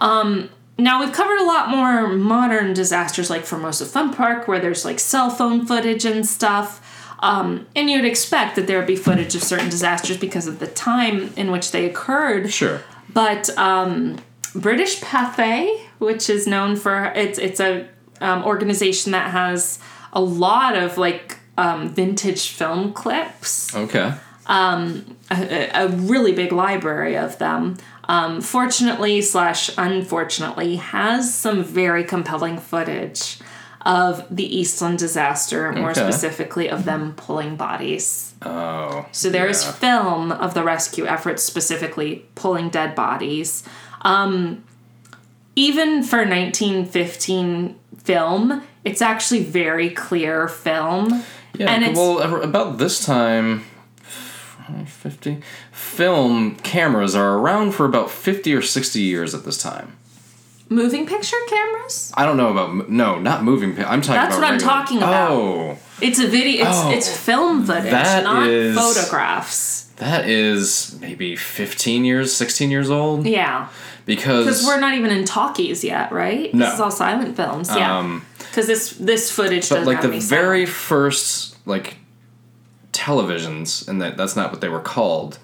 Um, 0.00 0.48
now 0.78 1.00
we've 1.00 1.12
covered 1.12 1.38
a 1.38 1.44
lot 1.44 1.68
more 1.68 2.08
modern 2.08 2.72
disasters 2.72 3.28
like 3.28 3.44
Formosa 3.44 3.84
Fun 3.84 4.14
Park 4.14 4.48
where 4.48 4.58
there's 4.58 4.84
like 4.84 4.98
cell 4.98 5.28
phone 5.28 5.66
footage 5.66 6.04
and 6.06 6.26
stuff. 6.26 6.80
Um, 7.22 7.66
and 7.76 7.90
you'd 7.90 8.06
expect 8.06 8.56
that 8.56 8.66
there 8.66 8.78
would 8.78 8.86
be 8.86 8.96
footage 8.96 9.34
of 9.34 9.42
certain 9.42 9.68
disasters 9.68 10.16
because 10.16 10.46
of 10.46 10.58
the 10.58 10.66
time 10.66 11.34
in 11.36 11.50
which 11.50 11.70
they 11.70 11.84
occurred. 11.84 12.50
Sure. 12.50 12.80
But 13.12 13.50
um, 13.58 14.16
British 14.54 15.00
Pathé, 15.00 15.80
which 15.98 16.30
is 16.30 16.46
known 16.46 16.76
for 16.76 17.12
it's 17.14 17.38
it's 17.38 17.60
a 17.60 17.86
um, 18.22 18.42
organization 18.44 19.12
that 19.12 19.32
has 19.32 19.78
a 20.14 20.20
lot 20.22 20.74
of 20.76 20.96
like 20.96 21.39
um, 21.60 21.88
vintage 21.94 22.48
film 22.50 22.92
clips 22.92 23.74
Okay. 23.74 24.12
a, 25.30 25.70
a 25.74 25.88
really 25.88 26.32
big 26.32 26.52
library 26.52 27.16
of 27.16 27.38
them. 27.38 27.76
Um, 28.08 28.40
fortunately 28.40 29.20
slash 29.22 29.70
unfortunately, 29.78 30.76
has 30.76 31.32
some 31.32 31.62
very 31.62 32.02
compelling 32.04 32.58
footage 32.58 33.38
of 33.86 34.26
the 34.34 34.44
Eastland 34.58 34.98
disaster, 34.98 35.72
more 35.72 35.90
Okay. 35.92 36.00
specifically 36.00 36.68
of 36.68 36.84
them 36.84 37.14
pulling 37.16 37.56
bodies. 37.56 38.34
Oh. 38.42 39.06
So 39.12 39.30
there 39.30 39.48
is 39.48 39.64
yeah. 39.64 39.72
film 39.72 40.32
of 40.32 40.54
the 40.54 40.62
rescue 40.62 41.06
efforts, 41.06 41.42
specifically 41.42 42.26
pulling 42.34 42.68
dead 42.70 42.94
bodies. 42.94 43.62
Um, 44.02 44.64
even 45.56 46.02
for 46.02 46.18
1915 46.18 47.76
film, 48.02 48.62
it's 48.84 49.02
actually 49.02 49.42
very 49.44 49.90
clear 49.90 50.48
film. 50.48 51.22
Yeah, 51.54 51.70
and 51.70 51.82
it's- 51.82 51.96
well, 51.96 52.20
about 52.42 52.78
this 52.78 53.04
time, 53.04 53.64
50, 54.86 55.38
film 55.72 56.54
cameras 56.62 57.14
are 57.14 57.38
around 57.38 57.72
for 57.72 57.84
about 57.86 58.10
50 58.10 58.54
or 58.54 58.62
60 58.62 59.00
years 59.00 59.34
at 59.34 59.44
this 59.44 59.58
time. 59.58 59.92
Moving 60.68 61.04
picture 61.06 61.36
cameras? 61.48 62.12
I 62.16 62.24
don't 62.24 62.36
know 62.36 62.50
about, 62.50 62.88
no, 62.88 63.18
not 63.18 63.42
moving. 63.42 63.70
I'm 63.84 64.00
talking 64.00 64.14
That's 64.22 64.36
about 64.36 64.40
what 64.46 64.52
I'm 64.52 64.58
talking 64.60 64.98
about. 64.98 65.30
Oh, 65.32 65.78
It's 66.00 66.20
a 66.20 66.28
video. 66.28 66.64
It's 66.66 66.78
Oh, 66.78 66.90
it's 66.92 67.08
film 67.16 67.66
footage, 67.66 67.90
not 67.92 68.46
is- 68.46 68.76
photographs. 68.78 69.88
that 69.96 70.28
is 70.28 70.96
maybe 71.00 71.34
15 71.34 72.04
years, 72.04 72.32
16 72.32 72.70
years 72.70 72.88
old. 72.88 73.26
Yeah, 73.26 73.66
Because, 74.06 74.44
because 74.46 74.64
we're 74.66 74.78
not 74.80 74.94
even 74.94 75.10
in 75.10 75.24
talkies 75.24 75.82
yet, 75.82 76.12
right? 76.12 76.54
No. 76.54 76.64
This 76.66 76.74
is 76.74 76.80
all 76.80 76.90
silent 76.92 77.34
films. 77.36 77.68
Yeah, 77.74 77.98
um, 77.98 78.22
because 78.50 78.66
this 78.66 78.90
this 78.92 79.30
footage 79.30 79.68
but 79.68 79.84
like 79.86 80.02
the 80.02 80.08
very 80.20 80.66
sound. 80.66 80.76
first, 80.76 81.56
like, 81.66 81.96
televisions, 82.92 83.86
and 83.88 84.00
that 84.02 84.16
that's 84.16 84.36
not 84.36 84.50
what 84.50 84.60
they 84.60 84.68
were 84.68 84.80
called. 84.80 85.38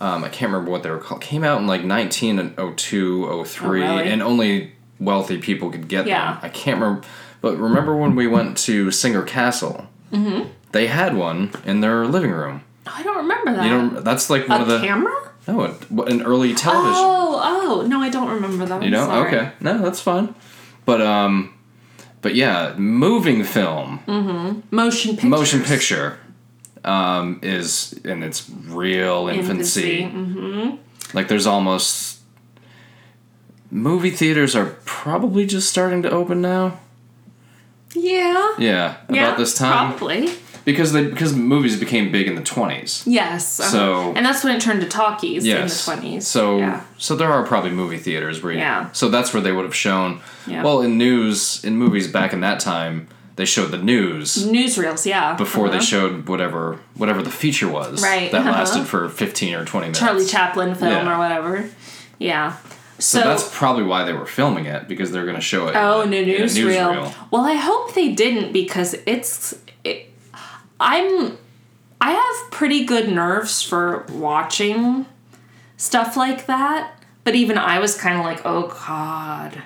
Um, 0.00 0.24
I 0.24 0.28
can't 0.28 0.50
remember 0.52 0.70
what 0.70 0.82
they 0.82 0.90
were 0.90 0.98
called. 0.98 1.20
Came 1.20 1.44
out 1.44 1.60
in 1.60 1.66
like 1.66 1.84
1902, 1.84 3.44
03, 3.44 3.66
Oh, 3.84 3.96
really? 3.96 4.08
and 4.10 4.22
only 4.22 4.72
wealthy 5.00 5.38
people 5.38 5.70
could 5.70 5.88
get 5.88 6.06
Yeah. 6.06 6.32
them. 6.34 6.38
I 6.42 6.48
can't 6.48 6.80
remember. 6.80 7.06
But 7.40 7.56
remember 7.58 7.96
when 7.96 8.16
we 8.16 8.26
went 8.26 8.56
to 8.58 8.90
Singer 8.90 9.22
Castle? 9.22 9.86
Mm-hmm. 10.12 10.48
They 10.72 10.88
had 10.88 11.16
one 11.16 11.50
in 11.64 11.80
their 11.80 12.06
living 12.06 12.32
room. 12.32 12.62
I 12.86 13.02
don't 13.02 13.16
remember 13.18 13.52
that. 13.54 13.64
You 13.64 13.70
know, 13.70 14.00
that's 14.00 14.28
like 14.30 14.48
one 14.48 14.60
a 14.60 14.62
of 14.64 14.68
the 14.68 14.80
camera? 14.80 15.14
no, 15.46 15.60
an 16.06 16.22
early 16.22 16.54
television. 16.54 16.94
Oh, 16.96 17.40
oh 17.82 17.86
no, 17.86 18.00
I 18.00 18.08
don't 18.08 18.28
remember 18.30 18.66
that. 18.66 18.82
You 18.82 18.90
know, 18.90 19.24
okay, 19.26 19.52
no, 19.60 19.78
that's 19.82 20.00
fine. 20.00 20.34
But 20.84 21.00
um, 21.02 21.54
but 22.22 22.34
yeah, 22.34 22.74
moving 22.76 23.44
film, 23.44 24.00
Motion 24.70 25.12
picture. 25.12 25.28
motion 25.28 25.62
picture, 25.62 26.18
um, 26.84 27.40
is 27.42 27.92
in 28.04 28.22
its 28.22 28.48
real 28.66 29.28
infancy. 29.28 30.02
Mm-hmm. 30.02 30.76
Like, 31.16 31.28
there's 31.28 31.46
almost 31.46 32.20
movie 33.70 34.10
theaters 34.10 34.56
are 34.56 34.76
probably 34.84 35.46
just 35.46 35.68
starting 35.70 36.02
to 36.02 36.10
open 36.10 36.40
now. 36.40 36.78
Yeah. 37.94 38.54
Yeah, 38.58 38.96
Yeah, 39.08 39.26
about 39.28 39.38
this 39.38 39.54
time 39.54 39.94
Probably. 39.96 40.28
Because 40.70 40.92
they 40.92 41.04
because 41.06 41.32
movies 41.34 41.76
became 41.80 42.12
big 42.12 42.26
in 42.28 42.34
the 42.34 42.42
twenties. 42.54 43.02
Yes. 43.06 43.58
uh-huh. 43.58 43.70
So- 43.70 44.12
and 44.16 44.22
that's 44.26 44.44
when 44.44 44.54
it 44.54 44.60
turned 44.60 44.82
to 44.82 44.86
talkies 44.88 45.46
Yes. 45.46 45.58
in 45.60 45.66
the 45.68 45.78
twenties. 46.00 46.26
So 46.26 46.58
yeah. 46.58 46.82
so 46.98 47.16
there 47.16 47.32
are 47.32 47.42
probably 47.52 47.70
movie 47.70 47.96
theaters 48.06 48.42
where 48.42 48.52
you, 48.52 48.58
Yeah. 48.58 48.90
So 48.92 49.08
that's 49.08 49.32
where 49.32 49.42
they 49.42 49.52
would 49.52 49.64
have 49.64 49.74
shown. 49.74 50.20
Yeah. 50.46 50.62
Well, 50.64 50.82
in 50.82 50.98
news 50.98 51.64
in 51.64 51.76
movies 51.76 52.06
back 52.18 52.32
in 52.34 52.40
that 52.40 52.60
time, 52.60 53.08
they 53.36 53.46
showed 53.46 53.70
the 53.70 53.78
news 53.78 54.28
newsreels, 54.46 55.06
yeah. 55.06 55.34
before 55.36 55.68
they 55.70 55.76
Uh-huh. 55.78 55.92
showed 55.94 56.28
whatever 56.28 56.78
whatever 57.00 57.22
the 57.22 57.30
feature 57.42 57.68
was. 57.80 58.02
Right, 58.02 58.30
That 58.32 58.42
uh-huh. 58.42 58.50
lasted 58.58 58.84
for 58.86 59.08
fifteen 59.08 59.54
or 59.54 59.64
twenty 59.64 59.86
minutes. 59.86 60.00
Charlie 60.00 60.26
Chaplin 60.26 60.74
film 60.74 60.92
Yeah. 60.92 61.14
or 61.14 61.18
whatever. 61.18 61.52
Yeah. 62.18 62.52
So, 63.00 63.20
So 63.20 63.28
that's 63.28 63.48
probably 63.56 63.84
why 63.84 64.04
they 64.04 64.12
were 64.12 64.26
filming 64.26 64.66
it 64.66 64.88
because 64.88 65.12
they're 65.12 65.28
going 65.30 65.36
to 65.44 65.48
show 65.52 65.68
it. 65.68 65.76
oh, 65.76 66.00
in, 66.02 66.10
no 66.10 66.16
a, 66.16 66.20
in 66.22 66.42
a 66.42 66.46
newsreel. 66.46 67.14
Well, 67.30 67.44
I 67.44 67.54
hope 67.54 67.94
they 67.94 68.08
didn't 68.12 68.52
because 68.52 68.94
it's. 69.06 69.54
It, 69.84 70.10
I'm. 70.80 71.38
I 72.00 72.12
have 72.12 72.50
pretty 72.52 72.84
good 72.84 73.08
nerves 73.08 73.62
for 73.62 74.04
watching 74.12 75.06
stuff 75.76 76.16
like 76.16 76.46
that, 76.46 77.02
but 77.24 77.34
even 77.34 77.58
I 77.58 77.80
was 77.80 77.96
kind 77.96 78.18
of 78.18 78.24
like, 78.24 78.42
oh 78.44 78.68
god. 78.68 79.62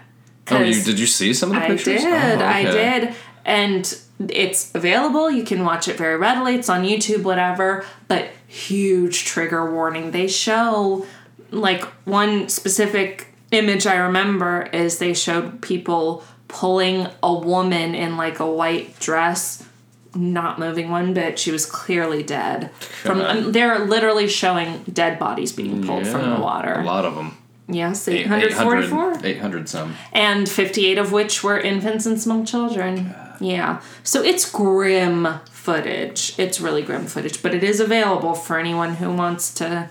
Oh, 0.51 0.61
you 0.61 0.83
did 0.83 0.99
you 0.99 1.07
see 1.07 1.33
some 1.33 1.51
of 1.51 1.57
the 1.57 1.63
I 1.63 1.69
pictures? 1.69 2.05
I 2.05 2.11
did. 2.11 2.43
Oh, 2.43 2.45
I 2.45 2.63
did. 2.65 3.15
And 3.45 3.99
it's 4.29 4.75
available. 4.75 5.31
You 5.31 5.45
can 5.45 5.65
watch 5.65 5.89
it 5.89 5.97
very 5.97 6.17
readily. 6.17 6.55
It's 6.55 6.69
on 6.69 6.85
YouTube, 6.85 7.23
whatever. 7.23 7.85
But 8.09 8.29
huge 8.47 9.25
trigger 9.25 9.73
warning. 9.73 10.11
They 10.11 10.29
show, 10.29 11.07
like, 11.51 11.85
one 12.05 12.49
specific 12.49 13.29
image 13.51 13.87
I 13.87 13.97
remember 13.97 14.69
is 14.73 14.99
they 14.99 15.15
showed 15.15 15.63
people 15.63 16.25
pulling 16.49 17.09
a 17.23 17.33
woman 17.33 17.95
in, 17.95 18.17
like, 18.17 18.41
a 18.41 18.51
white 18.51 18.99
dress. 18.99 19.67
Not 20.15 20.59
moving 20.59 20.91
one 20.91 21.15
bit. 21.15 21.39
She 21.39 21.51
was 21.51 21.65
clearly 21.65 22.23
dead. 22.23 22.71
From 22.73 23.19
God. 23.19 23.37
um, 23.37 23.53
they're 23.53 23.79
literally 23.79 24.29
showing 24.29 24.83
dead 24.93 25.19
bodies 25.19 25.53
being 25.53 25.85
pulled 25.87 26.07
from 26.07 26.29
the 26.31 26.41
water. 26.41 26.75
A 26.75 26.85
lot 26.85 27.05
of 27.05 27.15
them. 27.15 27.37
Yes, 27.69 28.07
Eight- 28.09 28.27
844 28.27 29.11
800, 29.13 29.25
800 29.27 29.69
some. 29.69 29.95
and 30.13 30.49
58 30.49 30.99
of 30.99 31.13
which 31.13 31.43
were 31.43 31.59
infants 31.59 32.05
and 32.05 32.21
small 32.21 32.45
children. 32.45 33.15
Yeah. 33.41 33.81
So 34.03 34.23
it's 34.23 34.51
grim 34.51 35.27
footage. 35.51 36.35
It's 36.39 36.61
really 36.61 36.83
grim 36.83 37.07
footage, 37.07 37.43
but 37.43 37.55
it 37.55 37.63
is 37.65 37.81
available 37.81 38.35
for 38.35 38.59
anyone 38.59 38.97
who 38.97 39.11
wants 39.15 39.55
to 39.55 39.89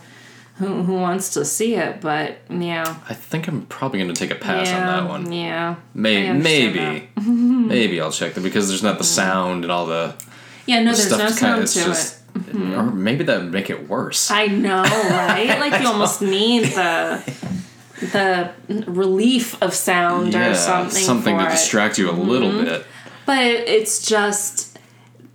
who, 0.56 0.84
who 0.84 0.94
wants 0.94 1.34
to 1.34 1.46
see 1.46 1.76
it, 1.76 2.02
but 2.02 2.38
yeah. 2.50 2.98
I 3.10 3.14
think 3.14 3.48
I'm 3.48 3.66
probably 3.66 4.00
going 4.00 4.14
to 4.14 4.20
take 4.20 4.32
a 4.32 4.40
pass 4.40 4.68
yeah, 4.68 4.80
on 4.80 4.88
that 4.88 5.10
one. 5.10 5.32
Yeah. 5.32 5.76
I 5.76 5.98
May, 5.98 6.32
maybe, 6.34 7.10
maybe 7.26 8.00
I'll 8.00 8.12
check 8.12 8.34
that 8.34 8.42
because 8.42 8.68
there's 8.68 8.84
not 8.84 8.98
the 8.98 9.04
sound 9.04 9.64
and 9.64 9.72
all 9.72 9.86
the 9.86 10.16
Yeah, 10.66 10.80
no, 10.80 10.94
there's 10.94 11.08
stuff. 11.08 11.20
no 11.20 11.30
sound 11.30 11.68
to 11.68 11.74
just, 11.74 12.18
it. 12.18 12.22
Mm-hmm. 12.34 12.74
or 12.74 12.84
maybe 12.92 13.24
that 13.26 13.42
would 13.42 13.52
make 13.52 13.70
it 13.70 13.90
worse. 13.90 14.32
I 14.32 14.48
know, 14.48 14.84
right? 14.84 15.60
like 15.60 15.82
you 15.82 15.88
almost 15.88 16.22
need 16.22 16.66
the 16.66 17.22
the 18.14 18.52
relief 18.90 19.62
of 19.62 19.74
sound 19.74 20.34
or 20.34 20.56
something 20.56 21.38
for 21.38 21.44
to 21.44 21.48
it. 21.48 21.52
distract 21.52 21.98
you 21.98 22.10
a 22.10 22.14
little 22.14 22.50
mm-hmm. 22.50 22.66
bit. 22.66 22.86
but 23.26 23.44
it's 23.44 24.04
just 24.04 24.80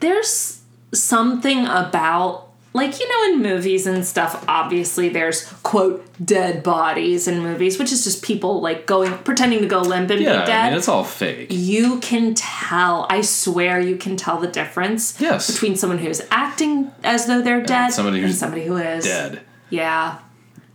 there's 0.01 0.63
something 0.93 1.67
about 1.67 2.46
like 2.77 3.01
you 3.01 3.09
know 3.09 3.35
in 3.35 3.43
movies 3.43 3.87
and 3.87 4.05
stuff 4.07 4.45
obviously 4.47 5.09
there's 5.09 5.45
quote 5.63 6.05
dead 6.25 6.63
bodies 6.63 7.27
in 7.27 7.41
movies 7.43 7.79
which 7.79 7.91
is 7.91 8.05
just 8.05 8.23
people 8.23 8.61
like 8.61 8.87
going 8.87 9.13
pretending 9.19 9.61
to 9.61 9.67
go 9.67 9.81
limp 9.81 10.11
and 10.11 10.21
Yeah, 10.21 10.41
be 10.43 10.47
dead 10.47 10.67
I 10.67 10.69
mean 10.71 10.79
it's 10.79 10.89
all 10.89 11.05
fake. 11.05 11.49
you 11.51 11.99
can 12.01 12.35
tell 12.35 13.07
i 13.11 13.21
swear 13.23 13.81
you 13.81 13.97
can 13.97 14.17
tell 14.17 14.39
the 14.39 14.47
difference 14.47 15.21
Yes. 15.21 15.51
between 15.51 15.77
someone 15.77 15.99
who's 15.99 16.21
acting 16.31 16.93
as 17.03 17.27
though 17.27 17.43
they're 17.43 17.63
dead 17.63 17.91
somebody 17.93 18.23
and 18.23 18.35
somebody 18.35 18.65
who 18.65 18.77
is 18.77 19.05
Dead. 19.05 19.41
yeah 19.71 20.19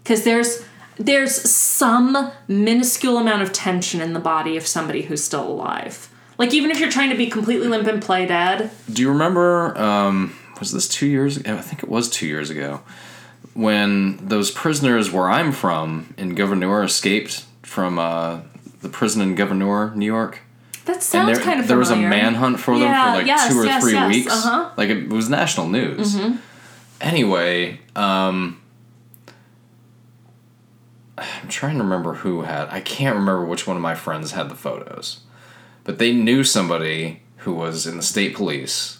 because 0.04 0.24
there's 0.24 0.64
there's 0.98 1.34
some 1.50 2.32
minuscule 2.48 3.18
amount 3.18 3.42
of 3.42 3.52
tension 3.54 4.02
in 4.02 4.14
the 4.14 4.20
body 4.20 4.58
of 4.58 4.68
somebody 4.68 5.04
who's 5.04 5.24
still 5.24 5.48
alive 5.48 6.10
like 6.38 6.54
even 6.54 6.72
if 6.72 6.80
you're 6.80 6.92
trying 6.92 7.10
to 7.10 7.18
be 7.18 7.28
completely 7.28 7.68
limp 7.68 7.88
and 7.88 8.02
play 8.02 8.26
dead 8.26 8.70
Do 8.92 9.02
you 9.02 9.10
remember? 9.10 9.78
Um, 9.78 10.36
was 10.62 10.72
this 10.72 10.88
two 10.88 11.06
years? 11.08 11.36
ago? 11.38 11.58
I 11.58 11.62
think 11.62 11.84
it 11.84 11.90
was 11.90 12.10
two 12.10 12.26
years 12.28 12.50
ago 12.50 12.80
when 13.54 14.16
those 14.26 14.50
prisoners 14.52 15.12
where 15.12 15.30
I'm 15.30 15.52
from 15.52 16.14
in 16.18 16.36
Gouverneur 16.36 16.84
escaped 16.84 17.44
from 17.64 18.00
uh, 18.00 18.40
the 18.82 18.88
prison 18.88 19.22
in 19.22 19.36
Gouverneur, 19.36 19.94
New 19.94 20.06
York. 20.06 20.40
that 20.86 20.94
And 20.94 21.04
sounds 21.04 21.36
there, 21.38 21.44
kind 21.46 21.60
of 21.60 21.68
there 21.68 21.78
was 21.78 21.90
a 21.92 21.96
manhunt 21.98 22.60
for 22.62 22.76
them 22.80 22.84
Yeah, 22.88 23.12
for 23.12 23.18
like 23.18 23.28
yes, 23.28 23.50
two 23.52 23.60
or 23.60 23.66
yes, 23.66 23.84
three 23.84 23.92
yes, 23.94 24.08
weeks. 24.16 24.32
uh-huh. 24.32 24.70
Like 24.78 24.90
it 24.90 25.10
was 25.10 25.28
national 25.28 25.68
news. 25.68 26.18
Anyway, 27.02 27.80
um, 27.96 28.62
I'm 31.18 31.48
trying 31.50 31.78
to 31.78 31.84
remember 31.84 32.14
who 32.16 32.44
had. 32.44 32.70
I 32.70 32.80
can't 32.82 33.16
remember 33.16 33.46
which 33.46 33.68
one 33.68 33.76
of 33.76 33.82
my 33.82 33.96
friends 33.96 34.32
had 34.32 34.50
the 34.50 34.56
photos, 34.56 35.20
but 35.84 35.98
they 36.00 36.14
knew 36.14 36.44
somebody 36.44 37.22
who 37.42 37.54
was 37.54 37.88
in 37.88 37.98
the 37.98 38.04
state 38.04 38.36
police 38.36 39.00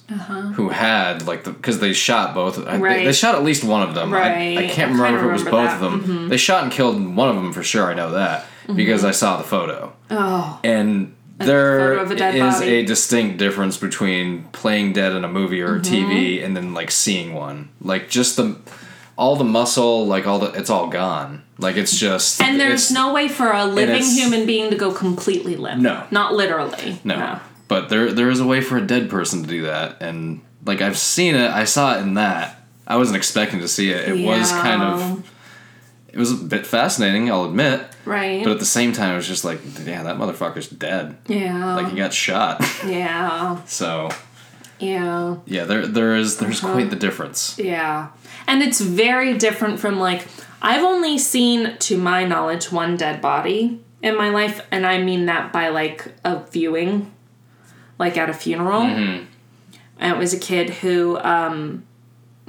who 0.56 0.70
had 0.70 1.26
like 1.28 1.44
the 1.44 1.52
because 1.52 1.80
they 1.80 1.94
shot 1.94 2.34
both. 2.34 2.58
I, 2.68 2.78
they, 2.78 2.80
they 2.80 3.02
Uh-huh. 3.04 3.12
Shot 3.14 3.36
at 3.36 3.44
least 3.44 3.64
one 3.64 3.82
of 3.88 3.94
them. 3.96 4.14
I, 4.14 4.58
I 4.58 4.68
can't 4.68 4.92
remember 4.94 5.20
if 5.20 5.26
it 5.26 5.32
was 5.32 5.44
both 5.44 5.52
that. 5.70 5.82
Mm-hmm. 5.82 5.86
of 6.02 6.08
them. 6.08 6.30
They 6.30 6.38
shot 6.38 6.64
and 6.64 6.72
killed 6.72 7.16
one 7.16 7.30
of 7.30 7.36
them 7.36 7.54
for 7.54 7.64
sure. 7.64 7.86
I 7.86 7.94
know 7.94 8.12
that 8.12 8.46
because 8.76 9.04
I 9.04 9.12
saw 9.12 9.38
the 9.38 9.44
photo. 9.44 9.94
oh 10.10 10.60
And 10.64 11.16
there 11.38 11.98
a 11.98 12.04
is 12.04 12.56
body. 12.60 12.70
a 12.76 12.86
distinct 12.86 13.38
difference 13.38 13.78
between 13.78 14.44
playing 14.52 14.94
dead 14.94 15.12
in 15.14 15.24
a 15.26 15.28
movie 15.30 15.62
or 15.62 15.76
a 15.76 15.80
Mm-hmm. 15.80 15.94
TV 16.12 16.44
and 16.44 16.56
then 16.56 16.74
like 16.74 16.92
seeing 16.92 17.34
one. 17.34 17.70
Like 17.82 18.10
just 18.10 18.38
the 18.38 18.58
all 19.18 19.36
the 19.36 19.44
muscle, 19.44 20.08
like 20.08 20.26
all 20.26 20.40
the 20.40 20.52
it's 20.60 20.70
all 20.70 20.88
gone. 20.88 21.44
Like 21.60 21.78
it's 21.78 21.96
just 21.98 22.42
and 22.42 22.60
there's 22.60 22.92
no 22.92 23.14
way 23.14 23.28
for 23.28 23.52
a 23.52 23.66
living 23.66 24.04
human 24.04 24.46
being 24.48 24.72
to 24.72 24.76
go 24.78 24.92
completely 24.92 25.56
limp 25.56 25.82
No. 25.82 26.06
not 26.12 26.34
literally 26.34 27.00
no. 27.04 27.40
But 27.72 27.88
there 27.88 28.12
there 28.12 28.30
is 28.30 28.42
a 28.42 28.46
way 28.46 28.60
for 28.60 28.76
a 28.78 28.86
dead 28.86 29.10
person 29.10 29.44
to 29.44 29.48
do 29.50 29.62
that 29.64 30.02
and 30.02 30.42
like 30.66 30.82
I've 30.82 30.98
seen 30.98 31.36
it, 31.36 31.50
I 31.50 31.64
saw 31.64 31.96
it 31.98 32.02
in 32.02 32.16
that. 32.16 32.48
I 32.86 32.98
wasn't 32.98 33.16
expecting 33.16 33.60
to 33.62 33.68
see 33.70 33.92
it. 33.92 34.10
It 34.10 34.26
was 34.26 34.52
kind 34.52 34.82
of 34.84 35.32
it 36.12 36.18
was 36.18 36.32
a 36.34 36.36
bit 36.36 36.68
fascinating, 36.68 37.32
I'll 37.32 37.46
admit. 37.46 37.80
right 38.04 38.44
But 38.44 38.52
at 38.52 38.60
the 38.60 38.66
same 38.66 38.92
time 38.92 39.14
it 39.14 39.16
was 39.16 39.28
just 39.28 39.46
like, 39.46 39.60
yeah, 39.86 40.04
that 40.04 40.18
motherfucker's 40.18 40.68
dead. 40.68 41.16
yeah 41.28 41.76
Like 41.78 41.88
he 41.92 41.96
got 41.96 42.14
shot. 42.14 42.60
yeah 42.86 43.64
so 43.66 44.10
yeah 44.80 45.38
Yeah, 45.46 45.64
there 45.64 45.88
there 45.88 46.16
is 46.18 46.38
there's 46.40 46.62
Uh-huh. 46.64 46.74
quite 46.74 46.90
the 46.90 46.96
difference. 47.08 47.58
Yeah. 47.58 48.10
And 48.48 48.62
it's 48.62 48.82
very 48.82 49.38
different 49.38 49.80
from 49.80 49.98
like 49.98 50.28
I've 50.62 50.84
only 50.84 51.18
seen 51.18 51.78
to 51.88 51.98
my 51.98 52.26
knowledge 52.26 52.70
one 52.72 52.98
dead 52.98 53.22
body 53.22 53.80
in 54.02 54.18
my 54.18 54.30
life 54.30 54.60
and 54.72 54.86
I 54.86 54.98
mean 55.02 55.26
that 55.28 55.54
by 55.54 55.70
like 55.70 56.00
a 56.26 56.34
viewing 56.52 57.12
like 58.02 58.18
at 58.18 58.30
a 58.30 58.34
funeral. 58.34 58.82
Mm-hmm. 58.82 59.26
And 60.00 60.16
it 60.16 60.18
was 60.18 60.34
a 60.34 60.40
kid 60.40 60.70
who 60.70 61.18
um 61.20 61.86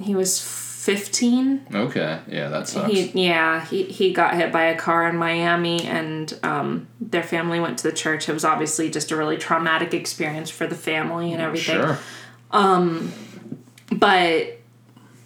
he 0.00 0.16
was 0.16 0.40
15 0.40 1.66
Okay, 1.72 2.18
yeah, 2.26 2.48
that 2.48 2.66
sucks. 2.66 2.92
he 2.92 3.04
yeah 3.26 3.64
he, 3.66 3.84
he 3.84 4.12
got 4.12 4.34
hit 4.34 4.50
by 4.50 4.64
a 4.64 4.76
car 4.76 5.08
in 5.08 5.14
miami 5.14 5.84
and 5.84 6.36
um, 6.42 6.88
their 7.00 7.22
family 7.22 7.60
went 7.60 7.78
to 7.78 7.84
the 7.84 7.94
church 7.94 8.28
it 8.28 8.32
was 8.32 8.44
obviously 8.44 8.90
just 8.90 9.12
a 9.12 9.16
really 9.16 9.36
traumatic 9.36 9.94
experience 9.94 10.50
for 10.50 10.66
the 10.66 10.74
family 10.74 11.32
and 11.32 11.40
everything 11.40 11.76
sure. 11.76 11.98
but 13.92 14.58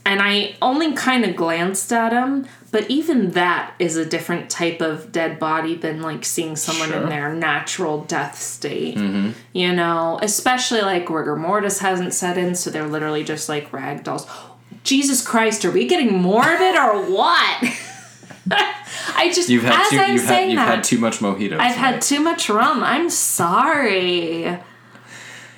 and 0.06 0.22
I 0.22 0.54
only 0.62 0.92
kind 0.92 1.24
of 1.24 1.34
glanced 1.36 1.92
at 1.92 2.12
him, 2.12 2.46
but 2.70 2.88
even 2.88 3.32
that 3.32 3.74
is 3.78 3.96
a 3.96 4.04
different 4.06 4.48
type 4.48 4.80
of 4.80 5.10
dead 5.10 5.38
body 5.38 5.74
than 5.74 6.00
like 6.00 6.24
seeing 6.24 6.54
someone 6.56 6.90
Sure. 6.90 7.02
in 7.02 7.08
their 7.08 7.34
natural 7.34 8.02
death 8.04 8.40
state. 8.40 8.96
Mm-hmm. 8.96 9.32
You 9.52 9.72
know, 9.74 10.18
especially 10.22 10.80
like 10.82 11.10
rigor 11.10 11.34
mortis 11.36 11.80
hasn't 11.80 12.14
set 12.14 12.38
in, 12.38 12.54
so 12.54 12.70
they're 12.70 12.86
literally 12.86 13.24
just 13.24 13.48
like 13.48 13.72
rag 13.72 14.04
dolls. 14.04 14.26
Jesus 14.84 15.26
Christ, 15.26 15.64
are 15.64 15.72
we 15.72 15.86
getting 15.88 16.14
morbid 16.14 16.76
or 16.76 17.02
what? 17.10 17.64
I 19.16 19.32
just 19.34 19.48
You've 19.48 19.64
had 19.64 19.82
as 19.82 19.90
too 19.90 19.98
I'm 19.98 20.12
you've 20.12 20.20
had 20.22 20.28
saying 20.28 20.50
you've 20.50 20.60
had 20.60 20.84
too 20.84 20.98
much 20.98 21.18
mojito. 21.18 21.58
I've 21.58 21.74
had 21.74 22.00
too 22.00 22.20
much 22.20 22.48
rum. 22.48 22.82
I'm 22.84 23.10
sorry. 23.10 24.56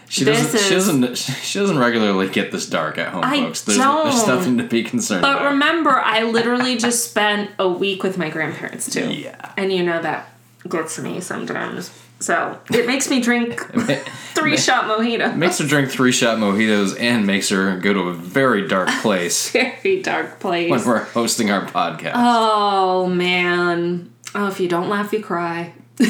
She 0.09 0.25
this 0.25 0.53
doesn't 0.53 0.61
she 0.61 0.75
doesn't 0.75 1.17
she 1.17 1.59
doesn't 1.59 1.79
regularly 1.79 2.29
get 2.29 2.51
this 2.53 2.67
dark 2.67 2.99
at 2.99 3.09
home, 3.13 3.25
I 3.25 3.41
folks. 3.41 3.63
There's 3.63 3.79
there's 3.79 3.85
don't. 4.25 4.29
nothing 4.29 4.59
to 4.59 4.65
be 4.65 4.83
concerned 4.83 5.21
about. 5.21 5.35
But 5.35 5.43
about. 5.43 5.53
remember, 5.53 5.91
I 5.91 6.23
literally 6.23 6.77
just 6.77 7.11
spent 7.11 7.51
a 7.59 7.69
week 7.69 8.03
with 8.03 8.17
my 8.19 8.31
grandparents 8.31 8.91
too. 8.91 9.13
Yeah. 9.13 9.53
And 9.57 9.73
you 9.73 9.83
know 9.85 10.01
that 10.01 10.33
gets 10.69 10.99
me 10.99 11.21
sometimes. 11.21 11.91
So 12.21 12.59
it 12.73 12.87
makes 12.87 13.09
me 13.09 13.21
drink 13.21 13.61
three 14.35 14.57
shot 14.57 14.85
mojito. 14.85 15.37
makes 15.37 15.59
her 15.59 15.67
drink 15.67 15.89
three 15.91 16.11
shot 16.11 16.39
mojitos 16.39 16.99
and 16.99 17.27
makes 17.27 17.49
her 17.51 17.79
go 17.79 17.93
to 17.93 18.01
a 18.09 18.13
very 18.13 18.67
dark 18.67 18.89
place 19.03 19.53
Very 19.53 20.03
dark 20.03 20.41
place. 20.41 20.69
when 20.71 20.85
we're 20.85 21.05
hosting 21.05 21.51
our 21.51 21.65
podcast. 21.67 22.13
Oh 22.17 23.07
man. 23.07 24.13
Oh, 24.35 24.49
if 24.49 24.59
you 24.59 24.69
don't 24.69 24.89
laugh, 24.89 25.13
you 25.13 25.23
cry. 25.23 25.73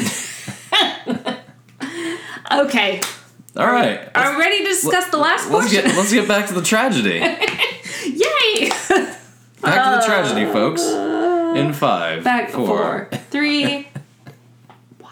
okay. 2.51 3.01
All 3.57 3.67
right. 3.67 4.09
Are 4.15 4.35
we 4.35 4.39
ready 4.39 4.59
to 4.59 4.63
discuss 4.65 5.09
the 5.09 5.17
last 5.17 5.49
Let's 5.49 5.67
portion? 5.71 5.85
get 5.89 5.97
let's 5.97 6.13
get 6.13 6.27
back 6.27 6.47
to 6.47 6.53
the 6.53 6.61
tragedy. 6.61 7.19
Yay! 8.05 8.69
Back 9.61 9.83
to 9.83 9.99
the 9.99 10.05
tragedy, 10.05 10.45
folks. 10.51 10.81
In 10.81 11.73
five, 11.73 12.23
Back 12.23 12.49
four. 12.51 12.65
four, 12.65 13.09
three, 13.29 13.89
one, 14.99 15.11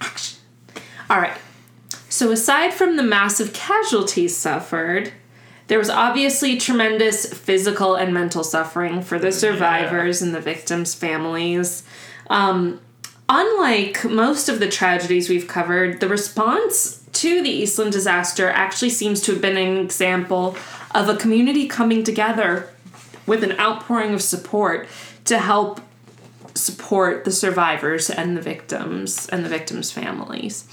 action. 0.00 0.38
All 1.08 1.18
right. 1.20 1.36
So, 2.08 2.32
aside 2.32 2.74
from 2.74 2.96
the 2.96 3.04
massive 3.04 3.52
casualties 3.52 4.36
suffered, 4.36 5.12
there 5.68 5.78
was 5.78 5.88
obviously 5.88 6.56
tremendous 6.56 7.32
physical 7.32 7.94
and 7.94 8.12
mental 8.12 8.42
suffering 8.42 9.02
for 9.02 9.18
the 9.20 9.30
survivors 9.30 10.20
and 10.20 10.34
the 10.34 10.40
victims' 10.40 10.94
families. 10.94 11.84
Um, 12.28 12.80
unlike 13.28 14.04
most 14.04 14.48
of 14.48 14.58
the 14.58 14.68
tragedies 14.68 15.28
we've 15.28 15.46
covered, 15.46 16.00
the 16.00 16.08
response 16.08 17.05
to 17.16 17.42
the 17.42 17.50
Eastland 17.50 17.92
disaster 17.92 18.48
actually 18.48 18.90
seems 18.90 19.20
to 19.22 19.32
have 19.32 19.40
been 19.42 19.56
an 19.56 19.76
example 19.78 20.56
of 20.94 21.08
a 21.08 21.16
community 21.16 21.66
coming 21.66 22.04
together 22.04 22.68
with 23.26 23.42
an 23.42 23.52
outpouring 23.58 24.14
of 24.14 24.22
support 24.22 24.86
to 25.24 25.38
help 25.38 25.80
support 26.54 27.24
the 27.24 27.32
survivors 27.32 28.08
and 28.10 28.36
the 28.36 28.40
victims 28.40 29.28
and 29.28 29.44
the 29.44 29.48
victims' 29.48 29.90
families. 29.90 30.64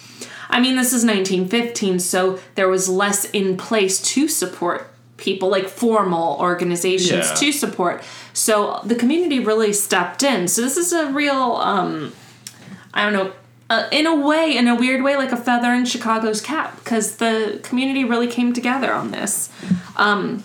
I 0.50 0.60
mean, 0.60 0.76
this 0.76 0.94
is 0.94 1.04
1915, 1.04 2.00
so 2.00 2.40
there 2.56 2.70
was 2.70 2.88
less 2.88 3.26
in 3.32 3.58
place 3.58 4.02
to 4.14 4.28
support 4.28 4.90
people, 5.18 5.50
like 5.50 5.68
formal 5.68 6.38
organizations 6.40 7.30
Yeah. 7.30 7.36
to 7.36 7.52
support. 7.52 8.04
So 8.34 8.82
the 8.84 8.96
community 8.96 9.40
really 9.40 9.74
stepped 9.74 10.24
in. 10.24 10.48
So 10.48 10.62
this 10.62 10.78
is 10.78 10.92
a 10.94 11.08
real, 11.08 11.56
um, 11.56 12.14
I 12.94 13.04
don't 13.04 13.14
know, 13.14 13.32
uh, 13.74 13.88
in 13.92 14.06
a 14.06 14.16
way, 14.16 14.56
in 14.56 14.68
a 14.68 14.76
weird 14.76 15.02
way, 15.04 15.16
like 15.16 15.32
a 15.32 15.38
feather 15.38 15.72
in 15.74 15.86
Chicago's 15.86 16.42
cap, 16.42 16.70
because 16.84 17.16
the 17.18 17.60
community 17.64 18.04
really 18.04 18.28
came 18.28 18.54
together 18.54 18.94
on 18.94 19.12
this. 19.12 19.50
Um, 19.98 20.44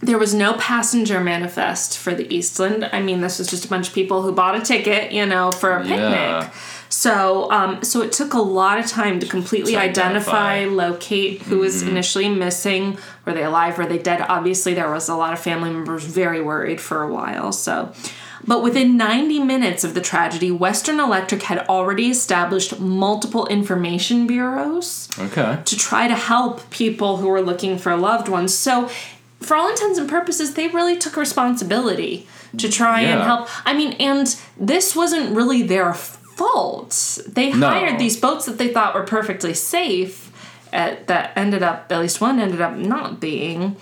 there 0.00 0.18
was 0.18 0.34
no 0.34 0.54
passenger 0.54 1.20
manifest 1.20 1.96
for 1.96 2.12
the 2.14 2.26
Eastland. 2.34 2.88
I 2.92 3.00
mean, 3.00 3.20
this 3.20 3.38
was 3.38 3.48
just 3.48 3.64
a 3.64 3.68
bunch 3.68 3.88
of 3.88 3.94
people 3.94 4.22
who 4.22 4.32
bought 4.32 4.56
a 4.56 4.60
ticket, 4.60 5.12
you 5.12 5.26
know, 5.26 5.52
for 5.52 5.76
a 5.76 5.80
picnic. 5.82 6.00
Yeah. 6.00 6.50
So, 6.88 7.50
um, 7.50 7.82
so 7.84 8.02
it 8.02 8.12
took 8.12 8.34
a 8.34 8.44
lot 8.60 8.78
of 8.78 8.86
time 8.86 9.20
to 9.20 9.26
completely 9.26 9.72
To 9.72 9.78
identify, 9.78 10.56
identify. 10.56 10.74
locate 10.74 11.42
who 11.42 11.58
was 11.60 11.82
initially 11.82 12.28
missing. 12.28 12.98
Were 13.24 13.32
they 13.32 13.44
alive? 13.44 13.78
Were 13.78 13.86
they 13.86 13.98
dead? 13.98 14.20
Obviously, 14.28 14.74
there 14.74 14.90
was 14.90 15.08
a 15.08 15.16
lot 15.16 15.32
of 15.32 15.38
family 15.38 15.70
members 15.70 16.04
very 16.04 16.42
worried 16.42 16.80
for 16.80 17.02
a 17.02 17.10
while. 17.18 17.52
So, 17.52 17.92
but 18.46 18.62
within 18.62 18.96
90 18.96 19.40
minutes 19.40 19.84
of 19.84 19.94
the 19.94 20.00
tragedy, 20.00 20.50
Western 20.50 20.98
Electric 21.00 21.42
had 21.44 21.58
already 21.68 22.10
established 22.10 22.78
multiple 22.80 23.46
information 23.46 24.26
bureaus 24.26 25.08
Okay. 25.18 25.58
to 25.64 25.76
try 25.76 26.08
to 26.08 26.14
help 26.14 26.68
people 26.70 27.18
who 27.18 27.28
were 27.28 27.42
looking 27.42 27.78
for 27.78 27.96
loved 27.96 28.28
ones. 28.28 28.52
So, 28.54 28.88
for 29.40 29.56
all 29.56 29.68
intents 29.70 29.98
and 29.98 30.08
purposes, 30.08 30.54
they 30.54 30.68
really 30.68 30.96
took 30.96 31.16
responsibility 31.16 32.26
to 32.58 32.68
try 32.68 33.00
and 33.00 33.22
help. 33.22 33.48
I 33.66 33.74
mean, 33.74 33.92
and 33.94 34.36
this 34.56 34.94
wasn't 34.94 35.34
really 35.34 35.62
their 35.62 35.92
fault. 35.94 37.18
They 37.26 37.52
No. 37.52 37.68
hired 37.68 37.98
these 37.98 38.16
boats 38.16 38.46
that 38.46 38.58
they 38.58 38.68
thought 38.68 38.94
were 38.94 39.02
perfectly 39.02 39.54
safe, 39.54 40.30
uh, 40.72 40.92
that 41.06 41.32
ended 41.36 41.62
up, 41.62 41.86
at 41.90 42.00
least 42.00 42.20
one 42.20 42.38
ended 42.38 42.60
up 42.60 42.76
not 42.76 43.20
being. 43.20 43.76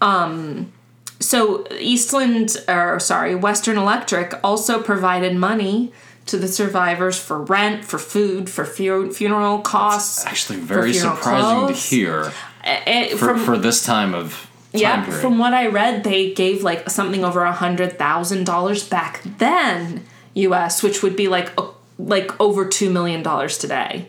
Um, 0.00 0.72
so, 1.20 1.66
Eastland, 1.78 2.56
or 2.68 3.00
sorry, 3.00 3.34
Western 3.34 3.78
Electric 3.78 4.34
also 4.44 4.82
provided 4.82 5.34
money 5.36 5.92
to 6.26 6.36
the 6.36 6.48
survivors 6.48 7.18
for 7.18 7.40
rent, 7.42 7.84
for 7.84 7.98
food, 7.98 8.50
for 8.50 8.64
fu- 8.64 9.12
funeral 9.12 9.60
costs. 9.60 10.26
Actually, 10.26 10.58
very 10.58 10.92
surprising 10.92 11.58
clothes. 11.66 11.88
to 11.88 11.94
hear 11.96 12.32
Eh, 12.64 13.10
for, 13.10 13.28
from, 13.28 13.38
for 13.38 13.56
this 13.56 13.84
time 13.84 14.12
of 14.12 14.32
time 14.72 14.80
yeah, 14.80 15.04
period. 15.04 15.20
from 15.20 15.38
what 15.38 15.54
I 15.54 15.68
read, 15.68 16.02
they 16.02 16.34
gave 16.34 16.64
like 16.64 16.90
something 16.90 17.24
over 17.24 17.42
a 17.44 17.52
hundred 17.52 17.96
thousand 17.96 18.44
dollars 18.44 18.86
back 18.88 19.22
then, 19.38 20.02
U.S., 20.34 20.82
which 20.82 21.00
would 21.02 21.16
be 21.16 21.28
like 21.28 21.52
like 21.98 22.38
over 22.40 22.66
two 22.66 22.90
million 22.90 23.22
dollars 23.22 23.56
today. 23.56 24.08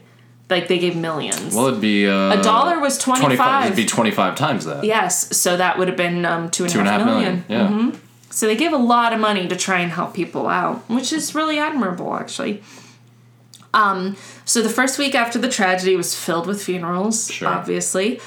Like 0.50 0.68
they 0.70 0.80
gave 0.80 0.95
millions. 0.95 1.54
well, 1.54 1.68
it'd 1.68 1.82
be 1.82 2.08
uh, 2.08 2.39
a 2.39 2.41
dollar 2.41 2.80
was 2.80 2.98
twenty 2.98 3.22
25. 3.22 3.66
It'd 3.66 3.76
be 3.76 3.86
twenty 3.86 4.12
five 4.12 4.36
times 4.36 4.64
that. 4.66 4.84
yes, 4.86 5.36
so 5.38 5.58
that 5.58 5.78
would 5.78 5.88
have 5.89 5.98
been 5.98 6.24
um, 6.26 6.50
two 6.50 6.64
and 6.64 6.72
Two 6.72 6.80
and 6.80 6.88
a 6.88 6.91
half 6.91 7.06
million. 7.06 7.43
million. 7.50 7.91
Yeah. 7.93 8.00
So 8.30 8.45
they 8.48 8.56
gave 8.56 8.72
a 8.72 8.78
lot 8.78 9.12
of 9.14 9.20
money 9.20 9.48
to 9.48 9.56
try 9.56 9.80
and 9.80 9.91
help 9.91 10.14
people 10.14 10.48
out, 10.48 10.89
which 10.89 11.12
is 11.12 11.34
really 11.36 11.58
admirable, 11.60 12.14
actually. 12.16 12.62
Um, 13.74 14.16
so 14.45 14.62
the 14.62 14.70
first 14.70 14.98
week 14.98 15.16
after 15.16 15.38
the 15.39 15.50
tragedy 15.50 15.95
was 15.95 16.16
filled 16.16 16.48
with 16.48 16.64
funerals, 16.64 17.30
Sure. 17.32 17.48
obviously. 17.50 18.20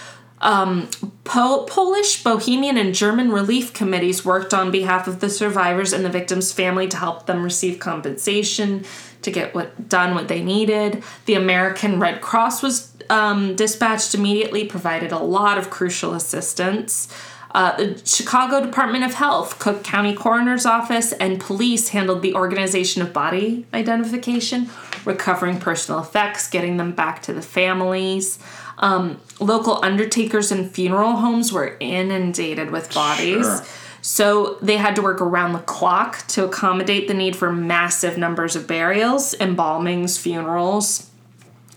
Um, 0.43 0.89
po- 1.25 1.65
Polish, 1.65 2.23
Bohemian, 2.23 2.77
and 2.79 2.95
German 2.95 3.31
relief 3.31 3.73
committees 3.73 4.25
worked 4.25 4.55
on 4.55 4.71
behalf 4.71 5.07
of 5.07 5.21
the 5.21 5.29
survivors 5.29 5.93
and 5.93 6.05
the 6.05 6.09
victims' 6.09 6.53
family 6.53 6.89
to 6.89 6.97
help 6.97 7.27
them 7.27 7.43
receive 7.43 7.79
compensation, 7.79 8.85
to 9.23 9.31
get 9.31 9.55
what 9.55 9.89
done 9.89 10.15
what 10.15 10.29
they 10.29 10.43
needed. 10.43 11.03
The 11.27 11.35
American 11.35 12.01
Red 12.01 12.21
Cross 12.21 12.63
was 12.63 12.93
um, 13.11 13.57
dispatched 13.57 14.15
immediately, 14.15 14.65
provided 14.65 15.13
a 15.13 15.19
lot 15.19 15.59
of 15.59 15.71
crucial 15.71 16.15
assistance. 16.15 17.09
Uh, 17.53 17.77
the 17.77 18.03
Chicago 18.07 18.65
Department 18.65 19.03
of 19.03 19.15
Health, 19.15 19.59
Cook 19.59 19.83
County 19.83 20.15
Coroner's 20.15 20.65
Office, 20.65 21.13
and 21.15 21.41
police 21.41 21.89
handled 21.89 22.23
the 22.23 22.35
organization 22.35 23.03
of 23.03 23.13
body 23.13 23.67
identification, 23.75 24.71
recovering 25.05 25.59
personal 25.59 26.01
effects, 26.01 26.49
getting 26.49 26.77
them 26.77 26.93
back 26.93 27.23
to 27.23 27.33
the 27.33 27.43
families. 27.43 28.39
Um, 28.79 29.21
local 29.41 29.85
undertakers 29.85 30.53
and 30.53 30.71
funeral 30.71 31.17
homes 31.17 31.53
were 31.53 31.77
inundated 31.81 32.71
with 32.71 32.95
bodies. 32.95 33.45
Sure. 33.45 33.65
So 34.03 34.57
they 34.63 34.77
had 34.79 34.97
to 34.97 35.03
work 35.03 35.21
around 35.21 35.53
the 35.53 35.59
clock 35.61 36.27
to 36.29 36.45
accommodate 36.45 37.07
the 37.09 37.15
need 37.15 37.37
for 37.37 37.53
massive 37.53 38.17
numbers 38.17 38.57
of 38.57 38.67
burials, 38.67 39.35
embalmings, 39.41 40.19
funerals. 40.19 41.11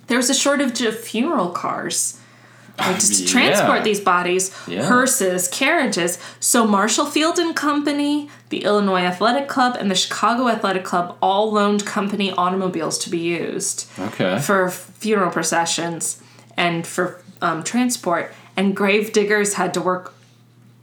There 0.07 0.17
was 0.17 0.29
a 0.29 0.33
shortage 0.33 0.81
of 0.81 0.97
funeral 0.99 1.49
cars 1.49 2.17
like, 2.79 2.95
just 2.95 3.15
to 3.15 3.23
Yeah. 3.23 3.29
transport 3.29 3.83
these 3.83 3.99
bodies, 3.99 4.49
Yeah. 4.67 4.85
hearses, 4.87 5.47
carriages. 5.47 6.17
So 6.39 6.65
Marshall 6.65 7.05
Field 7.05 7.37
and 7.37 7.55
Company, 7.55 8.29
the 8.49 8.63
Illinois 8.63 9.01
Athletic 9.01 9.47
Club, 9.47 9.77
and 9.79 9.91
the 9.91 9.95
Chicago 9.95 10.47
Athletic 10.47 10.83
Club 10.83 11.15
all 11.21 11.51
loaned 11.51 11.85
company 11.85 12.33
automobiles 12.35 12.97
to 12.99 13.11
be 13.11 13.19
used 13.19 13.85
Okay. 13.99 14.39
for 14.39 14.71
funeral 14.71 15.29
processions 15.29 16.17
and 16.57 16.87
for 16.87 17.19
um, 17.43 17.61
transport. 17.63 18.33
And 18.57 18.75
grave 18.75 19.11
diggers 19.13 19.53
had 19.55 19.73
to 19.75 19.81
work 19.81 20.13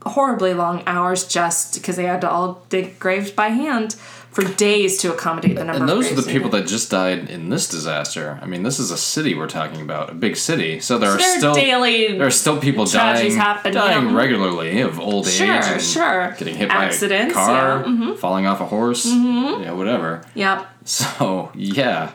horribly 0.05 0.53
long 0.53 0.83
hours 0.87 1.25
just 1.27 1.75
because 1.75 1.95
they 1.95 2.05
had 2.05 2.21
to 2.21 2.29
all 2.29 2.63
dig 2.69 2.97
graves 2.99 3.31
by 3.31 3.49
hand 3.49 3.95
for 4.31 4.43
days 4.45 4.97
to 4.97 5.11
accommodate 5.13 5.55
the 5.57 5.63
number 5.65 5.73
and 5.73 5.83
of 5.83 5.87
those 5.89 6.09
are 6.09 6.15
the 6.15 6.31
people 6.31 6.49
that 6.49 6.65
just 6.65 6.89
died 6.89 7.29
in 7.29 7.49
this 7.49 7.67
disaster. 7.67 8.39
I 8.41 8.45
mean, 8.45 8.63
this 8.63 8.79
is 8.79 8.89
a 8.89 8.97
city 8.97 9.35
we're 9.35 9.49
talking 9.49 9.81
about, 9.81 10.09
a 10.09 10.13
big 10.13 10.37
city. 10.37 10.79
So 10.79 10.97
there 10.97 11.09
are 11.11 11.17
There 11.17 11.35
are 11.35 11.37
still 11.37 11.53
daily 11.53 12.17
there 12.17 12.27
are 12.27 12.31
still 12.31 12.57
people 12.59 12.85
dying, 12.85 13.35
happen, 13.35 13.73
dying 13.73 14.05
yeah. 14.11 14.15
regularly 14.15 14.79
of 14.81 15.01
old 15.01 15.27
age, 15.27 15.33
Sure, 15.33 15.51
and 15.51 15.81
sure. 15.81 16.35
getting 16.37 16.55
hit 16.55 16.69
Accidents, 16.69 17.33
by 17.35 17.41
a 17.41 17.45
car, 17.45 17.79
yeah, 17.79 17.85
mhm. 17.85 18.17
falling 18.17 18.45
off 18.45 18.61
a 18.61 18.65
horse, 18.67 19.05
you 19.05 19.21
know, 19.65 19.75
whatever. 19.75 20.23
Yep. 20.35 20.65
So 20.85 21.51
yeah, 21.53 22.11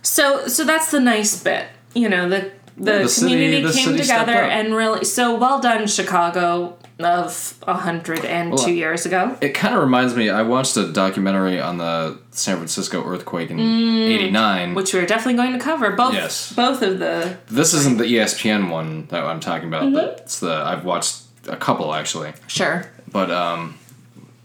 So 0.00 0.48
so 0.48 0.64
that's 0.64 0.90
the 0.90 1.00
nice 1.00 1.40
bit. 1.42 1.66
You 1.94 2.08
know, 2.08 2.28
the 2.30 2.50
the, 2.78 2.92
the 3.02 3.08
city- 3.08 3.32
community 3.32 3.62
the 3.62 3.72
came 3.74 3.84
city 3.88 3.98
together 3.98 4.32
and 4.32 4.74
really 4.74 5.04
so 5.04 5.36
well 5.36 5.60
done 5.60 5.86
Chicago 5.86 6.78
of 7.04 7.54
a 7.66 7.74
hundred 7.74 8.24
and 8.24 8.50
two 8.56 8.64
Well, 8.64 8.68
years 8.70 9.06
ago. 9.06 9.36
it 9.40 9.50
kind 9.54 9.74
of 9.74 9.80
reminds 9.82 10.14
me. 10.14 10.30
I 10.30 10.42
watched 10.42 10.76
a 10.76 10.90
documentary 10.92 11.60
on 11.60 11.78
the 11.78 12.18
San 12.30 12.56
Francisco 12.56 13.04
earthquake 13.04 13.50
in 13.50 13.58
'89. 13.60 14.72
Mm. 14.72 14.74
Which 14.76 14.92
we're 14.94 15.06
definitely 15.06 15.34
going 15.34 15.52
to 15.52 15.58
cover. 15.58 15.90
Both 15.92 16.14
Yes. 16.14 16.52
both 16.52 16.82
of 16.82 16.98
the 16.98 17.36
this 17.48 17.74
isn't 17.74 17.98
the 17.98 18.04
ESPN 18.04 18.70
one 18.70 19.06
that 19.08 19.22
I'm 19.24 19.40
talking 19.40 19.68
about. 19.68 19.84
Mm-hmm. 19.84 19.94
That's 19.94 20.40
the 20.40 20.52
I've 20.54 20.84
watched 20.84 21.22
a 21.48 21.56
couple 21.56 21.94
actually. 21.94 22.32
sure. 22.46 22.86
But 23.10 23.30
um, 23.30 23.78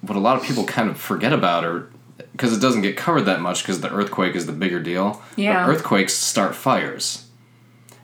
what 0.02 0.16
a 0.16 0.20
lot 0.20 0.36
of 0.38 0.44
people 0.44 0.64
kind 0.66 0.90
of 0.90 0.98
forget 1.00 1.32
about, 1.34 1.64
or 1.64 1.90
because 2.32 2.54
it 2.56 2.60
doesn't 2.62 2.82
get 2.82 2.98
covered 2.98 3.22
that 3.24 3.40
much, 3.42 3.64
because 3.64 3.82
the 3.82 3.92
earthquake 3.92 4.36
is 4.36 4.46
the 4.46 4.52
bigger 4.52 4.80
deal. 4.82 5.22
but 5.36 5.42
Yeah. 5.42 5.68
earthquakes 5.68 6.14
start 6.14 6.56
fires 6.56 7.26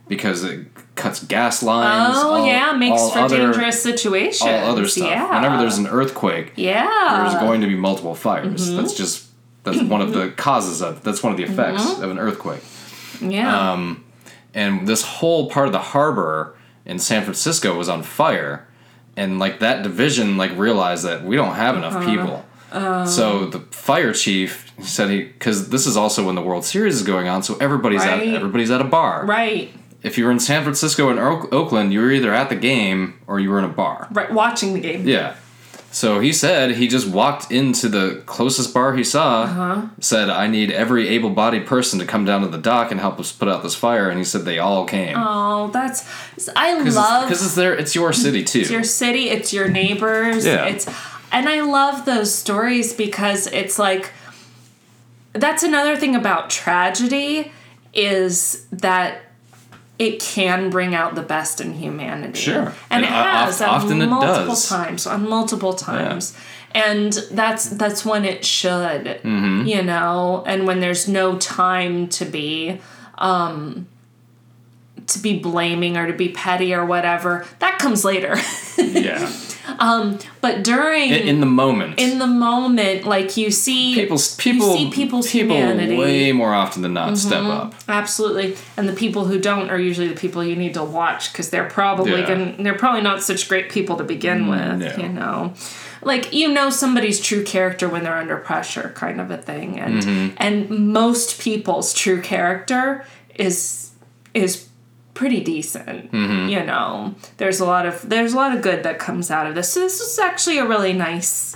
because 0.08 0.44
it 0.44 0.68
cuts 0.96 1.24
gas 1.24 1.64
lines. 1.64 2.16
Oh 2.18 2.36
all- 2.36 2.46
yeah, 2.48 2.72
makes 2.74 3.10
for 3.12 3.20
other, 3.20 3.38
dangerous 3.38 3.82
situations. 3.82 4.42
All 4.44 4.72
other 4.72 4.88
stuff. 4.88 5.08
Yeah. 5.08 5.34
Whenever 5.36 5.58
there's 5.58 5.78
an 5.78 5.88
earthquake, 5.88 6.54
yeah. 6.56 7.26
there's 7.28 7.40
going 7.42 7.62
to 7.62 7.68
be 7.68 7.76
multiple 7.76 8.16
fires. 8.16 8.68
Mm-hmm. 8.68 8.78
That's 8.78 8.94
just 8.94 9.28
that's 9.64 9.82
one 9.82 10.02
of 10.02 10.14
the 10.14 10.30
causes 10.32 10.82
of. 10.82 11.04
That's 11.04 11.24
one 11.24 11.32
of 11.32 11.38
the 11.38 11.44
effects 11.46 11.84
Mm-hmm. 11.84 12.04
of 12.04 12.12
an 12.12 12.20
earthquake. 12.20 12.64
yeah. 13.22 13.72
um, 13.74 14.04
And 14.54 14.88
this 14.88 15.04
whole 15.04 15.50
part 15.50 15.68
of 15.68 15.72
the 15.74 15.80
harbor 15.80 16.56
in 16.86 17.00
San 17.00 17.24
Francisco 17.24 17.78
was 17.78 17.88
on 17.90 18.04
fire, 18.04 18.68
and 19.16 19.40
like 19.40 19.60
that 19.60 19.84
division 19.84 20.36
like 20.38 20.52
realized 20.58 21.06
that 21.06 21.24
we 21.24 21.36
don't 21.36 21.56
have 21.56 21.76
enough 21.78 21.96
Uh-huh. 21.96 22.10
people. 22.10 22.46
so 23.08 23.46
the 23.46 23.60
fire 23.72 24.12
chief 24.14 24.72
said 24.82 25.10
he 25.10 25.24
because 25.24 25.70
this 25.70 25.86
is 25.88 25.96
also 25.96 26.26
when 26.26 26.36
the 26.36 26.42
World 26.42 26.66
Series 26.66 26.96
is 26.96 27.04
going 27.04 27.28
on, 27.28 27.42
so 27.44 27.56
everybody's 27.62 28.02
Right. 28.02 28.28
at 28.28 28.36
everybody's 28.36 28.70
at 28.72 28.82
a 28.82 28.84
bar, 28.84 29.26
right. 29.26 29.72
If 30.04 30.18
you 30.18 30.26
were 30.26 30.32
in 30.32 30.40
San 30.40 30.64
Francisco 30.64 31.10
and 31.10 31.20
Oak- 31.20 31.52
Oakland, 31.54 31.94
you 31.94 32.02
were 32.02 32.12
either 32.12 32.34
at 32.34 32.50
the 32.50 32.56
game 32.56 33.20
or 33.28 33.40
you 33.40 33.50
were 33.50 33.58
in 33.60 33.66
a 33.66 33.70
bar. 33.70 34.08
Right, 34.12 34.32
watching 34.32 34.74
the 34.74 34.80
game. 34.80 35.08
Yeah. 35.08 35.36
So 35.92 36.20
he 36.20 36.34
said 36.34 36.72
he 36.72 36.88
just 36.88 37.08
walked 37.08 37.52
into 37.52 37.88
the 37.88 38.24
closest 38.26 38.74
bar 38.74 38.96
he 38.96 39.04
saw, 39.04 39.44
Uh-huh. 39.44 39.82
said, 40.00 40.28
I 40.28 40.48
need 40.48 40.72
every 40.72 41.08
able 41.10 41.30
bodied 41.30 41.68
person 41.68 42.00
to 42.00 42.06
come 42.06 42.26
down 42.26 42.42
to 42.42 42.48
the 42.48 42.58
dock 42.58 42.90
and 42.90 43.00
help 43.00 43.20
us 43.20 43.32
put 43.32 43.48
out 43.48 43.62
this 43.62 43.76
fire. 43.76 44.10
And 44.10 44.18
he 44.18 44.24
said 44.26 44.42
they 44.44 44.58
all 44.58 44.86
came. 44.86 45.16
Oh, 45.18 45.70
that's 45.72 46.04
I 46.56 46.78
Because 46.80 46.96
love 46.96 47.32
it's, 47.32 47.44
it's, 47.46 47.54
their, 47.56 47.76
it's 47.76 47.94
your 47.94 48.12
city, 48.12 48.44
too. 48.44 48.62
it's 48.62 48.72
your 48.72 48.84
city, 48.84 49.30
it's 49.30 49.54
your 49.54 49.68
neighbors. 49.68 50.46
Yeah. 50.48 50.66
It's 50.66 50.88
and 51.32 51.48
I 51.48 51.62
love 51.62 52.06
those 52.06 52.34
stories 52.34 52.92
because 52.94 53.46
it's 53.48 53.78
like 53.78 54.12
that's 55.34 55.64
another 55.64 55.96
thing 55.96 56.16
about 56.16 56.50
tragedy 56.50 57.52
is 57.94 58.66
that 58.72 59.22
it 60.06 60.20
can 60.20 60.70
bring 60.70 60.94
out 60.94 61.16
the 61.16 61.22
best 61.22 61.62
in 61.62 61.74
humanity. 61.74 62.40
Sure. 62.40 62.74
And, 62.90 63.04
And 63.04 63.06
it 63.06 63.10
o- 63.12 63.14
has 63.14 63.62
oft- 63.62 63.86
often 63.86 64.02
it 64.02 64.08
multiple 64.08 64.56
does. 64.56 64.68
times, 64.70 65.08
on 65.08 65.28
multiple 65.30 65.74
times. 65.74 66.36
And 66.76 67.14
that's 67.32 67.70
that's 67.70 68.04
when 68.04 68.26
it 68.26 68.44
should, 68.44 69.06
Mm-hmm. 69.24 69.68
you 69.68 69.84
know, 69.84 70.44
and 70.48 70.66
when 70.68 70.80
there's 70.80 71.08
no 71.08 71.38
time 71.38 72.08
to 72.10 72.26
be 72.26 72.82
um 73.18 73.88
to 75.08 75.20
be 75.20 75.38
blaming 75.40 75.98
or 75.98 76.08
to 76.08 76.14
be 76.14 76.30
petty 76.30 76.74
or 76.74 76.86
whatever. 76.86 77.46
That 77.60 77.78
comes 77.80 78.04
later. 78.06 78.36
yeah. 78.78 79.32
but 80.42 80.64
during 80.64 81.10
In, 81.10 81.28
in 81.28 81.40
the 81.40 81.46
moment. 81.46 82.00
in 82.00 82.20
the 82.20 82.28
moment, 82.28 83.06
like 83.06 83.38
you 83.38 83.52
see 83.52 83.96
people's 83.96 84.36
people 84.36 84.76
see 84.76 84.90
people's 84.92 85.32
people 85.32 85.56
humanity. 85.56 85.98
way 85.98 86.32
more 86.32 86.54
often 86.54 86.82
than 86.82 86.94
not 86.94 87.18
step 87.18 87.44
up. 87.46 87.74
Absolutely, 87.88 88.56
and 88.78 88.88
the 88.90 88.94
people 88.94 89.26
who 89.26 89.40
don't 89.40 89.70
are 89.70 89.80
usually 89.80 90.08
the 90.08 90.16
people 90.20 90.44
you 90.44 90.56
need 90.56 90.74
to 90.74 90.84
watch 90.84 91.32
because 91.32 91.50
they're 91.50 91.70
probably 91.70 92.12
Yeah. 92.22 92.26
Mm, 92.26 92.28
gonna, 92.58 92.64
they're 92.64 92.78
probably 92.78 93.02
not 93.02 93.22
such 93.24 93.48
great 93.48 93.70
people 93.72 93.96
to 93.98 94.04
begin 94.04 94.48
with. 94.50 94.80
no. 94.80 95.04
You 95.04 95.10
know, 95.10 95.54
like 96.02 96.34
you 96.34 96.50
know 96.52 96.70
somebody's 96.70 97.20
true 97.22 97.44
character 97.44 97.88
when 97.88 98.04
they're 98.04 98.18
under 98.18 98.38
pressure, 98.38 98.92
kind 98.96 99.22
of 99.22 99.32
a 99.32 99.38
thing, 99.38 99.80
and 99.80 100.04
Mm-hmm. 100.04 100.36
and 100.38 100.70
most 100.94 101.40
people's 101.40 101.94
true 101.94 102.22
character 102.22 103.06
is 103.36 103.92
is 104.34 104.68
pretty 105.14 105.42
decent. 105.44 106.12
Mm-hmm. 106.12 106.50
You 106.50 106.64
know, 106.64 107.16
there's 107.38 107.60
a 107.60 107.66
lot 107.66 107.86
of 107.86 108.08
there's 108.08 108.34
a 108.34 108.36
lot 108.36 108.56
of 108.56 108.62
good 108.62 108.84
that 108.84 109.00
comes 109.00 109.32
out 109.32 109.48
of 109.48 109.56
this. 109.56 109.72
So 109.72 109.80
this 109.80 110.00
is 110.00 110.20
actually 110.20 110.58
a 110.58 110.66
really 110.66 110.94
nice 110.94 111.56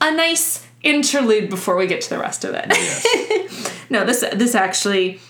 a 0.00 0.14
nice 0.14 0.66
interlude 0.82 1.48
before 1.48 1.76
we 1.76 1.86
get 1.86 2.00
to 2.02 2.10
the 2.10 2.18
rest 2.18 2.44
of 2.44 2.54
it. 2.54 2.66
Yes. 2.68 3.70
No, 3.90 4.04
this 4.04 4.24
this 4.32 4.54
actually 4.54 5.20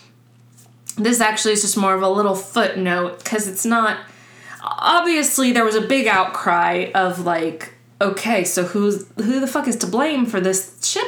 this 0.96 1.20
actually 1.20 1.52
is 1.52 1.62
just 1.62 1.76
more 1.76 1.94
of 1.94 2.02
a 2.02 2.08
little 2.08 2.34
footnote 2.34 3.18
because 3.18 3.48
it's 3.48 3.66
not 3.66 3.98
obviously 4.62 5.52
there 5.52 5.64
was 5.64 5.74
a 5.74 5.80
big 5.80 6.06
outcry 6.06 6.90
of 6.94 7.20
like 7.20 7.74
okay 8.00 8.44
so 8.44 8.64
who's 8.64 9.06
who 9.16 9.40
the 9.40 9.46
fuck 9.46 9.68
is 9.68 9.76
to 9.76 9.86
blame 9.86 10.24
for 10.24 10.40
this 10.40 10.82
ship 10.84 11.06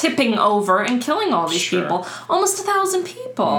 tipping 0.00 0.34
over 0.38 0.74
and 0.88 1.02
killing 1.02 1.32
all 1.34 1.48
these 1.48 1.60
Sure. 1.60 1.82
people 1.82 2.06
almost 2.30 2.54
a 2.60 2.62
thousand 2.62 3.02
people 3.04 3.54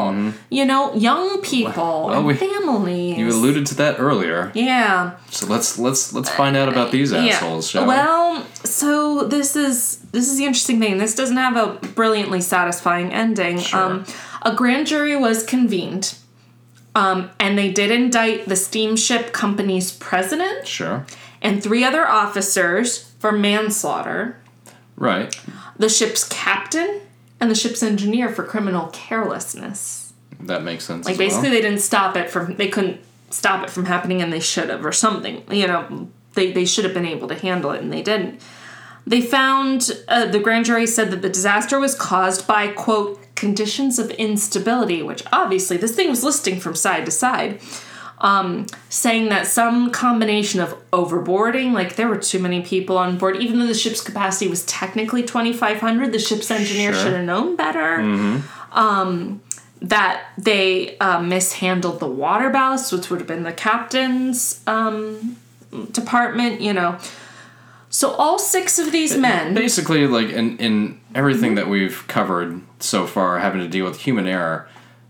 you 0.50 0.64
know 0.66 0.94
young 0.94 1.42
people 1.42 1.94
Well, 2.08 2.18
and 2.18 2.26
we- 2.26 2.34
families 2.36 3.18
you 3.18 3.28
alluded 3.30 3.66
to 3.72 3.76
that 3.76 4.00
earlier. 4.00 4.52
yeah 4.54 5.18
So 5.32 5.46
let's 5.54 5.78
let's 5.86 6.14
let's 6.14 6.30
find 6.42 6.56
out 6.56 6.70
about 6.70 6.92
these 6.92 7.12
assholes, 7.14 7.70
shall 7.70 7.84
we? 7.84 7.90
well, 7.96 8.46
so 8.64 9.24
this 9.36 9.56
is 9.56 9.98
this 10.14 10.26
is 10.30 10.38
the 10.38 10.46
interesting 10.46 10.80
thing. 10.80 10.98
This 10.98 11.14
doesn't 11.22 11.38
have 11.38 11.56
a 11.66 11.68
brilliantly 12.00 12.42
satisfying 12.42 13.12
ending. 13.14 13.60
Sure. 13.60 13.80
Um, 13.84 14.06
a 14.42 14.52
grand 14.56 14.88
jury 14.88 15.16
was 15.28 15.44
convened, 15.44 16.16
um, 16.96 17.30
and 17.40 17.58
they 17.58 17.72
did 17.72 17.92
indict 17.92 18.48
the 18.48 18.56
steamship 18.56 19.34
company's 19.34 19.92
president 19.92 20.68
Sure. 20.68 21.06
and 21.42 21.62
three 21.62 21.84
other 21.84 22.08
officers 22.08 23.12
for 23.20 23.32
manslaughter. 23.32 24.38
Right. 24.96 25.30
The 25.80 25.90
ship's 25.90 26.24
captain 26.28 27.02
and 27.40 27.50
the 27.50 27.56
ship's 27.56 27.82
engineer 27.82 28.30
for 28.30 28.44
criminal 28.44 28.90
carelessness. 28.94 30.14
That 30.42 30.64
makes 30.64 30.84
sense. 30.84 31.06
Like 31.06 31.14
as 31.14 31.20
well. 31.20 31.28
basically, 31.28 31.50
they 31.50 31.62
didn't 31.62 31.80
stop 31.80 32.16
it 32.16 32.30
from. 32.30 32.56
They 32.56 32.68
couldn't 32.68 33.02
stop 33.30 33.64
it 33.64 33.70
from 33.70 33.86
happening, 33.86 34.22
and 34.22 34.32
they 34.32 34.40
should 34.40 34.70
have, 34.70 34.86
or 34.86 34.92
something. 34.92 35.44
You 35.52 35.68
know, 35.68 36.10
they 36.34 36.52
they 36.52 36.66
should 36.66 36.86
have 36.86 36.94
been 36.94 37.06
able 37.06 37.28
to 37.28 37.36
handle 37.36 37.72
it, 37.72 37.82
and 37.82 37.92
they 37.92 38.02
didn't. 38.02 38.42
They 39.08 39.22
found 39.22 40.04
uh, 40.08 40.28
the 40.28 40.40
grand 40.40 40.66
jury 40.66 40.86
said 40.86 41.12
that 41.12 41.22
the 41.22 41.30
disaster 41.30 41.80
was 41.80 41.96
caused 41.96 42.46
by 42.46 42.68
quote 42.68 43.20
conditions 43.36 43.98
of 44.00 44.12
instability, 44.12 45.02
which 45.02 45.24
obviously 45.32 45.78
this 45.78 45.96
thing 45.96 46.10
was 46.10 46.24
listing 46.24 46.60
from 46.60 46.76
side 46.76 47.06
to 47.06 47.12
side. 47.12 47.60
Um, 48.22 48.66
saying 48.90 49.30
that 49.30 49.48
some 49.48 49.92
combination 49.92 50.60
of 50.60 50.76
overboarding, 50.92 51.72
like 51.72 51.96
there 51.96 52.10
were 52.10 52.18
too 52.18 52.40
many 52.40 52.62
people 52.62 52.98
on 52.98 53.18
board, 53.18 53.38
even 53.38 53.60
though 53.60 53.68
the 53.68 53.74
ship's 53.74 54.02
capacity 54.02 54.50
was 54.50 54.66
technically 54.66 55.22
2,500, 55.24 56.12
the 56.12 56.20
ship's 56.20 56.52
engineer 56.52 56.92
Sure. 56.92 57.02
should 57.04 57.14
have 57.14 57.24
known 57.26 57.56
better 57.56 58.02
that 59.82 60.26
they 60.38 60.98
uh, 60.98 61.22
mishandled 61.22 62.00
the 62.02 62.08
water 62.08 62.50
ballast, 62.50 62.92
which 62.92 63.10
would 63.10 63.20
have 63.20 63.28
been 63.28 63.44
the 63.44 63.54
captain's 63.54 64.62
um, 64.68 65.38
department, 65.92 66.60
you 66.60 66.74
know. 66.74 66.98
So 67.90 68.12
all 68.12 68.38
six 68.38 68.78
of 68.78 68.92
these 68.92 69.18
men, 69.18 69.54
basically 69.56 70.06
like 70.06 70.30
in 70.30 70.58
in 70.58 71.00
everything 71.16 71.56
that 71.56 71.68
we've 71.70 72.06
covered 72.08 72.62
so 72.80 73.08
far 73.08 73.40
having 73.40 73.62
to 73.62 73.68
deal 73.68 73.86
with 73.86 74.02
human 74.02 74.28
error 74.28 74.68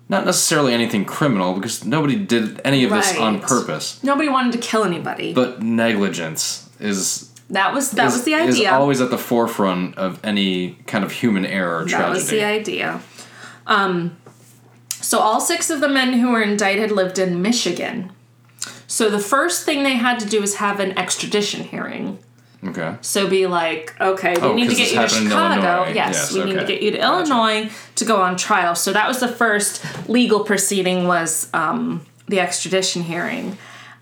not 0.09 0.25
necessarily 0.25 0.73
anything 0.73 1.05
criminal 1.05 1.53
because 1.53 1.85
nobody 1.85 2.15
did 2.15 2.59
any 2.65 2.83
of 2.83 2.89
this 2.89 3.15
on 3.17 3.39
purpose 3.39 4.03
nobody 4.03 4.27
wanted 4.27 4.51
to 4.51 4.57
kill 4.57 4.83
anybody. 4.83 5.33
but 5.33 5.61
negligence 5.61 6.69
is 6.79 7.29
that 7.49 7.73
was 7.73 7.91
that 7.91 8.07
is, 8.07 8.13
was 8.13 8.23
the 8.25 8.33
is 8.33 8.55
idea. 8.55 8.71
always 8.71 9.01
at 9.01 9.09
the 9.09 9.17
forefront 9.17 9.97
of 9.97 10.19
any 10.23 10.77
kind 10.85 11.03
of 11.03 11.11
human 11.11 11.45
error 11.45 11.79
or 11.79 11.85
that 11.85 11.89
tragedy 11.89 12.13
was 12.13 12.29
the 12.29 12.43
idea. 12.43 13.01
Um, 13.65 14.17
so 14.89 15.19
all 15.19 15.39
six 15.39 15.69
of 15.69 15.79
the 15.81 15.89
men 15.89 16.13
who 16.13 16.31
were 16.31 16.41
indicted 16.41 16.91
lived 16.91 17.17
in 17.17 17.41
Michigan. 17.41 18.11
So 18.85 19.09
the 19.09 19.19
first 19.19 19.65
thing 19.65 19.83
they 19.83 19.95
had 19.95 20.19
to 20.19 20.27
do 20.27 20.41
was 20.41 20.55
have 20.55 20.79
an 20.79 20.97
extradition 20.97 21.63
hearing. 21.63 22.19
Okay 22.65 22.97
So 23.01 23.27
be 23.29 23.47
like, 23.47 23.95
okay, 24.01 24.33
we 24.35 24.41
Oh, 24.41 24.53
need 24.53 24.69
to 24.69 24.75
get 24.75 24.91
you 24.91 24.99
to 24.99 25.07
Chicago. 25.07 25.91
Yes, 25.91 25.95
Yes, 25.95 26.33
we 26.33 26.43
need 26.43 26.59
to 26.59 26.65
get 26.65 26.81
you 26.81 26.91
to 26.91 26.97
Gotcha. 26.97 27.31
Illinois 27.31 27.71
to 27.95 28.05
go 28.05 28.21
on 28.21 28.35
trial. 28.37 28.75
So 28.75 28.91
that 28.93 29.07
was 29.07 29.19
the 29.19 29.27
first 29.29 29.83
legal 30.09 30.41
proceeding 30.41 31.07
was 31.07 31.49
um, 31.53 32.05
the 32.27 32.39
extradition 32.39 33.03
hearing. 33.03 33.57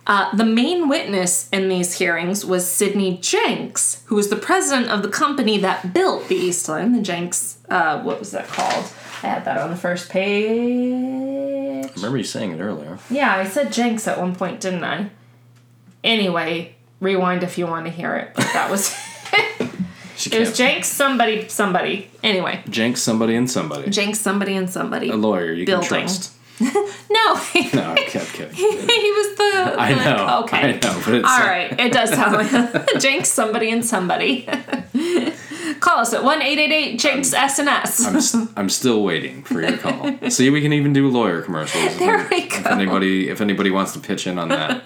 Uh, 0.08 0.34
the 0.36 0.46
main 0.46 0.88
witness 0.88 1.50
in 1.50 1.68
these 1.68 1.96
hearings 1.96 2.46
was 2.46 2.66
Sidney 2.66 3.18
Jenks, 3.18 4.04
who 4.06 4.16
was 4.16 4.30
the 4.30 4.38
president 4.38 4.90
of 4.90 5.02
the 5.02 5.10
company 5.10 5.58
that 5.58 5.94
built 5.94 6.30
the 6.30 6.36
Eastland. 6.36 6.96
The 6.96 7.02
Jenks, 7.02 7.58
uh, 7.70 8.02
what 8.04 8.18
was 8.18 8.32
that 8.32 8.48
called? 8.48 8.86
I 9.22 9.28
had 9.28 9.44
that 9.46 9.58
on 9.58 9.70
the 9.70 9.76
first 9.76 10.10
page. 10.10 11.88
I 11.88 11.92
remember 11.96 12.18
you 12.18 12.24
saying 12.24 12.52
it 12.52 12.60
earlier 12.62 13.00
Yeah, 13.10 13.36
I 13.36 13.46
said 13.46 13.74
Jenks 13.74 14.08
at 14.08 14.18
one 14.18 14.34
point, 14.34 14.62
didn't 14.62 14.84
I? 14.86 15.10
Anyway, 16.06 16.76
rewind 17.00 17.44
if 17.44 17.58
you 17.58 17.68
want 17.68 17.86
to 17.86 17.92
hear 17.92 18.16
it. 18.16 18.32
But 18.36 18.46
that 18.54 18.70
was 18.72 18.90
she 20.16 20.32
it 20.36 20.40
was 20.40 20.58
Jenks 20.58 20.88
somebody 20.88 21.48
somebody. 21.48 22.10
Anyway, 22.24 22.62
Jenks 22.70 23.02
somebody 23.02 23.36
and 23.36 23.50
somebody 23.50 23.90
Jenks 23.90 24.20
somebody 24.20 24.56
and 24.56 24.70
somebody. 24.70 25.10
a 25.10 25.16
lawyer 25.16 25.52
you 25.54 25.66
Building. 25.66 25.88
can 25.90 26.00
trust 26.08 26.34
No, 26.60 26.72
no 27.74 27.82
I'm 27.92 27.96
kid- 27.98 28.28
kidding 28.34 28.56
He 28.56 28.64
was 29.12 29.38
the. 29.38 29.76
I 29.78 29.94
the- 29.94 30.04
know 30.04 30.40
Okay. 30.44 30.58
I 30.58 30.72
know 30.74 31.02
but 31.06 31.14
it's 31.14 31.28
All 31.30 31.40
right, 31.40 31.80
it 31.80 31.94
does 31.94 32.10
sound 32.12 32.34
like 32.34 33.00
Jenks 33.00 33.30
somebody 33.30 33.70
and 33.70 33.86
somebody. 33.86 34.48
Call 35.80 36.00
us 36.00 36.14
at 36.14 36.24
one 36.24 36.42
eight 36.42 36.58
eight 36.58 36.72
eight 36.72 37.00
Jenks 37.00 37.34
S 37.34 37.60
and 37.60 37.70
S. 37.70 38.04
I'm, 38.06 38.16
s- 38.16 38.36
I'm 38.56 38.70
still 38.70 39.04
waiting 39.04 39.44
for 39.44 39.62
your 39.62 39.78
call. 39.78 40.18
See, 40.32 40.50
we 40.50 40.62
can 40.62 40.74
even 40.74 40.94
do 40.94 41.08
lawyer 41.10 41.42
commercials. 41.44 41.84
if- 41.84 42.00
There 42.00 42.28
we 42.32 42.38
If 42.44 42.66
anybody, 42.66 43.30
if 43.30 43.42
anybody 43.42 43.70
wants 43.70 43.94
to 43.94 44.00
pitch 44.00 44.26
in 44.26 44.40
on 44.40 44.50
that, 44.50 44.84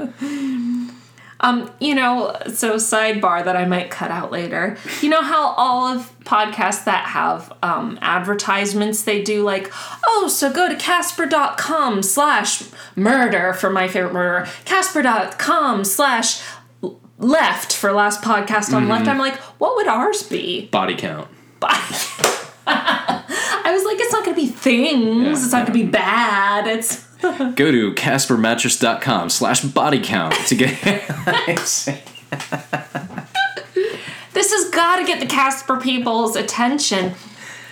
You 1.80 1.96
know, 1.96 2.38
so 2.48 2.76
sidebar 2.76 3.44
that 3.44 3.56
I 3.56 3.66
might 3.66 3.90
cut 3.90 4.12
out 4.12 4.32
later. 4.32 4.78
You 5.02 5.10
know 5.10 5.22
how 5.22 5.54
all 5.58 5.88
of 5.88 6.20
podcasts 6.20 6.86
that 6.86 7.06
have 7.08 7.52
um, 7.64 7.98
advertisements 8.02 9.04
they 9.04 9.24
do 9.24 9.44
like, 9.44 9.72
oh, 10.06 10.28
so 10.28 10.54
go 10.54 10.70
to 10.70 10.76
casper.com 10.76 12.04
slash 12.04 12.64
murder 12.96 13.54
for 13.54 13.70
my 13.70 13.88
favorite 13.88 14.14
murder, 14.14 14.48
casper.com 14.66 15.84
slash 15.84 16.44
left 17.18 17.74
for 17.74 17.92
last 17.92 18.22
podcast 18.22 18.74
on 18.74 18.88
left. 18.88 19.08
I'm 19.08 19.18
like, 19.18 19.36
what 19.60 19.76
would 19.76 19.88
ours 19.88 20.24
be? 20.24 20.68
body 20.68 20.96
count. 20.96 21.28
Body. 21.60 21.76
I 22.68 23.72
was 23.74 23.84
like, 23.86 23.98
it's 24.00 24.12
not 24.12 24.26
gonna 24.26 24.36
be 24.36 24.48
things. 24.48 25.24
Yeah, 25.24 25.32
it's 25.32 25.52
not 25.52 25.68
gonna 25.68 25.80
be 25.80 25.86
bad. 25.90 26.68
It's 26.68 27.08
Go 27.56 27.72
to 27.72 27.94
caspermattress.com 27.94 29.30
slash 29.30 29.64
body 29.64 30.00
count 30.02 30.34
to 30.48 30.56
get. 30.56 30.80
this 34.34 34.52
has 34.52 34.70
got 34.72 34.98
to 34.98 35.06
get 35.06 35.20
the 35.20 35.26
Casper 35.26 35.78
people's 35.78 36.36
attention. 36.36 37.14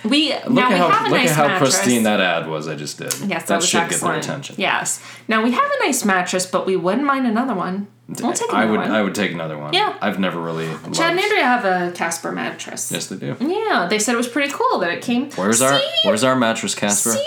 We 0.04 0.32
Look 0.32 0.50
now 0.50 0.62
at 0.66 0.70
we 0.72 0.76
how 0.78 0.88
have 0.90 1.06
a 1.06 1.10
look 1.10 1.18
nice 1.18 1.30
at 1.30 1.36
how 1.36 1.48
mattress. 1.48 1.76
pristine 1.76 2.04
that 2.04 2.20
ad 2.20 2.48
was 2.48 2.68
I 2.68 2.74
just 2.74 2.96
did. 2.98 3.12
Yes, 3.12 3.20
that, 3.20 3.46
that 3.48 3.56
was 3.56 3.68
should 3.68 3.80
excellent. 3.82 4.00
get 4.00 4.22
their 4.26 4.34
attention. 4.34 4.54
Yes. 4.58 5.02
Now 5.28 5.42
we 5.42 5.50
have 5.52 5.62
a 5.64 5.84
nice 5.84 6.04
mattress, 6.06 6.46
but 6.46 6.64
we 6.66 6.74
wouldn't 6.76 7.04
mind 7.04 7.26
another 7.26 7.54
one. 7.54 7.88
We'll 8.08 8.32
take 8.32 8.52
I 8.52 8.62
another 8.64 8.70
would 8.70 8.80
one. 8.80 8.90
I 8.90 9.02
would 9.02 9.14
take 9.14 9.32
another 9.32 9.58
one. 9.58 9.74
Yeah. 9.74 9.96
I've 10.00 10.18
never 10.18 10.40
really 10.40 10.66
loved. 10.68 10.94
Chad 10.94 11.10
and 11.12 11.20
Andrea 11.20 11.42
have 11.44 11.64
a 11.64 11.92
Casper 11.94 12.32
mattress. 12.32 12.90
Yes, 12.90 13.08
they 13.08 13.16
do. 13.16 13.36
Yeah, 13.40 13.86
they 13.90 13.98
said 13.98 14.14
it 14.14 14.18
was 14.18 14.26
pretty 14.28 14.52
cool 14.52 14.78
that 14.78 14.90
it 14.90 15.02
came. 15.02 15.30
Where's 15.32 15.60
our 15.60 15.78
Where's 16.04 16.24
our 16.24 16.34
mattress, 16.34 16.74
Casper? 16.74 17.10
See? 17.10 17.26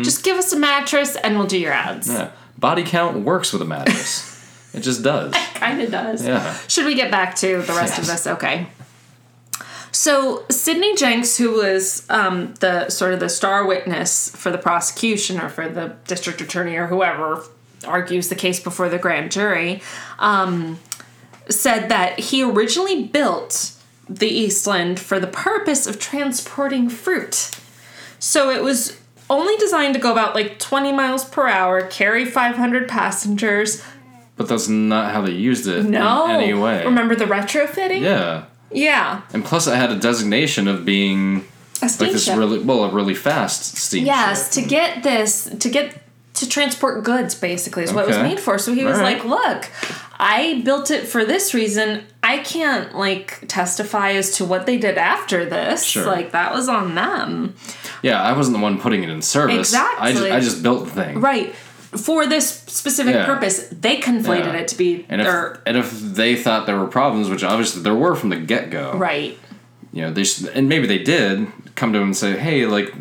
Just 0.00 0.24
give 0.24 0.36
us 0.38 0.52
a 0.52 0.58
mattress 0.58 1.16
and 1.16 1.36
we'll 1.36 1.46
do 1.46 1.58
your 1.58 1.72
ads. 1.72 2.08
Yeah. 2.08 2.30
Body 2.56 2.82
count 2.82 3.24
works 3.24 3.52
with 3.52 3.60
a 3.62 3.66
mattress. 3.66 4.28
it 4.74 4.80
just 4.80 5.02
does. 5.02 5.34
It 5.34 5.54
kind 5.54 5.80
of 5.82 5.90
does. 5.90 6.24
Yeah. 6.26 6.56
Should 6.68 6.86
we 6.86 6.94
get 6.94 7.10
back 7.10 7.34
to 7.36 7.60
the 7.62 7.72
rest 7.74 7.98
of 7.98 8.06
this? 8.06 8.26
Okay. 8.26 8.68
So 9.90 10.46
Sidney 10.48 10.96
Jenks, 10.96 11.36
who 11.36 11.52
was 11.52 12.06
um, 12.08 12.54
the 12.60 12.88
sort 12.88 13.12
of 13.12 13.20
the 13.20 13.28
star 13.28 13.66
witness 13.66 14.30
for 14.34 14.50
the 14.50 14.56
prosecution 14.58 15.38
or 15.38 15.50
for 15.50 15.68
the 15.68 15.96
district 16.06 16.40
attorney 16.40 16.76
or 16.76 16.86
whoever 16.86 17.44
argues 17.86 18.28
the 18.28 18.34
case 18.34 18.58
before 18.58 18.88
the 18.88 18.98
grand 18.98 19.30
jury, 19.30 19.82
um, 20.18 20.78
said 21.48 21.88
that 21.88 22.18
he 22.18 22.42
originally 22.42 23.04
built 23.04 23.72
the 24.08 24.28
Eastland 24.28 24.98
for 24.98 25.20
the 25.20 25.26
purpose 25.26 25.86
of 25.86 25.98
transporting 25.98 26.88
fruit. 26.88 27.50
So 28.18 28.50
it 28.50 28.62
was 28.62 28.98
only 29.32 29.56
designed 29.56 29.94
to 29.94 30.00
go 30.00 30.12
about 30.12 30.34
like 30.34 30.58
20 30.58 30.92
miles 30.92 31.24
per 31.24 31.48
hour, 31.48 31.86
carry 31.86 32.24
500 32.24 32.88
passengers. 32.88 33.82
But 34.36 34.48
that's 34.48 34.68
not 34.68 35.12
how 35.12 35.22
they 35.22 35.32
used 35.32 35.66
it 35.66 35.84
No. 35.84 36.24
in 36.26 36.30
any 36.42 36.54
way. 36.54 36.84
Remember 36.84 37.14
the 37.14 37.24
retrofitting? 37.24 38.00
Yeah. 38.02 38.44
Yeah. 38.70 39.22
And 39.32 39.44
plus 39.44 39.66
it 39.66 39.74
had 39.76 39.90
a 39.90 39.96
designation 39.98 40.68
of 40.68 40.84
being 40.84 41.44
A 41.82 41.86
like 41.86 42.12
this 42.12 42.28
really 42.28 42.58
well, 42.60 42.84
a 42.84 42.90
really 42.90 43.14
fast 43.14 43.76
steamship. 43.76 44.06
Yes, 44.06 44.48
to 44.54 44.62
get 44.62 45.02
this, 45.02 45.44
to 45.58 45.68
get 45.68 45.98
to 46.34 46.48
transport 46.48 47.04
goods, 47.04 47.34
basically, 47.34 47.84
is 47.84 47.92
what 47.92 48.04
it 48.04 48.08
was 48.08 48.18
made 48.18 48.40
for. 48.40 48.58
So 48.58 48.72
he 48.74 48.84
was 48.84 48.96
Alright. 48.96 49.22
like, 49.22 49.24
"Look, 49.26 49.70
I 50.18 50.62
built 50.64 50.90
it 50.90 51.06
for 51.06 51.24
this 51.26 51.52
reason. 51.52 52.04
I 52.22 52.38
can't 52.38 52.96
like 52.96 53.44
testify 53.48 54.12
as 54.12 54.30
to 54.38 54.44
what 54.46 54.64
they 54.64 54.78
did 54.78 54.96
after 54.96 55.44
this. 55.44 55.84
Sure. 55.84 56.06
Like 56.06 56.32
that 56.32 56.54
was 56.54 56.68
on 56.70 56.94
them, 56.94 57.54
Yeah, 58.02 58.20
I 58.22 58.32
wasn't 58.36 58.56
the 58.56 58.62
one 58.62 58.78
putting 58.80 59.02
it 59.02 59.08
in 59.10 59.22
service. 59.22 59.54
I 59.54 59.58
just 59.58 59.72
Exactly. 59.74 60.30
I 60.32 60.40
just 60.40 60.62
built 60.62 60.84
the 60.86 60.90
thing. 60.90 61.20
right? 61.20 61.54
For 61.54 62.26
this 62.26 62.48
specific 62.66 63.14
Yeah. 63.14 63.26
purpose, 63.26 63.68
they 63.70 63.98
conflated 63.98 64.46
Yeah. 64.54 64.60
it 64.60 64.68
to 64.68 64.76
be 64.78 65.04
And 65.08 65.20
if 65.20 65.28
and 65.66 65.76
if 65.76 65.90
they 65.92 66.36
thought 66.36 66.66
there 66.66 66.78
were 66.78 66.86
problems, 66.86 67.28
which 67.28 67.44
obviously 67.44 67.82
there 67.82 67.94
were 67.94 68.14
from 68.14 68.30
the 68.30 68.36
get 68.36 68.70
go, 68.70 68.92
right." 68.96 69.38
you 69.92 70.00
know, 70.02 70.10
they 70.10 70.24
should, 70.24 70.48
and 70.54 70.68
maybe 70.70 70.86
they 70.86 70.98
did 70.98 71.46
come 71.74 71.92
to 71.92 71.98
him 71.98 72.04
and 72.06 72.16
say, 72.16 72.32
"Hey, 72.38 72.64
like 72.64 72.92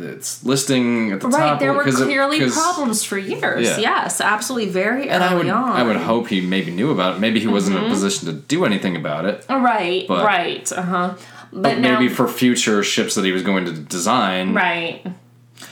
it's 0.00 0.44
listing 0.44 1.10
at 1.10 1.20
the 1.20 1.26
Right, 1.26 1.38
top." 1.38 1.58
there 1.58 1.72
were 1.72 1.82
'cause 1.82 2.00
it- 2.00 2.52
problems 2.52 3.02
for 3.02 3.18
years. 3.18 3.66
Yeah. 3.66 3.78
Yes, 3.78 4.20
absolutely, 4.20 4.70
very 4.70 5.08
And 5.08 5.24
I 5.24 5.32
early 5.34 5.46
would, 5.46 5.52
on. 5.52 5.70
I 5.72 5.82
would 5.82 5.96
hope 5.96 6.28
he 6.28 6.40
maybe 6.40 6.70
knew 6.70 6.92
about 6.92 7.16
it. 7.16 7.20
Maybe 7.20 7.40
he 7.40 7.48
wasn't 7.48 7.74
Mm-hmm. 7.74 7.86
in 7.86 7.90
a 7.90 7.94
position 7.94 8.26
to 8.28 8.32
do 8.34 8.64
anything 8.64 8.94
about 8.94 9.24
it. 9.24 9.44
Right, 9.50 10.06
right, 10.08 10.70
uh 10.76 10.82
huh. 10.82 11.10
But, 11.52 11.62
But 11.62 11.78
now, 11.78 11.98
maybe 11.98 12.12
for 12.12 12.28
future 12.28 12.82
ships 12.82 13.14
that 13.14 13.24
he 13.24 13.32
was 13.32 13.42
going 13.42 13.64
to 13.64 13.72
design, 13.72 14.54
right. 14.54 15.04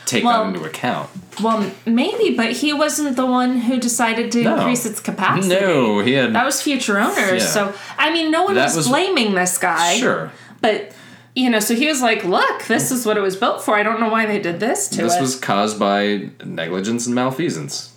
take 0.07 0.25
Well- 0.25 0.45
that 0.45 0.55
into 0.55 0.65
account. 0.67 1.11
Well, 1.43 1.71
maybe, 1.85 2.35
but 2.35 2.53
he 2.53 2.73
wasn't 2.73 3.15
the 3.17 3.27
one 3.27 3.59
who 3.61 3.79
decided 3.79 4.33
to 4.33 4.43
No. 4.43 4.57
increase 4.57 4.87
its 4.87 5.01
capacity. 5.01 5.55
No, 5.55 6.01
he 6.01 6.13
had. 6.15 6.33
That 6.35 6.47
was 6.47 6.63
future 6.63 6.99
owners. 6.99 7.43
Yeah. 7.43 7.49
So, 7.49 7.75
I 7.99 8.11
mean, 8.11 8.31
no 8.31 8.45
one 8.45 8.55
That 8.55 8.65
was, 8.65 8.77
was- 8.77 8.89
blaming 8.89 9.35
this 9.35 9.59
guy. 9.59 9.97
sure. 9.99 10.33
But, 10.63 10.93
you 11.35 11.51
know, 11.51 11.61
so 11.61 11.75
he 11.75 11.87
was 11.89 12.01
like, 12.01 12.25
look, 12.25 12.65
this 12.65 12.91
is 12.91 13.05
what 13.05 13.19
it 13.19 13.21
was 13.21 13.37
built 13.37 13.63
for. 13.63 13.77
I 13.77 13.83
don't 13.83 14.01
know 14.01 14.09
why 14.09 14.25
they 14.25 14.39
did 14.39 14.61
this 14.61 14.89
to 14.89 15.03
This 15.03 15.17
it. 15.17 15.21
was 15.21 15.37
caused 15.37 15.79
by 15.79 16.31
negligence 16.43 17.05
and 17.05 17.15
malfeasance. 17.15 17.93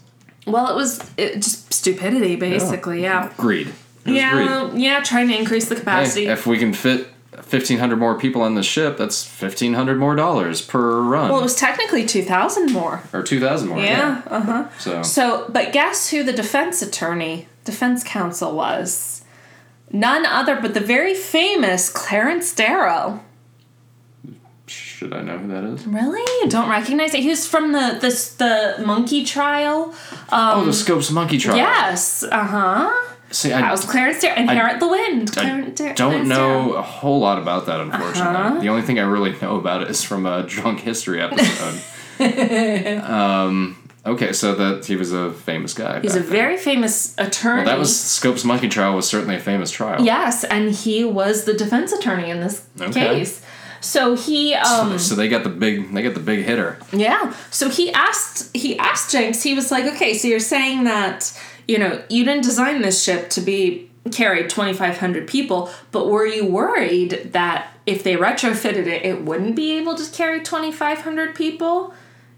well, 0.46 0.68
it 0.68 0.76
was 0.76 1.00
it, 1.16 1.36
just 1.36 1.72
stupidity, 1.74 2.36
basically. 2.36 3.02
Yeah. 3.04 3.30
Greed. 3.38 3.68
It 4.06 4.12
was 4.12 4.16
Yeah, 4.18 4.32
greed. 4.72 4.82
yeah, 4.84 5.00
trying 5.02 5.30
to 5.30 5.38
increase 5.38 5.70
the 5.70 5.76
capacity. 5.76 6.26
Hey, 6.26 6.32
if 6.34 6.46
we 6.46 6.58
can 6.58 6.74
fit 6.74 7.08
1,500 7.42 7.96
more 7.98 8.18
people 8.18 8.42
on 8.42 8.56
the 8.56 8.64
ship, 8.64 8.98
that's 8.98 9.26
1,500 9.26 9.98
more 9.98 10.16
dollars 10.16 10.62
per 10.62 11.02
run. 11.02 11.30
well, 11.30 11.40
it 11.40 11.44
was 11.44 11.56
technically 11.56 12.06
2,000 12.06 12.72
more. 12.72 13.02
or 13.14 13.24
2,000 13.24 13.68
more. 13.70 13.80
Yeah, 13.80 14.22
uh 14.28 14.42
huh. 14.42 14.70
So, 14.80 15.02
So, 15.04 15.46
but 15.50 15.72
guess 15.74 16.10
who 16.10 16.24
the 16.24 16.34
defense 16.34 16.82
attorney, 16.82 17.48
defense 17.66 18.04
counsel 18.04 18.56
was? 18.56 19.24
None 19.92 20.26
other 20.26 20.56
but 20.62 20.74
the 20.76 20.80
very 20.80 21.16
famous 21.16 21.90
Clarence 21.90 22.54
Darrow. 22.54 23.24
should 24.68 25.14
I 25.14 25.22
know 25.22 25.38
who 25.40 25.48
that 25.48 25.64
is? 25.64 25.88
Really? 25.88 26.22
You 26.44 26.50
don't 26.50 26.70
recognize 26.70 27.14
it? 27.16 27.22
He 27.24 27.30
was 27.30 27.48
from 27.48 27.72
the 27.72 27.98
this 28.00 28.34
the 28.36 28.76
monkey 28.86 29.24
trial. 29.26 29.94
oh, 30.32 30.64
the 30.66 30.74
Scopes 30.74 31.10
Monkey 31.10 31.38
Trial. 31.40 31.58
Yes. 31.58 32.24
Uh 32.24 32.44
huh. 32.44 33.16
See, 33.32 33.52
I 33.54 33.70
was 33.72 33.86
Clarence 33.86 34.22
Darrow. 34.22 34.38
Inherit 34.38 34.80
the 34.80 34.88
Wind. 34.88 35.30
I 35.32 35.34
Clarence 35.42 35.80
Dar- 35.80 35.94
don't 35.94 36.10
Clarence 36.12 36.30
know 36.30 36.74
a 36.74 36.82
whole 36.82 37.20
lot 37.20 37.38
about 37.38 37.66
that, 37.68 37.80
unfortunately. 37.80 38.36
Uh-huh. 38.36 38.60
The 38.60 38.70
only 38.70 38.82
thing 38.82 39.00
I 39.00 39.04
really 39.04 39.36
know 39.42 39.58
about 39.58 39.82
it 39.84 39.90
is 39.90 40.04
from 40.04 40.26
a 40.26 40.44
drunk 40.44 40.80
history 40.80 41.22
episode. 41.22 41.82
um, 43.04 43.78
okay, 44.06 44.34
so 44.34 44.56
that 44.56 44.86
he 44.86 44.96
was 44.96 45.12
a 45.14 45.32
famous 45.32 45.74
guy. 45.74 46.00
He's 46.02 46.16
a 46.16 46.20
then. 46.20 46.30
very 46.30 46.58
famous 46.58 47.16
attorney. 47.18 47.64
Well, 47.66 47.74
that 47.74 47.80
was 47.80 47.98
Scopes 48.00 48.44
Monkey 48.44 48.68
Trial 48.68 48.96
was 48.96 49.08
certainly 49.08 49.36
a 49.36 49.40
famous 49.40 49.72
trial. 49.72 50.04
Yes, 50.04 50.44
and 50.44 50.72
he 50.72 51.04
was 51.06 51.46
the 51.46 51.54
defense 51.54 51.92
attorney 51.92 52.30
in 52.30 52.40
this 52.42 52.66
Okay. 52.80 52.92
case. 53.20 53.42
So 53.82 54.16
he 54.16 54.54
um 54.56 55.00
So 55.00 55.16
they 55.16 55.30
got 55.30 55.44
the 55.44 55.50
big 55.50 55.94
they 55.94 56.02
got 56.02 56.14
the 56.14 56.20
big 56.20 56.44
hitter. 56.44 56.78
Yeah. 56.92 57.34
So 57.50 57.70
he 57.70 57.94
asked 57.94 58.54
he 58.56 58.78
asked 58.78 59.12
Jenks, 59.12 59.42
he 59.42 59.54
was 59.54 59.72
like, 59.72 59.86
Okay, 59.96 60.16
so 60.16 60.28
you're 60.28 60.40
saying 60.42 60.84
that, 60.84 61.32
you 61.70 61.78
know, 61.78 62.02
you 62.10 62.26
didn't 62.26 62.44
design 62.44 62.82
this 62.82 63.04
ship 63.04 63.30
to 63.32 63.42
be 63.42 63.92
carried 64.12 64.50
twenty 64.50 64.74
five 64.74 64.98
hundred 64.98 65.28
people, 65.28 65.70
but 65.92 66.08
were 66.10 66.26
you 66.26 66.44
worried 66.46 67.30
that 67.34 67.72
if 67.86 68.04
they 68.04 68.16
retrofitted 68.16 68.88
it, 68.88 69.06
it 69.06 69.22
wouldn't 69.22 69.56
be 69.56 69.78
able 69.78 69.94
to 69.96 70.12
carry 70.12 70.40
twenty 70.42 70.72
five 70.72 71.02
hundred 71.02 71.36
people? 71.36 71.94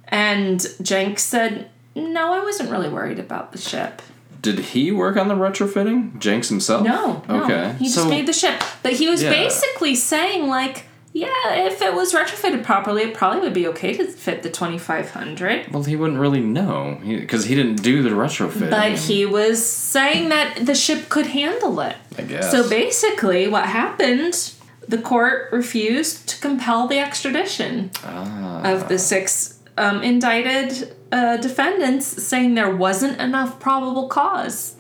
And 0.10 0.66
Jenks 0.82 1.24
said, 1.24 1.70
No, 1.96 2.34
I 2.34 2.44
wasn't 2.44 2.72
really 2.72 2.90
worried 2.90 3.20
about 3.20 3.54
the 3.54 3.58
ship. 3.58 4.02
Did 4.42 4.60
he 4.60 4.92
work 4.92 5.16
on 5.16 5.30
the 5.30 5.36
retrofitting? 5.36 6.20
Jenks 6.20 6.50
himself? 6.50 6.84
No. 6.84 7.24
no. 7.30 7.44
Okay. 7.46 7.76
He 7.80 7.86
just 7.86 7.96
so 7.96 8.10
made 8.10 8.28
the 8.28 8.34
ship. 8.34 8.62
But 8.84 8.94
he 8.94 9.08
was 9.08 9.24
Yeah. 9.24 9.30
basically 9.30 9.96
saying 9.96 10.48
like 10.50 10.88
yeah, 11.14 11.28
if 11.54 11.82
it 11.82 11.94
was 11.94 12.14
retrofitted 12.14 12.64
properly, 12.64 13.04
it 13.04 13.14
probably 13.14 13.42
would 13.42 13.54
be 13.54 13.68
okay 13.68 13.94
to 13.98 14.06
fit 14.06 14.44
the 14.44 14.50
2500. 14.50 15.72
well, 15.74 15.84
he 15.84 15.96
wouldn't 15.96 16.20
really 16.20 16.40
know 16.42 17.00
because 17.04 17.46
he, 17.46 17.56
didn't 17.56 17.82
do 17.84 18.02
the 18.02 18.10
retrofit. 18.12 18.70
But 18.70 18.94
he 18.98 19.26
was 19.26 19.66
saying 19.66 20.30
that 20.30 20.66
the 20.66 20.76
ship 20.76 21.10
could 21.10 21.28
handle 21.28 21.80
it. 21.82 21.96
I 22.18 22.22
guess. 22.24 22.50
So 22.52 22.70
basically, 22.70 23.48
what 23.48 23.66
happened, 23.66 24.54
the 24.88 24.98
court 24.98 25.50
refused 25.52 26.28
to 26.30 26.40
compel 26.40 26.88
the 26.88 27.00
extradition 27.00 27.92
Ah. 28.04 28.62
of 28.72 28.88
the 28.90 28.98
six 28.98 29.60
um, 29.78 30.02
indicted 30.04 30.96
uh, 31.12 31.38
defendants, 31.38 32.06
saying 32.06 32.56
there 32.56 32.74
wasn't 32.76 33.20
enough 33.20 33.60
probable 33.60 34.08
cause. 34.08 34.76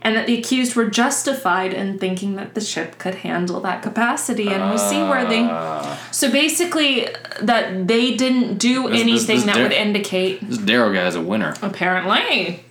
And 0.00 0.14
that 0.16 0.26
the 0.26 0.38
accused 0.38 0.76
were 0.76 0.88
justified 0.88 1.72
in 1.74 1.98
thinking 1.98 2.36
that 2.36 2.54
the 2.54 2.60
ship 2.60 2.98
could 2.98 3.16
handle 3.16 3.60
that 3.60 3.82
capacity 3.82 4.48
and 4.48 4.70
was 4.70 4.80
seaworthy. 4.88 5.40
Ah. 5.50 5.98
So 6.12 6.30
basically, 6.30 7.08
that 7.40 7.88
they 7.88 8.14
didn't 8.14 8.58
do 8.58 8.82
This- 8.84 8.92
this- 8.92 9.00
anything 9.02 9.36
this 9.38 9.44
that 9.46 9.54
Dar- 9.54 9.62
would 9.64 9.72
indicate 9.72 10.48
this 10.48 10.58
Darrow 10.58 10.92
guy 10.92 11.06
is 11.06 11.16
a 11.16 11.20
winner. 11.20 11.54
Apparently. 11.62 12.64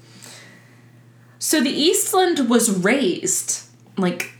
So 1.39 1.61
the 1.61 1.69
Eastland 1.69 2.49
was 2.49 2.71
raised, 2.71 3.61
like, 3.97 4.31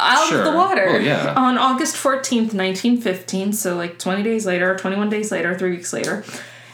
out 0.00 0.28
Sure. 0.28 0.38
of 0.38 0.44
the 0.44 0.52
water 0.52 0.86
Well, 0.86 1.00
yeah. 1.02 1.34
on 1.36 1.58
August 1.58 1.96
14th, 1.96 2.54
1915. 2.54 3.52
So, 3.52 3.76
like, 3.76 3.98
20 3.98 4.22
days 4.22 4.46
later, 4.46 4.74
21 4.76 5.10
days 5.10 5.30
later, 5.30 5.56
three 5.56 5.70
weeks 5.72 5.92
later, 5.92 6.24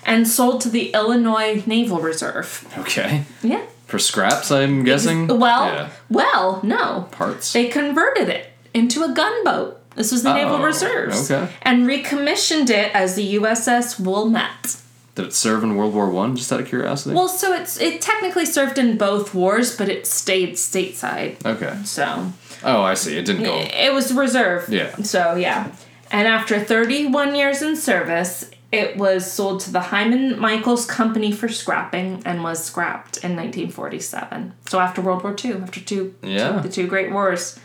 and 0.07 0.27
sold 0.29 0.61
to 0.63 0.69
the 0.69 0.91
Illinois 0.93 1.63
Naval 1.67 1.99
Reserve. 2.01 2.65
Okay. 2.79 3.25
Yeah. 3.43 3.63
For 3.91 3.99
scraps, 3.99 4.51
I'm 4.53 4.85
guessing. 4.85 5.27
Well, 5.27 5.65
Yeah. 5.67 5.89
well, 6.09 6.61
no. 6.63 7.09
Parts. 7.11 7.53
They 7.53 7.67
converted 7.67 8.29
it 8.29 8.53
into 8.73 9.03
a 9.03 9.09
gunboat. 9.13 9.79
This 9.97 10.13
was 10.13 10.23
the 10.23 10.33
Naval 10.33 10.57
Oh, 10.57 10.63
Reserves. 10.63 11.29
okay. 11.31 11.51
And 11.63 11.87
recommissioned 11.89 12.71
it 12.71 12.95
as 12.95 13.17
the 13.17 13.25
USS 13.35 13.99
Wilmette. 13.99 14.77
Did 15.17 15.25
it 15.27 15.35
serve 15.35 15.65
in 15.65 15.75
World 15.75 15.93
War 15.93 16.09
One? 16.09 16.37
Just 16.37 16.53
out 16.53 16.61
of 16.61 16.69
curiosity. 16.69 17.17
Well, 17.17 17.29
so 17.29 17.53
it's 17.53 17.81
it 17.81 18.01
technically 18.01 18.47
served 18.47 18.79
in 18.79 18.97
both 18.97 19.35
wars, 19.35 19.77
but 19.77 19.89
it 19.89 20.07
stayed 20.07 20.55
stateside. 20.55 21.45
okay. 21.45 21.75
So 21.85 22.33
Oh, 22.63 22.83
I 22.83 22.95
see. 22.95 23.19
It 23.19 23.25
didn't 23.25 23.43
go. 23.43 23.57
it 23.59 23.93
was 23.93 24.13
reserved. 24.13 24.73
Yeah. 24.73 24.95
So 25.03 25.35
yeah, 25.35 25.73
and 26.13 26.29
after 26.29 26.61
31 26.61 27.35
years 27.35 27.61
in 27.61 27.75
service, 27.75 28.51
it 28.73 28.97
was 28.97 29.31
sold 29.31 29.61
to 29.61 29.73
the 29.73 29.81
Hyman 29.81 30.39
Michaels 30.39 30.87
Company 30.87 31.33
for 31.33 31.49
scrapping 31.49 32.23
and 32.25 32.43
was 32.45 32.63
scrapped 32.65 33.17
in 33.19 33.35
1947. 33.37 34.53
So 34.69 34.79
after 34.79 35.01
World 35.01 35.25
War 35.25 35.35
II, 35.45 35.55
after 35.55 35.81
two, 35.81 36.15
Yeah. 36.23 36.59
the 36.61 36.69
two 36.69 36.87
great 36.87 37.11
wars. 37.11 37.59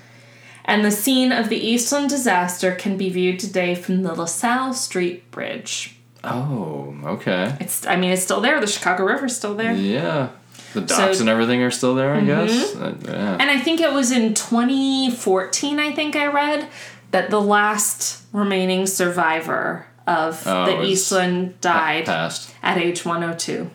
And 0.67 0.83
the 0.83 0.89
scene 0.91 1.31
of 1.31 1.49
the 1.49 1.57
Eastland 1.57 2.09
disaster 2.09 2.71
can 2.73 2.97
be 2.97 3.09
viewed 3.11 3.39
today 3.39 3.75
from 3.75 4.01
the 4.01 4.15
LaSalle 4.15 4.73
Street 4.73 5.29
Bridge. 5.29 5.95
Oh, 6.23 6.95
okay. 7.05 7.55
It's, 7.59 7.85
I 7.85 7.97
mean, 7.97 8.09
it's 8.11 8.23
still 8.23 8.41
there. 8.41 8.59
The 8.59 8.65
Chicago 8.65 9.03
River's 9.03 9.35
still 9.37 9.53
there. 9.53 9.73
Yeah. 9.73 10.29
The 10.73 10.81
docks 10.81 11.17
So- 11.17 11.21
and 11.21 11.29
everything 11.29 11.61
are 11.61 11.69
still 11.69 11.93
there, 11.93 12.15
I 12.15 12.21
guess. 12.21 12.75
Uh, 12.75 12.95
yeah. 13.05 13.37
And 13.39 13.51
I 13.51 13.59
think 13.59 13.79
it 13.79 13.93
was 13.93 14.11
in 14.11 14.33
2014, 14.33 15.79
I 15.79 15.91
think 15.91 16.15
I 16.15 16.25
read, 16.27 16.67
that 17.11 17.29
the 17.29 17.39
last 17.41 18.23
remaining 18.33 18.87
survivor 18.87 19.85
of 20.07 20.41
Oh, 20.45 20.65
the 20.65 20.83
Eastland 20.83 21.59
died 21.61 22.05
Past. 22.05 22.53
at 22.63 22.77
age 22.77 23.03
102. 23.05 23.69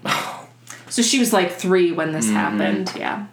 so 0.88 1.02
she 1.02 1.18
was 1.18 1.32
like 1.32 1.52
three 1.52 1.92
when 1.92 2.08
Mm-hmm. 2.08 2.16
this 2.16 2.30
happened. 2.30 2.92
Yeah. 2.96 3.26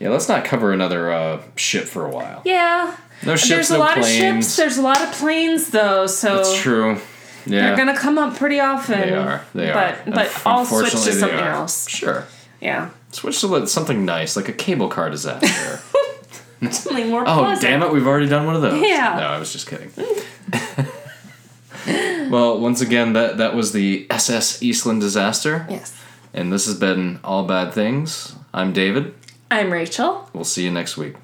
Yeah, 0.00 0.10
let's 0.10 0.28
not 0.28 0.44
cover 0.44 0.72
another 0.72 1.10
uh, 1.12 1.42
ship 1.56 1.84
for 1.86 2.06
a 2.06 2.10
while. 2.10 2.42
Yeah. 2.44 2.96
No 3.26 3.34
ships, 3.34 3.48
There's 3.48 3.70
no 3.70 3.76
a 3.76 3.78
lot 3.78 3.94
planes. 3.98 4.06
of 4.08 4.12
ships. 4.14 4.56
There's 4.56 4.76
a 4.78 4.82
lot 4.82 5.00
of 5.02 5.10
planes, 5.12 5.70
though. 5.70 6.06
So 6.06 6.36
That's 6.36 6.56
true. 6.56 7.00
Yeah. 7.46 7.66
they're 7.68 7.76
gonna 7.76 7.96
come 7.98 8.16
up 8.18 8.36
pretty 8.36 8.60
often. 8.60 9.00
They 9.00 9.12
are. 9.14 9.44
They 9.54 9.72
but, 9.72 9.94
are. 9.94 10.02
But 10.06 10.26
Unf- 10.28 10.42
I'll 10.46 10.64
switch 10.66 10.90
to 10.92 10.98
something 10.98 11.38
else. 11.40 11.88
Sure. 11.88 12.26
Yeah. 12.60 12.90
Switch 13.10 13.40
to 13.40 13.66
something 13.66 14.04
nice, 14.04 14.36
like 14.36 14.48
a 14.48 14.52
cable 14.52 14.88
car 14.88 15.10
disaster. 15.10 15.80
Something 16.72 17.08
more 17.08 17.20
oh, 17.22 17.38
pleasant. 17.38 17.60
damn 17.62 17.82
it, 17.84 17.92
we've 17.92 18.06
already 18.08 18.26
done 18.28 18.44
one 18.44 18.56
of 18.56 18.62
those. 18.62 18.82
Yeah. 18.82 19.14
No, 19.20 19.26
I 19.28 19.38
was 19.38 19.52
just 19.52 19.68
kidding. 19.68 19.92
well, 22.30 22.58
once 22.58 22.80
again, 22.80 23.12
that, 23.14 23.38
that 23.38 23.54
was 23.54 23.72
the 23.72 24.06
SS 24.10 24.62
Eastland 24.62 25.00
disaster. 25.00 25.66
Yes. 25.68 25.94
And 26.34 26.52
this 26.52 26.66
has 26.66 26.78
been 26.78 27.20
All 27.24 27.44
Bad 27.44 27.72
Things. 27.72 28.34
I'm 28.52 28.72
David. 28.72 29.14
I'm 29.50 29.72
Rachel. 29.72 30.28
We'll 30.32 30.44
see 30.44 30.64
you 30.64 30.70
next 30.70 30.96
week. 30.96 31.14